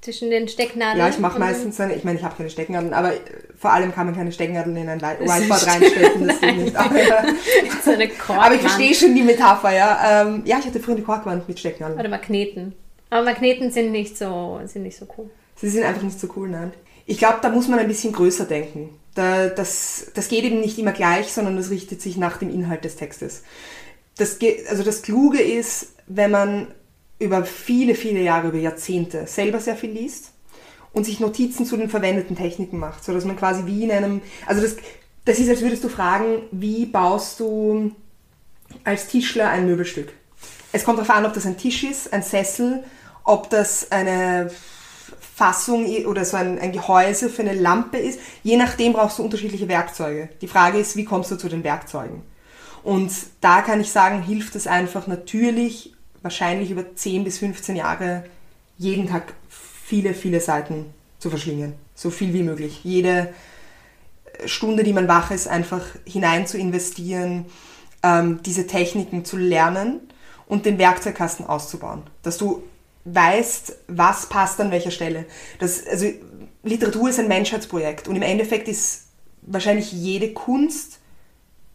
zwischen 0.00 0.30
den 0.30 0.48
Stecknadeln? 0.48 0.98
Ja, 0.98 1.08
ich 1.08 1.18
mache 1.18 1.38
meistens 1.38 1.78
eine, 1.80 1.94
ich 1.94 2.04
meine, 2.04 2.18
ich 2.18 2.24
habe 2.24 2.34
keine 2.36 2.50
Stecknadeln, 2.50 2.94
aber 2.94 3.12
vor 3.58 3.72
allem 3.72 3.92
kann 3.94 4.06
man 4.06 4.16
keine 4.16 4.32
Stecknadeln 4.32 4.76
in 4.76 4.88
ein 4.88 5.00
Whiteboard 5.00 5.66
reinstecken, 5.66 6.28
das 6.28 6.40
geht 6.40 6.56
nicht. 6.56 6.76
Aber, 6.76 6.94
so 7.84 7.90
eine 7.90 8.10
aber 8.28 8.54
ich 8.54 8.60
verstehe 8.60 8.94
schon 8.94 9.14
die 9.14 9.22
Metapher, 9.22 9.72
ja. 9.72 10.22
Ähm, 10.22 10.42
ja, 10.46 10.58
ich 10.58 10.66
hatte 10.66 10.80
früher 10.80 10.96
eine 10.96 11.04
Korkwand 11.04 11.46
mit 11.48 11.58
Stecknadeln. 11.58 11.98
Oder 11.98 12.08
Magneten. 12.08 12.74
Aber 13.10 13.24
Magneten 13.24 13.70
sind 13.70 13.92
nicht 13.92 14.16
so, 14.16 14.60
sind 14.64 14.84
nicht 14.84 14.96
so 14.96 15.06
cool. 15.18 15.30
Sie 15.56 15.68
sind 15.68 15.84
einfach 15.84 16.02
nicht 16.02 16.18
so 16.18 16.28
cool, 16.36 16.48
nein. 16.48 16.72
Ich 17.06 17.18
glaube, 17.18 17.38
da 17.42 17.50
muss 17.50 17.68
man 17.68 17.78
ein 17.78 17.88
bisschen 17.88 18.12
größer 18.12 18.44
denken. 18.44 18.99
Da, 19.14 19.48
das, 19.48 20.06
das 20.14 20.28
geht 20.28 20.44
eben 20.44 20.60
nicht 20.60 20.78
immer 20.78 20.92
gleich, 20.92 21.32
sondern 21.32 21.56
das 21.56 21.70
richtet 21.70 22.00
sich 22.00 22.16
nach 22.16 22.38
dem 22.38 22.50
Inhalt 22.50 22.84
des 22.84 22.96
Textes. 22.96 23.42
Das, 24.16 24.38
also 24.68 24.82
das 24.82 25.02
Kluge 25.02 25.40
ist, 25.40 25.94
wenn 26.06 26.30
man 26.30 26.68
über 27.18 27.44
viele, 27.44 27.94
viele 27.94 28.20
Jahre, 28.20 28.48
über 28.48 28.58
Jahrzehnte 28.58 29.26
selber 29.26 29.60
sehr 29.60 29.76
viel 29.76 29.90
liest 29.90 30.32
und 30.92 31.04
sich 31.04 31.20
Notizen 31.20 31.66
zu 31.66 31.76
den 31.76 31.90
verwendeten 31.90 32.36
Techniken 32.36 32.78
macht, 32.78 33.04
sodass 33.04 33.24
man 33.24 33.36
quasi 33.36 33.66
wie 33.66 33.84
in 33.84 33.92
einem, 33.92 34.22
also 34.46 34.62
das, 34.62 34.76
das 35.24 35.38
ist, 35.38 35.48
als 35.48 35.60
würdest 35.60 35.84
du 35.84 35.88
fragen, 35.88 36.42
wie 36.50 36.86
baust 36.86 37.40
du 37.40 37.92
als 38.84 39.06
Tischler 39.08 39.50
ein 39.50 39.66
Möbelstück? 39.66 40.12
Es 40.72 40.84
kommt 40.84 40.98
darauf 40.98 41.14
an, 41.14 41.26
ob 41.26 41.34
das 41.34 41.46
ein 41.46 41.58
Tisch 41.58 41.84
ist, 41.84 42.12
ein 42.12 42.22
Sessel, 42.22 42.84
ob 43.24 43.50
das 43.50 43.90
eine 43.92 44.50
Fassung 45.40 45.86
oder 46.04 46.26
so 46.26 46.36
ein, 46.36 46.58
ein 46.58 46.70
Gehäuse 46.70 47.30
für 47.30 47.40
eine 47.40 47.54
Lampe 47.54 47.96
ist. 47.96 48.20
Je 48.42 48.58
nachdem 48.58 48.92
brauchst 48.92 49.18
du 49.18 49.22
unterschiedliche 49.22 49.68
Werkzeuge. 49.68 50.28
Die 50.42 50.46
Frage 50.46 50.78
ist, 50.78 50.96
wie 50.96 51.06
kommst 51.06 51.30
du 51.30 51.36
zu 51.36 51.48
den 51.48 51.64
Werkzeugen? 51.64 52.20
Und 52.82 53.10
da 53.40 53.62
kann 53.62 53.80
ich 53.80 53.90
sagen, 53.90 54.22
hilft 54.22 54.54
es 54.54 54.66
einfach 54.66 55.06
natürlich, 55.06 55.94
wahrscheinlich 56.20 56.70
über 56.70 56.94
10 56.94 57.24
bis 57.24 57.38
15 57.38 57.74
Jahre, 57.74 58.24
jeden 58.76 59.08
Tag 59.08 59.32
viele, 59.48 60.12
viele 60.12 60.40
Seiten 60.40 60.92
zu 61.18 61.30
verschlingen. 61.30 61.72
So 61.94 62.10
viel 62.10 62.34
wie 62.34 62.42
möglich. 62.42 62.80
Jede 62.84 63.32
Stunde, 64.44 64.82
die 64.82 64.92
man 64.92 65.08
wach 65.08 65.30
ist, 65.30 65.48
einfach 65.48 65.86
hinein 66.04 66.46
zu 66.46 66.58
investieren, 66.58 67.46
ähm, 68.02 68.40
diese 68.44 68.66
Techniken 68.66 69.24
zu 69.24 69.38
lernen 69.38 70.00
und 70.46 70.66
den 70.66 70.76
Werkzeugkasten 70.76 71.46
auszubauen. 71.46 72.02
Dass 72.22 72.36
du 72.36 72.62
weißt, 73.04 73.76
was 73.88 74.28
passt 74.28 74.60
an 74.60 74.70
welcher 74.70 74.90
Stelle. 74.90 75.26
Das, 75.58 75.86
also 75.86 76.06
Literatur 76.62 77.08
ist 77.08 77.18
ein 77.18 77.28
Menschheitsprojekt 77.28 78.08
und 78.08 78.16
im 78.16 78.22
Endeffekt 78.22 78.68
ist 78.68 79.06
wahrscheinlich 79.42 79.92
jede 79.92 80.32
Kunst, 80.32 80.98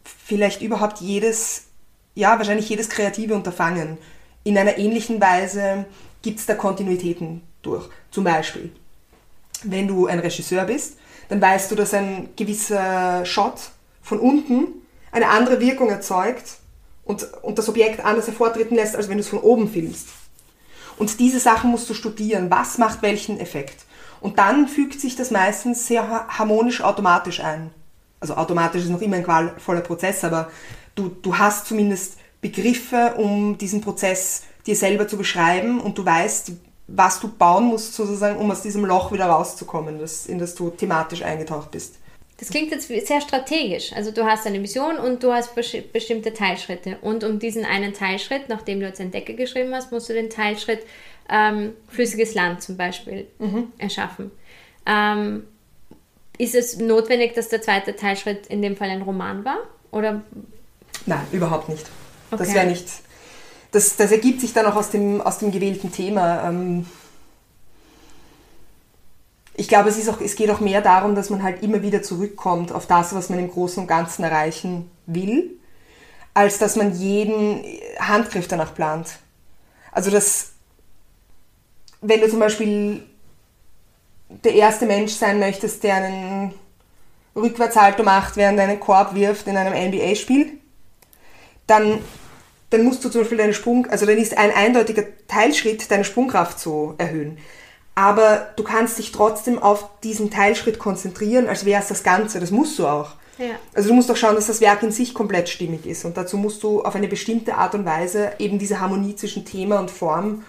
vielleicht 0.04 0.62
überhaupt 0.62 1.00
jedes, 1.00 1.64
ja, 2.14 2.38
wahrscheinlich 2.38 2.68
jedes 2.68 2.88
kreative 2.88 3.34
Unterfangen 3.34 3.98
in 4.46 4.56
einer 4.56 4.78
ähnlichen 4.78 5.20
Weise 5.20 5.86
gibt 6.22 6.38
es 6.38 6.46
da 6.46 6.54
Kontinuitäten 6.54 7.42
durch. 7.62 7.88
Zum 8.12 8.22
Beispiel, 8.22 8.70
wenn 9.64 9.88
du 9.88 10.06
ein 10.06 10.20
Regisseur 10.20 10.64
bist, 10.64 10.98
dann 11.28 11.42
weißt 11.42 11.68
du, 11.68 11.74
dass 11.74 11.92
ein 11.92 12.28
gewisser 12.36 13.26
Shot 13.26 13.70
von 14.02 14.20
unten 14.20 14.68
eine 15.10 15.30
andere 15.30 15.58
Wirkung 15.58 15.90
erzeugt 15.90 16.58
und, 17.04 17.24
und 17.42 17.58
das 17.58 17.68
Objekt 17.68 18.04
anders 18.04 18.28
hervortreten 18.28 18.76
lässt, 18.76 18.94
als 18.94 19.08
wenn 19.08 19.16
du 19.16 19.22
es 19.22 19.28
von 19.28 19.40
oben 19.40 19.68
filmst. 19.68 20.10
Und 20.98 21.20
diese 21.20 21.40
Sachen 21.40 21.70
musst 21.70 21.88
du 21.90 21.94
studieren. 21.94 22.50
Was 22.50 22.78
macht 22.78 23.02
welchen 23.02 23.38
Effekt? 23.38 23.84
Und 24.20 24.38
dann 24.38 24.66
fügt 24.66 25.00
sich 25.00 25.14
das 25.16 25.30
meistens 25.30 25.86
sehr 25.86 26.26
harmonisch 26.28 26.80
automatisch 26.80 27.40
ein. 27.40 27.70
Also 28.20 28.34
automatisch 28.34 28.82
ist 28.82 28.90
noch 28.90 29.02
immer 29.02 29.16
ein 29.16 29.24
qualvoller 29.24 29.82
Prozess, 29.82 30.24
aber 30.24 30.50
du, 30.94 31.08
du 31.08 31.36
hast 31.36 31.66
zumindest 31.66 32.16
Begriffe, 32.40 33.14
um 33.18 33.58
diesen 33.58 33.82
Prozess 33.82 34.44
dir 34.66 34.74
selber 34.74 35.06
zu 35.06 35.16
beschreiben 35.16 35.80
und 35.80 35.98
du 35.98 36.04
weißt, 36.04 36.52
was 36.88 37.20
du 37.20 37.28
bauen 37.28 37.66
musst, 37.66 37.94
sozusagen, 37.94 38.38
um 38.38 38.50
aus 38.50 38.62
diesem 38.62 38.84
Loch 38.84 39.12
wieder 39.12 39.26
rauszukommen, 39.26 39.98
das, 39.98 40.26
in 40.26 40.38
das 40.38 40.54
du 40.54 40.70
thematisch 40.70 41.22
eingetaucht 41.22 41.70
bist. 41.70 41.96
Das 42.38 42.50
klingt 42.50 42.70
jetzt 42.70 42.88
sehr 42.88 43.20
strategisch. 43.22 43.92
Also 43.94 44.10
du 44.10 44.24
hast 44.24 44.46
eine 44.46 44.62
Vision 44.62 44.98
und 44.98 45.22
du 45.22 45.32
hast 45.32 45.54
bestimmte 45.54 46.34
Teilschritte. 46.34 46.98
Und 47.00 47.24
um 47.24 47.38
diesen 47.38 47.64
einen 47.64 47.94
Teilschritt, 47.94 48.48
nachdem 48.48 48.80
du 48.80 48.86
jetzt 48.86 49.00
Entdecker 49.00 49.32
geschrieben 49.32 49.74
hast, 49.74 49.90
musst 49.90 50.10
du 50.10 50.12
den 50.12 50.28
Teilschritt 50.28 50.80
ähm, 51.30 51.72
flüssiges 51.88 52.34
Land 52.34 52.62
zum 52.62 52.76
Beispiel 52.76 53.26
mhm. 53.38 53.72
erschaffen. 53.78 54.30
Ähm, 54.84 55.44
ist 56.38 56.54
es 56.54 56.78
notwendig, 56.78 57.34
dass 57.34 57.48
der 57.48 57.62
zweite 57.62 57.96
Teilschritt 57.96 58.46
in 58.48 58.60
dem 58.60 58.76
Fall 58.76 58.90
ein 58.90 59.02
Roman 59.02 59.44
war? 59.44 59.58
Oder? 59.90 60.22
Nein, 61.06 61.26
überhaupt 61.32 61.70
nicht. 61.70 61.86
Okay. 62.30 62.44
Das 62.44 62.54
wäre 62.54 62.66
nicht. 62.66 62.86
Das, 63.72 63.96
das 63.96 64.12
ergibt 64.12 64.42
sich 64.42 64.52
dann 64.52 64.66
auch 64.66 64.76
aus 64.76 64.90
dem, 64.90 65.22
aus 65.22 65.38
dem 65.38 65.50
gewählten 65.52 65.90
Thema. 65.90 66.48
Ähm, 66.48 66.86
ich 69.58 69.68
glaube, 69.68 69.88
es, 69.88 69.96
ist 69.96 70.08
auch, 70.08 70.20
es 70.20 70.36
geht 70.36 70.50
auch 70.50 70.60
mehr 70.60 70.82
darum, 70.82 71.14
dass 71.14 71.30
man 71.30 71.42
halt 71.42 71.62
immer 71.62 71.80
wieder 71.82 72.02
zurückkommt 72.02 72.72
auf 72.72 72.86
das, 72.86 73.14
was 73.14 73.30
man 73.30 73.38
im 73.38 73.50
Großen 73.50 73.82
und 73.82 73.86
Ganzen 73.86 74.22
erreichen 74.22 74.90
will, 75.06 75.58
als 76.34 76.58
dass 76.58 76.76
man 76.76 76.94
jeden 76.94 77.64
Handgriff 77.98 78.48
danach 78.48 78.74
plant. 78.74 79.18
Also 79.92 80.10
dass, 80.10 80.52
wenn 82.02 82.20
du 82.20 82.28
zum 82.28 82.38
Beispiel 82.38 83.02
der 84.28 84.54
erste 84.54 84.84
Mensch 84.84 85.12
sein 85.12 85.38
möchtest, 85.38 85.82
der 85.84 85.94
einen 85.94 86.54
Rückwärtshalter 87.34 88.02
macht, 88.02 88.36
während 88.36 88.58
er 88.58 88.64
einen 88.64 88.80
Korb 88.80 89.14
wirft 89.14 89.46
in 89.46 89.56
einem 89.56 89.72
NBA-Spiel, 89.72 90.58
dann, 91.66 92.00
dann 92.68 92.84
musst 92.84 93.02
du 93.04 93.08
zum 93.08 93.22
Beispiel 93.22 93.38
deinen 93.38 93.54
Sprung, 93.54 93.86
also 93.86 94.04
dann 94.04 94.18
ist 94.18 94.36
ein 94.36 94.52
eindeutiger 94.54 95.04
Teilschritt, 95.28 95.90
deine 95.90 96.04
Sprungkraft 96.04 96.58
zu 96.58 96.94
erhöhen 96.98 97.38
aber 97.96 98.52
du 98.56 98.62
kannst 98.62 98.98
dich 98.98 99.10
trotzdem 99.10 99.58
auf 99.60 99.88
diesen 100.04 100.30
Teilschritt 100.30 100.78
konzentrieren, 100.78 101.48
als 101.48 101.64
wäre 101.64 101.80
es 101.80 101.88
das 101.88 102.04
Ganze. 102.04 102.38
Das 102.38 102.50
musst 102.50 102.78
du 102.78 102.86
auch. 102.86 103.12
Ja. 103.38 103.56
Also 103.74 103.88
du 103.88 103.94
musst 103.94 104.10
auch 104.10 104.16
schauen, 104.16 104.34
dass 104.34 104.46
das 104.46 104.60
Werk 104.60 104.82
in 104.82 104.92
sich 104.92 105.14
komplett 105.14 105.48
stimmig 105.48 105.86
ist. 105.86 106.04
Und 106.04 106.16
dazu 106.16 106.36
musst 106.36 106.62
du 106.62 106.82
auf 106.82 106.94
eine 106.94 107.08
bestimmte 107.08 107.54
Art 107.54 107.74
und 107.74 107.86
Weise 107.86 108.32
eben 108.38 108.58
diese 108.58 108.80
Harmonie 108.80 109.16
zwischen 109.16 109.46
Thema 109.46 109.80
und 109.80 109.90
Form 109.90 110.44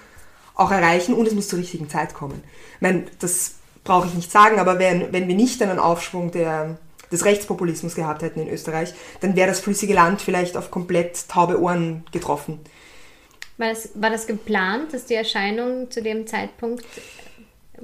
auch 0.55 0.71
erreichen 0.71 1.13
und 1.13 1.25
es 1.25 1.33
muss 1.33 1.47
zur 1.47 1.59
richtigen 1.59 1.89
Zeit 1.89 2.13
kommen. 2.13 2.43
Ich 2.75 2.81
meine, 2.81 3.05
das 3.19 3.55
brauche 3.85 4.07
ich 4.07 4.13
nicht 4.13 4.31
sagen, 4.31 4.59
aber 4.59 4.77
wenn, 4.77 5.13
wenn 5.13 5.29
wir 5.29 5.35
nicht 5.35 5.61
einen 5.61 5.79
Aufschwung 5.79 6.31
der, 6.31 6.77
des 7.13 7.23
Rechtspopulismus 7.23 7.95
gehabt 7.95 8.23
hätten 8.23 8.41
in 8.41 8.49
Österreich, 8.49 8.93
dann 9.21 9.37
wäre 9.37 9.47
das 9.47 9.61
flüssige 9.61 9.93
Land 9.93 10.21
vielleicht 10.21 10.57
auf 10.57 10.69
komplett 10.69 11.29
taube 11.29 11.61
Ohren 11.61 12.03
getroffen. 12.11 12.59
War 13.57 13.69
das, 13.69 13.89
war 13.95 14.09
das 14.09 14.27
geplant, 14.27 14.93
dass 14.93 15.05
die 15.05 15.15
Erscheinung 15.15 15.89
zu 15.89 16.01
dem 16.01 16.27
Zeitpunkt 16.27 16.83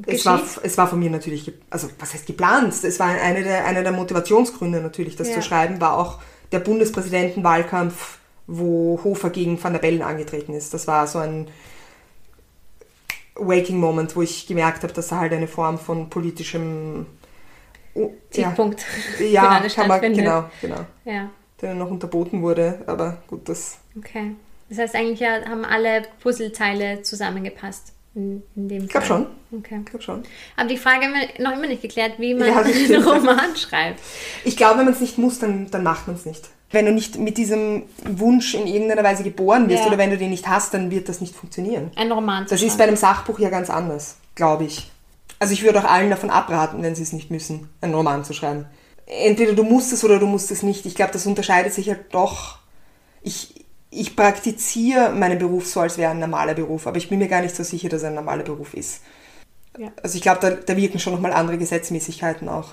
es 0.06 0.26
war, 0.26 0.42
es 0.64 0.78
war 0.78 0.88
von 0.88 1.00
mir 1.00 1.10
natürlich, 1.10 1.52
also 1.70 1.90
was 2.00 2.14
heißt 2.14 2.26
geplant? 2.26 2.74
Es 2.84 3.00
war 3.00 3.10
eine 3.10 3.44
der, 3.44 3.66
einer 3.66 3.84
der 3.84 3.92
Motivationsgründe 3.92 4.82
natürlich, 4.82 5.16
das 5.16 5.30
ja. 5.30 5.36
zu 5.36 5.42
schreiben, 5.42 5.80
war 5.80 5.98
auch 5.98 6.20
der 6.52 6.60
Bundespräsidentenwahlkampf, 6.60 8.18
wo 8.48 9.00
Hofer 9.04 9.30
gegen 9.30 9.62
Van 9.64 9.74
der 9.74 9.80
Bellen 9.80 10.02
angetreten 10.02 10.54
ist. 10.54 10.74
Das 10.74 10.88
war 10.88 11.08
so 11.08 11.20
ein 11.20 11.48
Waking 13.36 13.80
Moment, 13.80 14.16
wo 14.16 14.22
ich 14.22 14.48
gemerkt 14.48 14.84
habe, 14.84 14.94
dass 14.94 15.08
da 15.10 15.20
halt 15.20 15.34
eine 15.34 15.48
Form 15.48 15.78
von 15.78 16.10
politischem 16.10 17.06
Tiefpunkt 18.32 18.86
ja, 19.20 19.62
ja 19.62 19.70
kann 19.70 19.88
man, 19.88 20.02
genau, 20.02 20.46
genau. 20.62 20.86
Ja. 21.06 21.30
Der 21.62 21.76
noch 21.76 21.92
unterboten 21.92 22.42
wurde, 22.42 22.84
aber 22.88 23.22
gut, 23.28 23.48
das. 23.48 23.78
Okay. 23.98 24.36
Das 24.70 24.80
heißt, 24.80 24.96
eigentlich 24.96 25.22
haben 25.28 25.66
alle 25.66 26.04
Puzzleteile 26.22 27.04
zusammengepasst 27.04 27.94
in, 28.16 28.44
in 28.56 28.70
dem 28.70 28.84
Ich 28.84 28.90
glaube 28.90 29.06
schon. 29.06 29.26
Okay. 29.52 29.80
Ich 29.80 29.86
glaube 29.86 30.04
schon. 30.04 30.24
Aber 30.56 30.68
die 30.68 30.78
Frage 30.78 31.06
haben 31.06 31.14
wir 31.14 31.44
noch 31.44 31.58
immer 31.58 31.68
nicht 31.68 31.82
geklärt, 31.82 32.14
wie 32.18 32.34
man 32.34 32.48
ja, 32.48 32.58
einen 32.62 33.04
Roman 33.04 33.56
schreibt. 33.56 34.00
Ich 34.44 34.58
glaube, 34.58 34.80
wenn 34.80 34.86
man 34.86 34.94
es 34.94 35.02
nicht 35.02 35.18
muss, 35.18 35.40
dann, 35.40 35.70
dann 35.72 35.84
macht 35.84 36.08
man 36.08 36.16
es 36.16 36.26
nicht. 36.26 36.50
Wenn 36.72 36.86
du 36.86 36.92
nicht 36.92 37.20
mit 37.20 37.38
diesem 37.38 37.84
Wunsch 38.04 38.56
in 38.56 38.66
irgendeiner 38.66 39.04
Weise 39.04 39.24
geboren 39.24 39.70
wirst 39.70 39.82
ja. 39.82 39.88
oder 39.88 39.98
wenn 39.98 40.10
du 40.10 40.18
den 40.18 40.32
nicht 40.32 40.48
hast, 40.48 40.74
dann 40.74 40.90
wird 40.90 41.08
das 41.08 41.22
nicht 41.22 41.36
funktionieren. 41.36 41.92
Ein 41.96 42.12
Roman 42.12 42.48
zu 42.48 42.56
Das 42.56 42.64
ist 42.64 42.78
bei 42.78 42.86
einem 42.86 42.96
Sachbuch 42.96 43.38
ja 43.40 43.50
ganz 43.50 43.70
anders, 43.70 44.18
glaube 44.34 44.66
ich. 44.66 44.90
Also 45.38 45.54
ich 45.54 45.64
würde 45.64 45.80
auch 45.80 45.90
allen 45.92 46.10
davon 46.10 46.30
abraten, 46.30 46.82
wenn 46.82 46.96
sie 46.96 47.04
es 47.04 47.14
nicht 47.14 47.30
müssen, 47.30 47.70
einen 47.82 47.94
Roman 47.94 48.24
zu 48.24 48.34
schreiben. 48.34 48.66
Entweder 49.06 49.54
du 49.54 49.64
musst 49.64 49.94
es 49.94 50.04
oder 50.04 50.18
du 50.18 50.26
musst 50.26 50.50
es 50.52 50.64
nicht. 50.64 50.86
Ich 50.86 50.96
glaube, 50.96 51.12
das 51.12 51.26
unterscheidet 51.26 51.74
sich 51.74 51.90
halt 51.90 52.14
doch. 52.14 52.60
Ich, 53.22 53.53
ich 53.96 54.16
praktiziere 54.16 55.12
meinen 55.12 55.40
Beruf 55.40 55.68
so, 55.68 55.82
als 55.82 55.98
wäre 55.98 56.12
ein 56.12 56.20
normaler 56.20 56.54
Beruf, 56.54 56.88
aber 56.88 56.98
ich 56.98 57.10
bin 57.10 57.20
mir 57.20 57.28
gar 57.28 57.42
nicht 57.42 57.56
so 57.56 57.64
sicher, 57.64 57.90
dass 57.90 58.04
er 58.04 58.10
ein 58.10 58.16
normaler 58.16 58.44
Beruf 58.44 58.74
ist. 58.74 59.02
Ja. 59.78 59.92
Also 60.02 60.18
ich 60.18 60.22
glaube, 60.22 60.40
da, 60.42 60.52
da 60.52 60.78
wirken 60.78 61.00
schon 61.00 61.14
nochmal 61.14 61.34
andere 61.34 61.58
Gesetzmäßigkeiten 61.58 62.48
auch. 62.50 62.72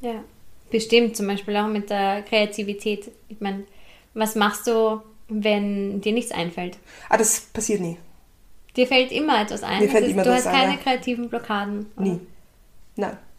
Ja, 0.00 0.22
bestimmt, 0.70 1.16
zum 1.16 1.26
Beispiel 1.26 1.56
auch 1.56 1.68
mit 1.68 1.90
der 1.90 2.22
Kreativität. 2.22 3.10
Ich 3.28 3.40
meine, 3.40 3.64
was 4.14 4.34
machst 4.34 4.66
du, 4.66 5.00
wenn 5.28 6.00
dir 6.00 6.12
nichts 6.12 6.32
einfällt? 6.32 6.78
Ah, 7.08 7.16
das 7.16 7.40
passiert 7.40 7.80
nie. 7.80 7.96
Dir 8.76 8.86
fällt 8.86 9.12
immer 9.12 9.40
etwas 9.42 9.62
ein. 9.62 9.80
Mir 9.80 9.88
fällt 9.88 10.04
das 10.04 10.12
immer 10.12 10.22
du 10.22 10.32
hast 10.32 10.46
ein, 10.46 10.54
keine 10.54 10.72
ja. 10.72 10.78
kreativen 10.78 11.28
Blockaden. 11.28 11.86
oder? 11.96 12.06
Nie. 12.06 12.20
Nein. 12.96 13.16